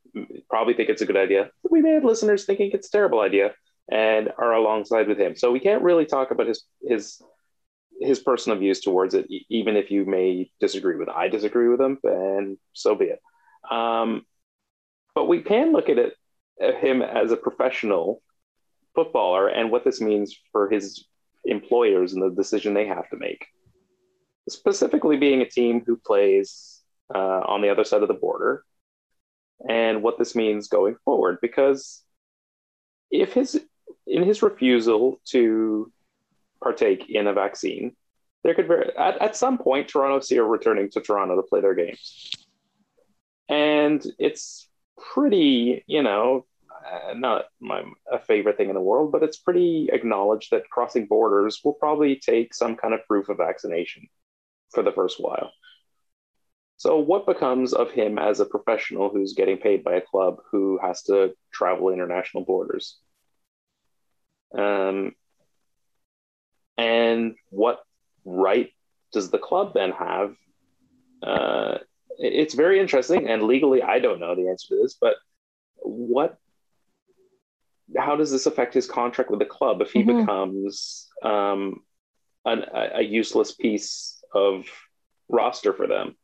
[0.49, 1.49] probably think it's a good idea.
[1.69, 3.53] We may have listeners thinking it's a terrible idea
[3.91, 5.35] and are alongside with him.
[5.35, 7.21] So we can't really talk about his his
[8.02, 11.10] his personal views towards it, even if you may disagree with.
[11.10, 13.22] I disagree with him, and so be it.
[13.70, 14.26] Um,
[15.15, 16.14] but we can look at it
[16.61, 18.22] at him as a professional
[18.95, 21.06] footballer and what this means for his
[21.45, 23.45] employers and the decision they have to make.
[24.49, 26.82] Specifically, being a team who plays
[27.14, 28.64] uh, on the other side of the border,
[29.70, 31.38] and what this means going forward.
[31.41, 32.02] Because
[33.10, 33.64] if his
[34.06, 35.91] in his refusal to
[36.64, 37.95] partake in a vaccine,
[38.44, 41.61] there could very at, at some point Toronto FC are returning to Toronto to play
[41.61, 42.31] their games,
[43.49, 44.69] and it's
[45.14, 46.45] pretty, you know,
[46.85, 51.06] uh, not my a favorite thing in the world, but it's pretty acknowledged that crossing
[51.06, 54.07] borders will probably take some kind of proof of vaccination
[54.72, 55.52] for the first while.
[56.77, 60.80] So, what becomes of him as a professional who's getting paid by a club who
[60.81, 62.98] has to travel international borders?
[64.57, 65.14] Um,
[66.77, 67.79] and what
[68.25, 68.71] right
[69.11, 70.35] does the club then have?
[71.21, 71.77] Uh,
[72.17, 75.15] it's very interesting, and legally, I don't know the answer to this, but
[75.77, 76.37] what?
[77.97, 80.19] How does this affect his contract with the club if he Mhm.
[80.21, 81.83] becomes um,
[82.45, 84.65] an, a, a useless piece of
[85.29, 86.15] roster for them?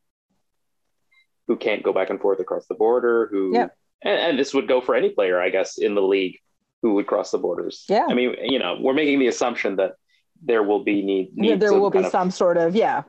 [1.48, 3.28] Who can't go back and forth across the border?
[3.32, 3.68] Who Yeah.
[4.04, 6.38] and, and this would go for any player, I guess, in the league
[6.82, 7.86] who would cross the borders.
[7.90, 8.06] Yeah.
[8.10, 9.96] I mean, you know, we're making the assumption that
[10.44, 13.04] there will be need, Yeah, there will be some sort of yeah.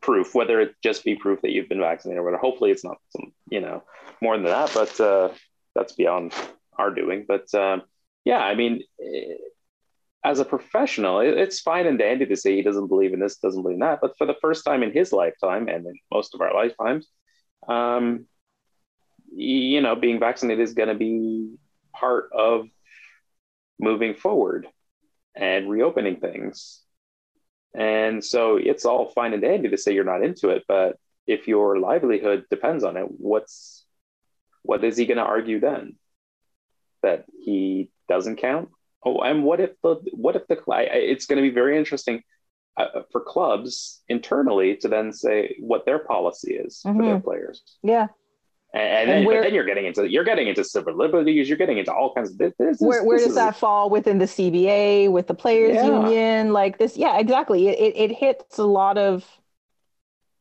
[0.00, 2.40] proof, whether it just be proof that you've been vaccinated or whatever.
[2.40, 3.82] Hopefully, it's not some, you know,
[4.20, 5.30] more than that, but uh,
[5.74, 6.32] that's beyond
[6.78, 7.24] our doing.
[7.26, 7.82] But um,
[8.24, 9.34] yeah, I mean, eh,
[10.24, 13.36] as a professional, it, it's fine and dandy to say he doesn't believe in this,
[13.38, 14.00] doesn't believe in that.
[14.00, 17.08] But for the first time in his lifetime and in most of our lifetimes,
[17.68, 18.26] um,
[19.34, 21.54] you know, being vaccinated is going to be
[21.92, 22.66] part of
[23.80, 24.68] moving forward
[25.34, 26.80] and reopening things.
[27.74, 30.96] And so it's all fine and dandy to say you're not into it, but
[31.26, 33.84] if your livelihood depends on it, what's
[34.62, 35.96] what is he going to argue then?
[37.02, 38.68] That he doesn't count?
[39.04, 42.22] Oh, and what if the what if the it's going to be very interesting
[42.76, 47.62] uh, for clubs internally to then say what their policy is for their players.
[47.82, 48.08] Yeah.
[48.74, 51.48] And, and, And then, where- but then you're getting into you're getting into civil liberties.
[51.48, 52.54] You're getting into all kinds of this.
[52.58, 55.86] this Where where this does that fall within the CBA with the players Yeah.
[55.86, 56.52] union?
[56.52, 57.68] Like this, yeah, exactly.
[57.68, 59.26] It, it it hits a lot of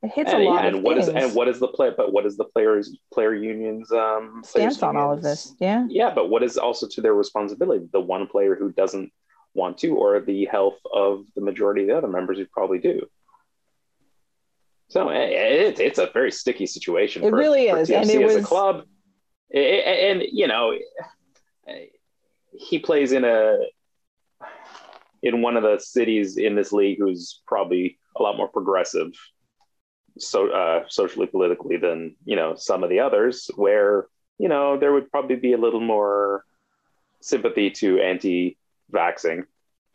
[0.04, 1.92] it hits and, a lot yeah, and what is and what is the play?
[1.96, 5.54] But what is the players player unions um players stance on all of this?
[5.60, 5.86] Yeah.
[5.90, 7.88] Yeah, but what is also to their responsibility?
[7.92, 9.12] The one player who doesn't
[9.54, 13.06] want to, or the health of the majority of the other members who probably do.
[14.92, 15.20] So eh,
[15.70, 17.24] it, it's a very sticky situation.
[17.24, 18.84] It for, really for is, and it as a was- club.
[19.54, 20.74] Eh, eh, And you know,
[21.66, 21.86] eh,
[22.52, 23.58] he plays in a
[25.24, 29.12] in one of the cities in this league who's probably a lot more progressive
[30.18, 34.08] so uh, socially politically than you know some of the others where
[34.38, 36.44] you know there would probably be a little more
[37.22, 39.44] sympathy to anti-vaxing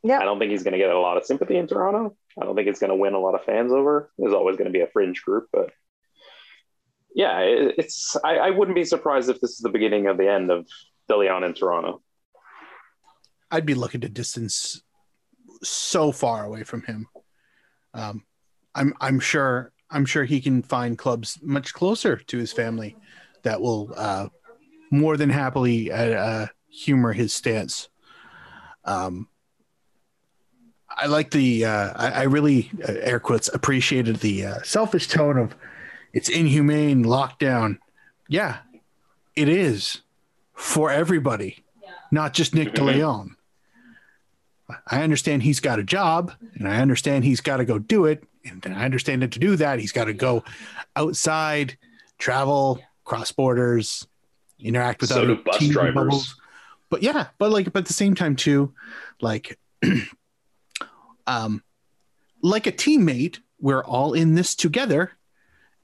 [0.06, 0.18] Yeah.
[0.20, 2.54] i don't think he's going to get a lot of sympathy in toronto i don't
[2.54, 4.82] think it's going to win a lot of fans over there's always going to be
[4.82, 5.70] a fringe group but
[7.14, 10.30] yeah it, it's I, I wouldn't be surprised if this is the beginning of the
[10.30, 10.66] end of
[11.10, 12.02] deleon in toronto
[13.50, 14.82] I'd be looking to distance
[15.62, 17.08] so far away from him.
[17.94, 18.24] Um,
[18.74, 22.96] I'm I'm sure I'm sure he can find clubs much closer to his family
[23.42, 24.28] that will uh,
[24.90, 27.88] more than happily uh, uh, humor his stance.
[28.84, 29.28] Um,
[30.96, 35.36] I like the uh, I, I really uh, air quotes appreciated the uh, selfish tone
[35.38, 35.54] of
[36.12, 37.78] it's inhumane lockdown.
[38.28, 38.58] Yeah,
[39.34, 40.00] it is
[40.54, 41.64] for everybody,
[42.10, 42.74] not just Nick Mhm.
[42.76, 43.28] DeLeon.
[44.90, 48.24] I understand he's got a job and I understand he's got to go do it.
[48.44, 50.42] And I understand that to do that, he's got to go
[50.96, 51.76] outside,
[52.18, 54.06] travel, cross borders,
[54.58, 55.94] interact with So other do bus drivers.
[55.94, 56.40] bubbles.
[56.90, 58.72] But yeah, but like, but at the same time too,
[59.20, 59.58] like,
[61.26, 61.62] um,
[62.42, 65.12] like a teammate, we're all in this together.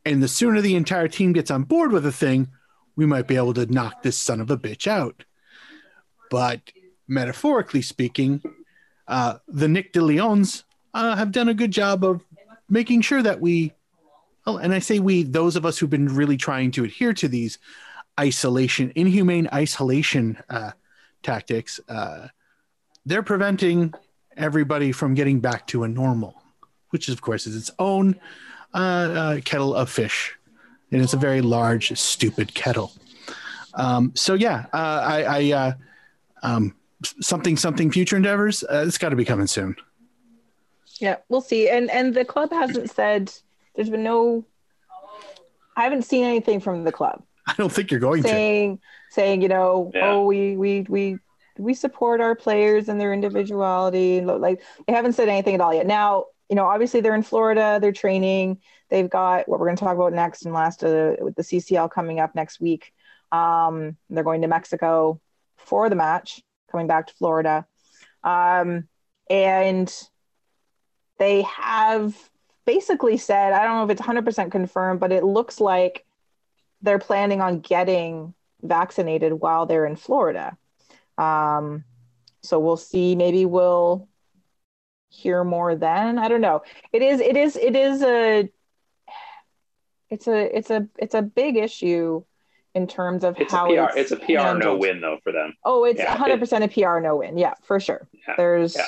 [0.05, 2.49] And the sooner the entire team gets on board with a thing,
[2.97, 5.25] we might be able to knock this son of a bitch out.
[6.31, 6.61] But
[7.07, 8.43] metaphorically speaking,
[9.07, 10.65] uh, the Nick de Leons
[10.95, 12.25] uh, have done a good job of
[12.69, 13.73] making sure that we,
[14.47, 17.29] oh, and I say we, those of us who've been really trying to adhere to
[17.29, 17.59] these
[18.19, 20.73] isolation, inhumane isolation uh,
[21.23, 22.29] tactics, uh,
[23.05, 23.93] they're preventing
[24.37, 26.43] everybody from getting back to a normal,
[26.91, 28.19] which of course is its own
[28.75, 30.37] uh, uh, kettle of fish,
[30.91, 32.93] and it's a very large, stupid kettle.
[33.75, 35.73] Um, so yeah, uh, I, I uh,
[36.43, 36.75] um,
[37.21, 38.63] something something future endeavors.
[38.65, 39.77] Uh, it's got to be coming soon.
[41.01, 41.69] Yeah, we'll see.
[41.69, 43.33] And and the club hasn't said
[43.75, 44.45] there's been no
[45.77, 48.29] I haven't seen anything from the club I don't think you're going to.
[48.29, 48.79] saying
[49.11, 50.11] saying, you know, Yeah.
[50.13, 51.19] oh we we we
[51.59, 54.21] we support our players and their individuality.
[54.21, 55.87] Like they haven't said anything at all yet.
[55.87, 58.61] Now, you know, obviously they're in Florida, they're training.
[58.91, 61.91] They've got what we're going to talk about next and last uh, with the CCL
[61.91, 62.93] coming up next week.
[63.31, 65.21] Um, they're going to Mexico
[65.57, 67.67] for the match, coming back to Florida.
[68.23, 68.89] Um,
[69.31, 69.93] and
[71.19, 72.15] they have
[72.67, 76.05] basically said, I don't know if it's 100% confirmed, but it looks like
[76.83, 80.57] they're planning on getting vaccinated while they're in Florida.
[81.19, 81.85] Um,
[82.43, 83.15] so we'll see.
[83.15, 84.09] Maybe we'll
[85.09, 86.19] hear more then.
[86.19, 86.63] I don't know.
[86.93, 87.21] It is.
[87.21, 87.57] It is.
[87.57, 88.51] It is a.
[90.11, 90.57] It's a.
[90.57, 90.89] It's a.
[90.99, 92.25] It's a big issue
[92.75, 93.99] in terms of It's a how PR.
[93.99, 95.55] It's, a PR no win though for them.
[95.65, 97.37] Oh, it's Yeah, 100% a PR no win.
[97.37, 98.09] Yeah, for sure.
[98.13, 98.87] Yeah, There's yeah.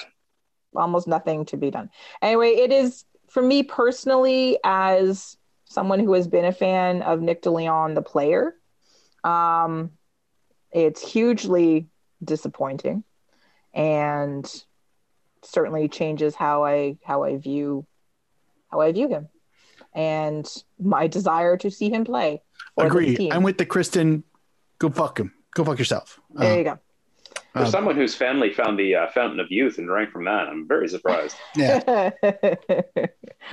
[0.74, 1.90] almost nothing to be done.
[2.22, 7.42] Anyway, it is for me personally, as someone who has been a fan of Nick
[7.42, 8.55] DeLeon, the player,
[9.22, 9.90] um,
[10.72, 11.88] it's hugely
[12.24, 13.05] disappointing
[13.72, 14.51] and
[15.42, 17.86] certainly changes how I how I view
[18.70, 19.28] how I view him
[19.94, 20.48] and
[20.80, 22.42] my desire to see him play.
[22.76, 23.30] Agree.
[23.30, 24.24] I'm with the Kristen.
[24.78, 25.32] Go fuck him.
[25.55, 26.18] Go fuck yourself.
[26.34, 26.78] there Uh, you go.
[27.52, 30.48] For Uh, someone whose family found the uh, fountain of youth and drank from that,
[30.48, 31.36] I'm very surprised.
[31.56, 32.10] yeah,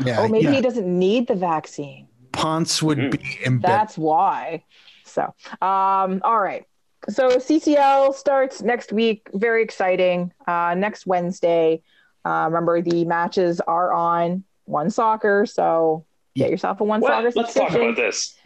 [0.03, 0.19] yeah.
[0.19, 0.53] oh, maybe yeah.
[0.53, 2.07] he doesn't need the vaccine.
[2.31, 3.11] Ponce would Mhm.
[3.11, 3.61] be embedded.
[3.80, 4.64] That's why.
[5.06, 5.23] So,
[5.61, 6.65] um, all right.
[7.10, 9.30] So CCL starts next week.
[9.34, 10.34] Very exciting.
[10.48, 11.82] Uh, next Wednesday.
[12.23, 16.06] Uh, remember the matches are on One Soccer, so
[16.36, 17.10] get yourself a One What?
[17.10, 18.36] Soccer Let's talk subscription about this.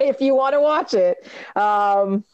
[0.00, 1.26] if you want to watch it.
[1.56, 2.24] Um,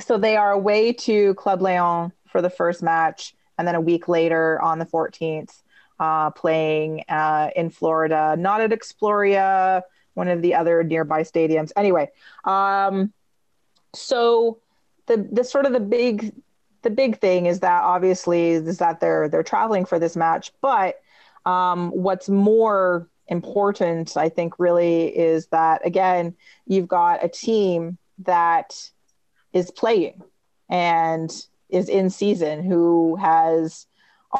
[0.00, 4.08] so they are away to Club Leon for the first match, and then a week
[4.08, 5.62] later on the 14th,
[5.98, 9.82] uh, playing uh, in Florida, not at Exploria,
[10.14, 11.72] one of the other nearby stadiums.
[11.76, 12.10] Anyway,
[12.44, 13.12] um,
[13.94, 14.58] so
[15.06, 16.32] the the sort of the big
[16.82, 21.00] the big thing is that obviously is that they're they're traveling for this match, but
[21.46, 26.34] um, what's more important, I think, really is that again,
[26.66, 28.90] you've got a team that
[29.52, 30.22] is playing
[30.68, 31.30] and
[31.68, 33.86] is in season who has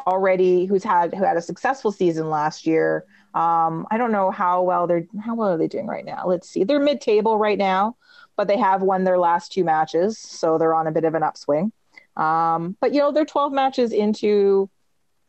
[0.07, 3.05] already who's had who had a successful season last year.
[3.33, 6.23] Um, I don't know how well they're how well are they doing right now.
[6.25, 6.63] Let's see.
[6.63, 7.95] They're mid table right now,
[8.39, 11.23] but they have won their last two matches, so they're on a bit of an
[11.23, 11.73] upswing.
[12.15, 14.69] Um, but you know, they're 12 matches into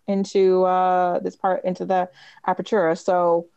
[0.06, 2.08] into uh, this part into the
[2.46, 2.96] apertura.
[2.96, 3.48] So,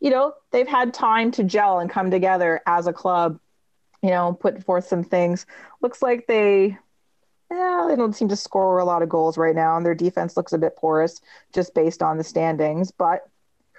[0.00, 3.38] you know, they've had time to gel and come together as a club,
[4.02, 5.46] you know, put forth some things.
[5.80, 6.76] Looks like they
[7.48, 10.36] yeah, they don't seem to score a lot of goals right now, and their defense
[10.36, 11.20] looks a bit porous
[11.54, 12.90] just based on the standings.
[12.90, 13.20] But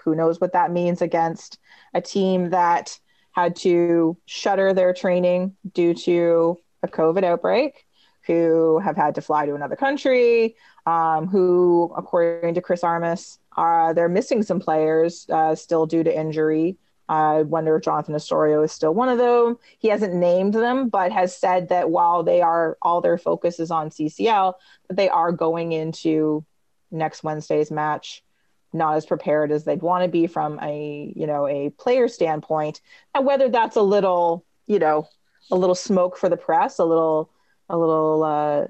[0.06, 1.60] who knows what that means against
[1.94, 2.98] a team that
[3.32, 7.86] had to shutter their training due to a COVID outbreak,
[8.28, 10.56] who have had to fly to another country,
[10.86, 16.18] um, who, according to Chris Armas, uh, they're missing some players uh, still due to
[16.18, 16.78] injury.
[17.10, 19.58] I wonder if Jonathan Osorio is still one of them.
[19.80, 23.70] He hasn't named them, but has said that while they are all their focus is
[23.70, 24.54] on CCL,
[24.88, 26.46] that they are going into
[26.90, 28.24] next Wednesday's match
[28.74, 32.82] not as prepared as they'd want to be from a you know a player standpoint.
[33.14, 35.08] And whether that's a little you know
[35.52, 37.30] a little smoke for the press, a little
[37.70, 38.68] a little uh,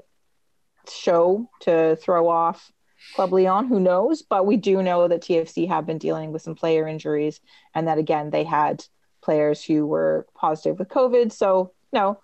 [0.90, 2.72] show to throw off
[3.16, 4.22] Club Leon, who knows?
[4.22, 7.42] But we do know that TFC have been dealing with some player injuries,
[7.74, 8.86] and that again they had
[9.22, 11.32] players who were positive with COVID.
[11.32, 12.20] So no,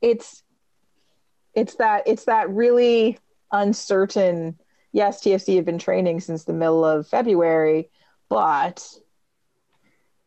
[0.00, 0.42] it's
[1.54, 3.18] it's that it's that really
[3.52, 4.58] uncertain.
[4.96, 7.90] Yes, TFC have been training since the middle of February,
[8.30, 8.82] but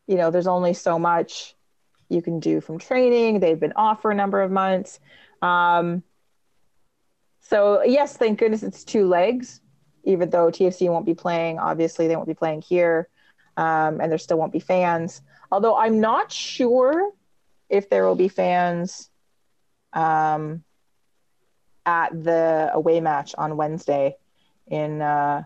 [0.05, 1.55] you know, there's only so much
[2.07, 3.39] you can do from training.
[3.39, 4.99] They've been off for a number of months.
[5.41, 6.03] Um,
[7.41, 9.59] so yes, thank goodness it's two legs,
[10.03, 11.57] even though TFC won't be playing.
[11.57, 13.09] Obviously, they won't be playing here,
[13.57, 15.23] um, and there still won't be fans.
[15.51, 17.11] Although I'm not sure
[17.69, 19.09] if there will be fans
[19.93, 20.63] um,
[21.87, 24.15] at the away match on Wednesday
[24.69, 25.43] in uh,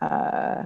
[0.00, 0.64] uh,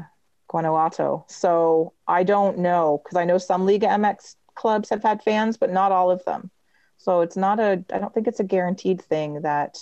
[0.49, 1.25] Guanajuato.
[1.29, 5.71] So I don't know because I know some Liga MX clubs have had fans, but
[5.71, 6.51] not all of them.
[6.99, 7.85] So it's not a.
[7.93, 9.79] I don't think it's a guaranteed thing that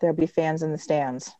[0.00, 1.32] there'll be fans in the stands.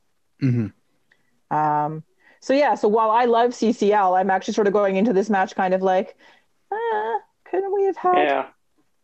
[0.43, 1.57] Mm-hmm.
[1.57, 2.03] Um,
[2.41, 5.55] so yeah, so while I love CCL, I'm actually sort of going into this match
[5.55, 6.17] kind of like,
[6.71, 8.47] uh, couldn't we have had Yeah,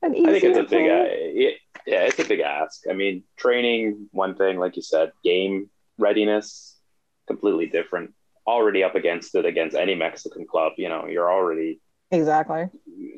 [0.03, 2.83] an I think it's a big, uh, it, yeah, it's a big ask.
[2.91, 5.71] I mean, training one thing, like you said, game
[6.01, 6.77] readiness
[7.27, 8.13] completely different.
[8.47, 12.65] Already up against it against any Mexican club, you know, you're already Exactly.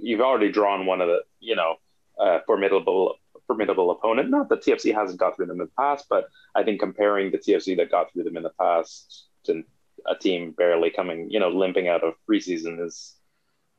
[0.03, 1.77] you've already drawn one of the you know
[2.21, 4.29] uh, formidable formidable opponent.
[4.31, 7.39] Not that TFC hasn't got through them in the past, but I think comparing the
[7.39, 9.63] TFC that got through them in the past to
[10.07, 13.15] a team barely coming, you know, limping out of preseason is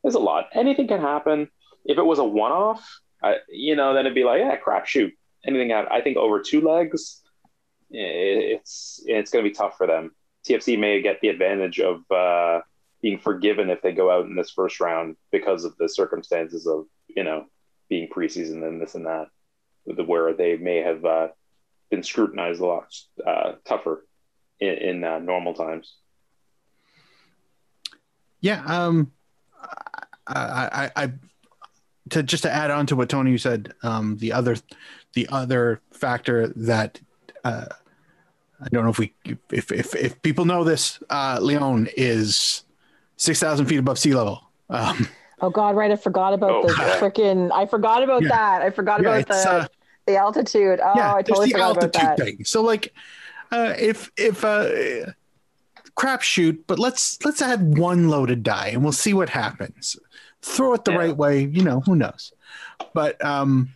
[0.04, 0.48] is a lot.
[0.54, 1.50] Anything can happen.
[1.86, 2.84] If it was a one off,
[3.22, 5.14] I, you know, then it'd be like, yeah, crap, shoot,
[5.46, 5.70] anything.
[5.70, 5.92] Happen.
[5.92, 7.22] I think over two legs,
[7.94, 7.98] i-
[9.14, 10.14] it's it's going to be tough for them.
[10.48, 12.10] TFC may get the advantage of.
[12.11, 12.61] Uh,
[13.02, 16.85] being forgiven if they go out in this first round because of the circumstances of
[17.10, 17.45] you know
[17.90, 19.27] being preseason and this and that,
[20.06, 21.27] where they may have uh,
[21.91, 22.95] been scrutinized a lot
[23.27, 24.06] uh, tougher
[24.60, 25.95] in, in uh, normal times.
[28.40, 28.64] Yeah.
[28.65, 29.11] Um,
[30.26, 31.11] I, I, I,
[32.10, 34.56] to just to add on to what Tony said, um, the other,
[35.14, 36.99] the other factor that,
[37.44, 37.65] uh,
[38.64, 39.14] I don't know if we,
[39.52, 42.64] if, if, if people know this, uh, Leon is
[43.18, 44.41] 6,000 feet above sea level.
[44.69, 45.07] Um,
[45.41, 45.91] Oh God, right?
[45.91, 46.99] I forgot about Oh, the yeah.
[46.99, 47.52] freaking.
[47.52, 48.30] I forgot about Yeah.
[48.30, 48.61] that.
[48.61, 49.68] I forgot yeah, about the uh,
[50.06, 50.80] the altitude.
[50.81, 52.18] Oh, yeah, I totally the forgot about altitude that.
[52.18, 52.45] thing.
[52.45, 52.94] So like,
[53.52, 55.11] uh, if, if, uh,
[55.95, 59.98] crap shoot, but let's, let's add one loaded die and we'll see what happens.
[60.41, 60.98] Throw it the Yeah.
[60.98, 62.31] right way, you know, who knows?
[62.94, 63.73] But, um,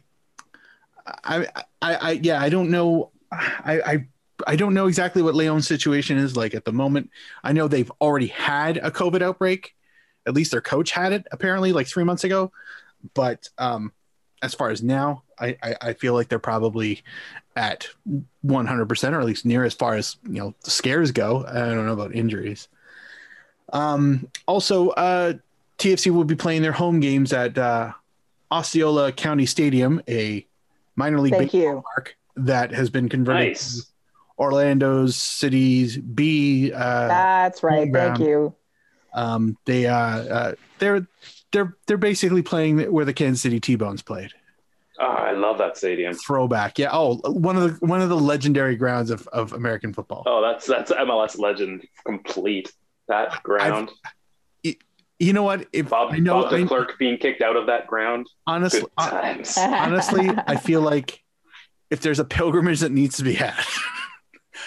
[1.24, 1.48] I,
[1.82, 3.12] I, I, yeah, I don't know.
[3.32, 4.08] I, I,
[4.46, 7.10] I don't know exactly what Leon's situation is like at the moment.
[7.44, 9.76] I know they've already had a COVID outbreak.
[10.26, 12.52] At least their coach had it apparently like three months ago.
[13.14, 13.94] But um,
[14.42, 17.04] as far as now, I, I, I feel like they're probably
[17.56, 17.88] at
[18.46, 21.46] 100% or at least near as far as, you know, the scares go.
[21.48, 22.68] I don't know about injuries.
[23.74, 25.34] Um, also, uh,
[25.78, 27.94] TFC will be playing their home games at uh,
[28.52, 30.46] Osceola County Stadium, a
[30.96, 31.84] minor league Thank baseball you.
[31.94, 33.88] park that has been converted Nice.
[34.38, 36.72] To Orlando's City's B.
[36.74, 37.80] Uh, That's right.
[37.88, 38.56] home Thank you.
[39.14, 41.08] um, they uh, uh, they're
[41.52, 44.32] they're they're basically playing where the Kansas City T-Bones played.
[45.00, 46.16] Oh, I love that stadium.
[46.16, 46.90] Throwback, yeah.
[46.92, 50.24] Oh, one of the one of the legendary grounds of, of American football.
[50.26, 52.72] Oh, that's that's MLS legend complete.
[53.08, 53.92] That ground.
[55.20, 55.68] You know what?
[55.74, 58.28] If Bob, I know, Bob de I, Klerk being kicked out of that ground.
[58.46, 59.58] honestly, Good times.
[59.58, 61.24] honestly, I feel like
[61.90, 64.07] if there's a pilgrimage that needs to be had, I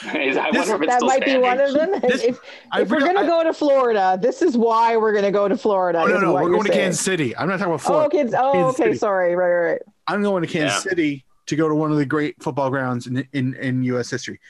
[0.13, 2.01] This- wonder if it's that still might be one of them.
[2.01, 2.41] This- if
[2.77, 6.01] if we're gonna I- go to Florida, this is why we're gonna go to Florida.
[6.01, 6.85] Oh no, is no, we're you're going to saying.
[6.85, 7.37] Kansas City.
[7.37, 8.11] I'm not talking about Oh, Florida.
[8.11, 8.35] kids.
[8.37, 8.89] Oh, Kansas okay.
[8.91, 8.99] City.
[8.99, 9.35] Sorry.
[9.37, 9.83] Right, right, right.
[10.07, 10.91] I'm going to Kansas Yeah.
[10.91, 14.11] City to go to one of the great football grounds in in, in U.S.
[14.11, 14.41] history.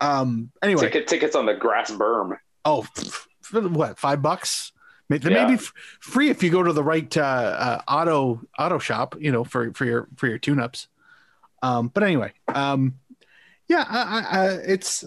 [0.00, 0.50] Um.
[0.62, 2.36] Anyway, Ticket, tickets on the grass berm.
[2.64, 3.98] oh, f- for what?
[3.98, 4.72] Five bucks?
[5.08, 5.44] May- They Yeah.
[5.44, 9.16] may be f- free if you go to the right uh, uh, auto auto shop.
[9.18, 10.86] You know, for for your for your tune ups.
[11.62, 11.88] Um.
[11.88, 12.94] But anyway, um.
[13.68, 15.04] Yeah, I, I, it's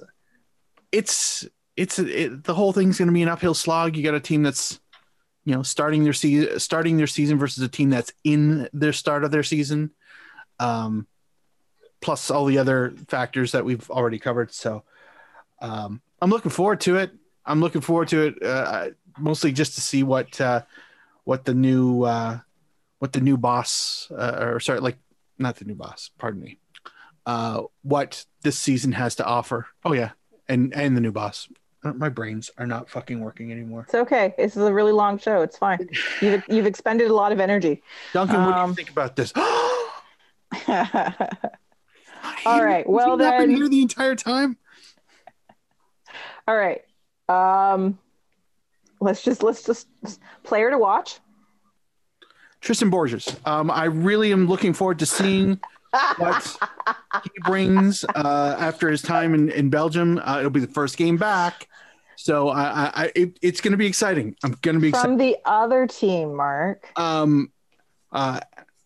[0.92, 3.96] it's it's it, the whole thing's going to be an uphill slog.
[3.96, 4.80] You got a team that's
[5.46, 9.24] you know starting their season starting their season versus a team that's in their start
[9.24, 9.92] of their season.
[10.60, 11.08] Um
[12.02, 14.54] plus all the other factors that we've already covered.
[14.54, 14.84] So
[15.62, 17.12] um i'm looking forward to it.
[17.46, 20.62] I'm looking forward to it uh, mostly just to see what uh
[21.24, 22.40] what the new uh
[23.00, 24.98] what the new boss uh, or sorry like
[25.40, 26.60] not the new boss pardon me
[27.32, 27.58] uh
[27.94, 30.12] what this season has to offer oh yeah
[30.50, 31.48] and and the new boss
[31.84, 34.26] Uh, my brains are not fucking working anymore It's okay.
[34.38, 35.38] This is a really long show.
[35.46, 35.80] It's fine.
[36.22, 37.82] You've you've expended a lot of energy.
[38.14, 39.32] duncan what do you Um, think about this
[42.46, 44.58] All right, well not been here the entire time.
[46.48, 46.82] All right.
[47.30, 47.98] Um,
[49.00, 49.88] let's just let's just
[50.44, 51.20] player to watch.
[52.62, 53.36] Tristan Borges.
[53.46, 55.60] Um, I really am looking forward to seeing
[56.18, 56.58] what
[57.24, 60.20] he brings uh, after his time in, in Belgium.
[60.24, 61.68] Uh, it'll be the first game back.
[62.16, 64.36] So I, I, I it, it's going to be exciting.
[64.44, 65.08] I'm going to be excited.
[65.08, 66.88] From the other team, Mark.
[66.96, 67.52] Um,
[68.12, 68.40] uh,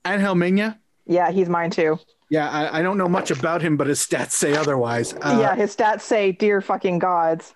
[0.06, 0.80] Angel Mena.
[1.06, 2.00] Yeah, he's mine too.
[2.30, 5.14] Yeah, I, I don't know much about him, but his stats say otherwise.
[5.14, 7.54] Uh, yeah, his stats say, "Dear fucking gods."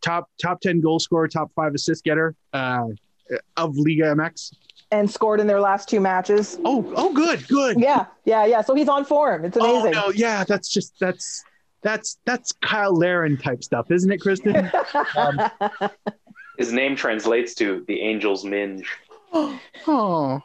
[0.00, 2.86] top top ten goal scorer, top five assist getter uh,
[3.56, 4.54] of Liga MX.
[4.90, 6.58] And scored in their last two matches.
[6.64, 7.78] Oh, oh, good, good.
[7.78, 8.62] Yeah, yeah, yeah.
[8.62, 9.44] So he's on form.
[9.44, 9.94] It's amazing.
[9.94, 11.44] Oh no, yeah, that's just that's
[11.82, 14.70] that's that's Kyle Larin type stuff, isn't it, Kristen?
[15.16, 15.50] um,
[16.56, 18.88] His name translates to the Angel's Minge.
[19.32, 20.40] oh,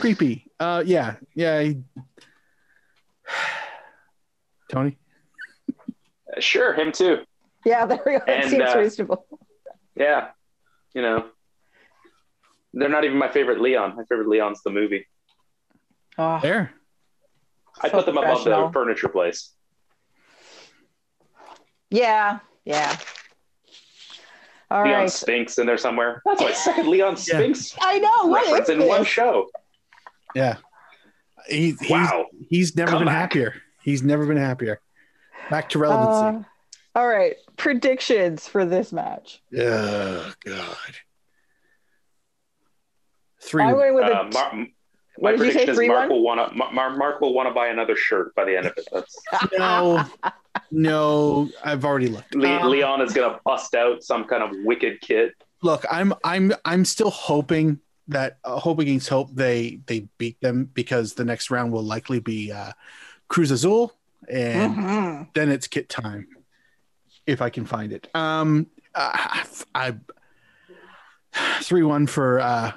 [0.00, 0.44] creepy.
[0.58, 1.62] Uh, yeah, yeah.
[1.62, 1.82] he-
[4.70, 4.98] Tony.
[5.70, 7.18] Uh, Sure, him too.
[7.64, 8.18] yeah, there we go.
[8.26, 9.26] That And, seems uh, reasonable.
[9.94, 10.30] Yeah,
[10.94, 11.26] you know,
[12.72, 13.96] they're not even my favorite Leon.
[13.96, 15.06] My favorite Leon's the movie.
[16.18, 16.72] Oh, There.
[17.82, 19.52] I So put them above the furniture place.
[21.90, 22.96] yeah, yeah.
[24.70, 25.10] All Leon right.
[25.10, 26.22] Spinks in there somewhere.
[26.24, 28.26] That's my second Leon Spinks I know.
[28.28, 29.46] What reference in one show.
[30.34, 30.56] Yeah.
[31.48, 32.26] He, he's, Wow.
[32.50, 33.16] He's never Come been back.
[33.32, 33.54] happier.
[33.82, 34.80] He's never been happier.
[35.50, 36.44] Back to relevancy.
[36.94, 37.36] Uh, all right.
[37.56, 39.40] Predictions for this match.
[39.56, 40.76] oh God.
[43.46, 43.62] Three.
[43.64, 44.66] I went with Uh, t- Mar- my
[45.18, 45.64] what did you say?
[45.64, 46.08] prediction is Mark one.
[46.10, 48.72] will want to Mar- Mark will want to buy another shirt by the end of
[48.76, 48.86] it.
[48.92, 49.16] That's
[49.58, 50.04] no,
[50.70, 51.48] no.
[51.64, 52.34] I've already looked.
[52.34, 55.32] Le- Um, Leon is gonna bust out some kind of wicked kit.
[55.62, 60.70] look, I'm I'm I'm still hoping that uh, hope against hope they they beat them
[60.74, 62.72] because the next round will likely be uh,
[63.28, 63.92] Cruz Azul
[64.28, 65.28] and Mhm.
[65.34, 66.26] then it's kit time
[67.26, 68.08] if I can find it.
[68.14, 69.44] Um, uh,
[69.74, 69.94] I
[71.62, 72.72] three one for uh,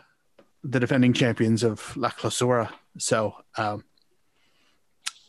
[0.64, 2.72] the defending champions of La Clausura.
[2.98, 3.84] So um,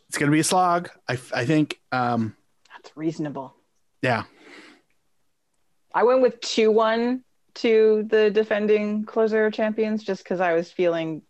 [0.09, 0.91] it's gonna be a slog.
[1.09, 1.81] I I think.
[1.93, 2.37] Um,
[2.77, 3.55] That's reasonable.
[4.03, 4.25] yeah,
[5.95, 7.23] I went with 2 1
[7.57, 11.23] to the defending Clausura champions just because I was feeling,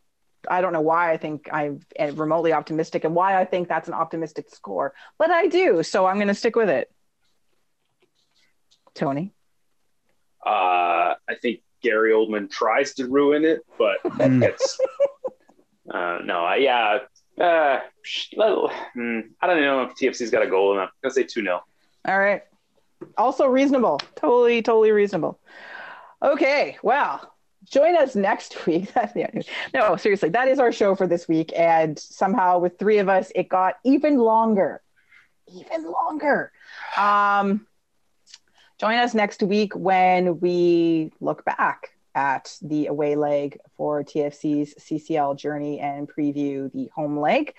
[0.48, 1.80] I don't know why I think I'm
[2.14, 5.82] remotely optimistic and why I think that's an optimistic score, but I do.
[5.82, 6.90] So I'm going to stick with it.
[8.94, 9.32] Tony.
[10.44, 14.78] Uh, I think Gary Oldman tries to ruin it, but it's
[15.92, 16.40] uh, no.
[16.44, 16.98] I, yeah,
[17.40, 17.80] uh,
[18.94, 20.90] hmm, I don't know if TFC's got a goal enough.
[20.90, 21.62] I'm gonna say two 0
[22.06, 22.42] All right.
[23.16, 24.00] Also reasonable.
[24.16, 25.38] Totally, totally reasonable.
[26.22, 26.76] Okay.
[26.82, 27.34] Well,
[27.64, 28.92] join us next week.
[29.72, 31.52] No, seriously, that is our show for this week.
[31.56, 34.82] And somehow with three of us, it got even longer.
[35.48, 36.52] Even longer.
[36.96, 37.66] Um,
[38.80, 45.36] join us next week when we look back at the away leg for TFC's CCL
[45.36, 47.54] journey and preview the home leg.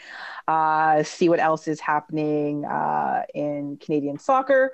[0.48, 4.72] Uh, see what else is happening uh, in Canadian soccer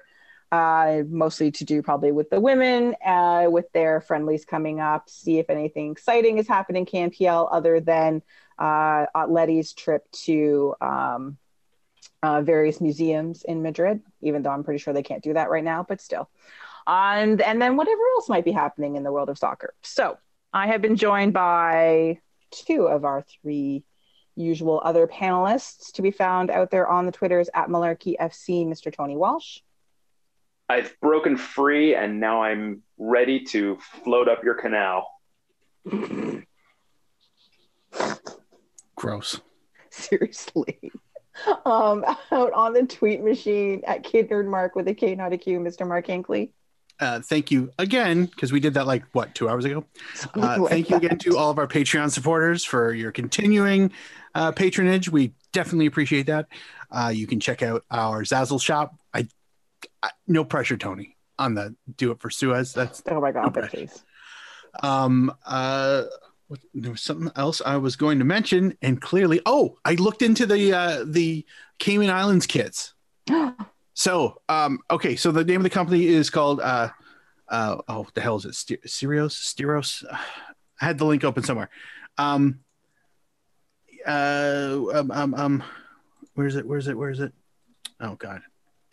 [0.52, 5.40] uh, mostly to do probably with the women, uh, with their friendlies coming up, see
[5.40, 8.22] if anything exciting is happening in CanPL other than
[8.58, 9.06] uh,
[9.76, 11.38] trip to um,
[12.24, 15.64] uh, various museums in Madrid, even though I'm pretty sure they can't do that right
[15.64, 16.30] now, but still.
[16.86, 19.74] And, and then whatever else might be happening in the world of soccer.
[19.84, 20.18] So
[20.54, 22.20] I have been joined by
[22.52, 23.84] two of our three
[24.36, 28.94] usual other panelists to be found out there on the Twitters at Malarkey FC, Mr.
[28.94, 29.60] Tony Walsh.
[30.70, 35.08] I've broken free, and now I'm ready to float up your canal.
[38.98, 39.40] gross.
[39.90, 40.92] Seriously.
[41.66, 45.38] Um, out on the tweet machine at Kid Nerd Mark with a K, not a
[45.38, 45.88] Q, Mr.
[45.88, 46.52] Mark Hinkley.
[47.00, 49.86] Uh, thank you again because we did that like what two hours ago.
[50.36, 51.20] Uh, Like thank you again that.
[51.22, 53.92] to all of our Patreon supporters for your continuing
[54.34, 55.08] uh, patronage.
[55.10, 56.48] We definitely appreciate that.
[56.92, 58.96] Uh, you can check out our Zazzle shop.
[59.14, 59.28] I,
[60.02, 62.74] I no pressure, Tony, on the do it for Suez.
[62.74, 63.78] That's Oh my God, No but pressure.
[63.78, 64.04] please.
[64.82, 66.04] um uh
[66.48, 70.22] what, there was something else I was going to mention, and clearly, oh, I looked
[70.22, 71.46] into the uh, the
[71.80, 72.94] Cayman Islands kits.
[74.00, 76.90] So, um, okay, so the name of the company is called uh,
[77.48, 78.54] uh, oh, what the hell is it?
[78.54, 80.06] St- Stereos.
[80.80, 81.72] I had the link open somewhere.
[82.20, 82.60] Um,
[84.06, 85.64] uh, um, um, um,
[86.36, 86.68] where is it?
[86.68, 86.96] Where is it?
[86.96, 87.34] Where is it?
[88.00, 88.42] Oh God,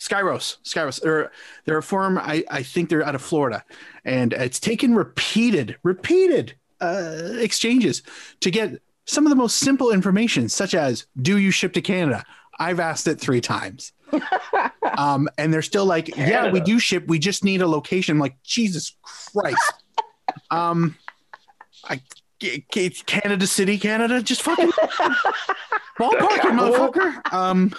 [0.01, 1.03] Skyros, Skyros.
[1.03, 1.31] They're
[1.67, 2.17] they're a firm.
[2.17, 3.63] I I think they're out of Florida,
[4.07, 8.03] and it's taken repeated, repeated uh, exchanges
[8.41, 12.25] to get some of the most simple information, such as "Do you ship to Canada?"
[12.59, 13.93] I've asked it three times
[14.99, 17.07] um, and they're still like, yeah, we do ship.
[17.07, 18.17] We just need a location.
[18.17, 19.73] I'm like, Jesus Christ.
[20.51, 20.97] um,
[21.85, 22.01] I
[22.41, 24.21] it's Canada City, Canada.
[24.21, 24.71] Just fucking
[25.99, 27.33] ballpark it, motherfucker.
[27.33, 27.75] Um,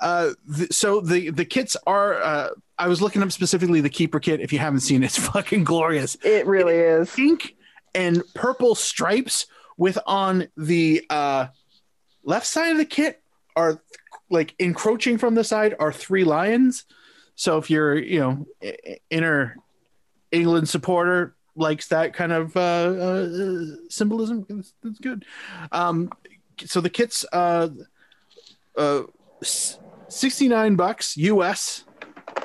[0.00, 2.14] uh, th- so the the kits are.
[2.20, 4.40] Uh, I was looking up specifically the keeper kit.
[4.40, 6.16] If you haven't seen it, it's fucking glorious.
[6.24, 7.14] It really is.
[7.14, 7.54] Pink
[7.94, 9.46] and purple stripes
[9.76, 11.46] with on the uh,
[12.22, 13.22] left side of the kit
[13.56, 13.82] are
[14.30, 16.84] like encroaching from the side are three lions.
[17.36, 18.46] So if you're you know
[19.10, 19.56] inner
[20.32, 25.24] England supporter likes that kind of uh, uh, symbolism, that's, that's good.
[25.70, 26.10] Um,
[26.64, 27.68] so the kits, uh,
[28.76, 29.02] uh,
[30.08, 31.84] 69 bucks US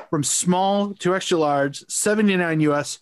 [0.10, 3.00] from small to extra large, 79 US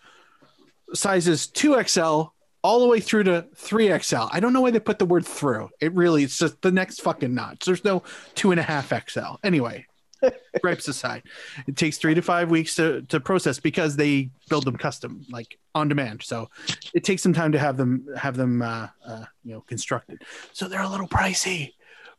[0.93, 2.31] sizes 2XL
[2.67, 4.27] all the way through to 3XL.
[4.33, 5.69] I don't know why they put the word through.
[5.79, 7.63] It really, it's just the next fucking notch.
[7.63, 8.03] There's no
[8.35, 9.35] two and a half XL.
[9.41, 9.85] Anyway,
[10.61, 11.23] gripes aside,
[11.65, 15.57] it takes three to five weeks to, to process because they build them custom, like
[15.75, 16.23] on demand.
[16.23, 16.49] So
[16.93, 20.23] it takes some time to have them have them uh, uh, you know constructed.
[20.51, 21.71] So they're a little pricey,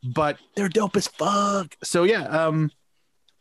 [0.02, 1.76] but they're dope as fuck.
[1.82, 2.70] So yeah, um,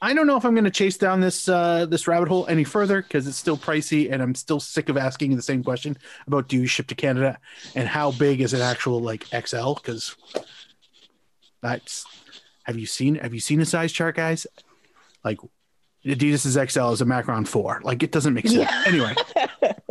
[0.01, 2.63] I don't know if I'm going to chase down this uh, this rabbit hole any
[2.63, 5.97] further because it's still pricey, and I'm still sick of asking the same question
[6.27, 7.39] about do you ship to Canada
[7.75, 9.73] and how big is an actual like XL?
[9.73, 10.15] Because
[11.61, 12.05] that's
[12.63, 14.45] have you seen have you seen a size chart, guys?
[15.23, 15.39] Like
[16.05, 17.81] Adidas's XL is a Macron four.
[17.83, 18.71] Like it doesn't make sense.
[18.85, 19.15] Anyway,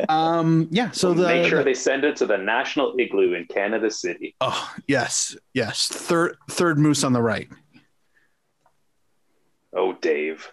[0.09, 0.93] um, yeah.
[0.93, 4.37] So the make sure the- they send it to the National Igloo in Canada City.
[4.41, 7.49] oh yes yes third third moose on the right.
[9.77, 10.51] Oh, Dave.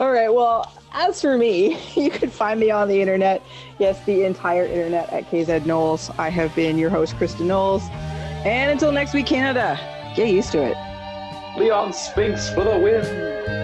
[0.00, 0.28] All right.
[0.28, 3.40] Well, as for me, you can find me on the internet.
[3.78, 6.10] Yes, the entire internet at KZ Knowles.
[6.18, 7.84] I have been your host, Krista Knowles.
[8.44, 9.78] And until next week, Canada,
[10.16, 10.76] get used to it.
[11.56, 13.61] Leon Spinks for the win.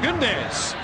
[0.00, 0.77] Fagundes.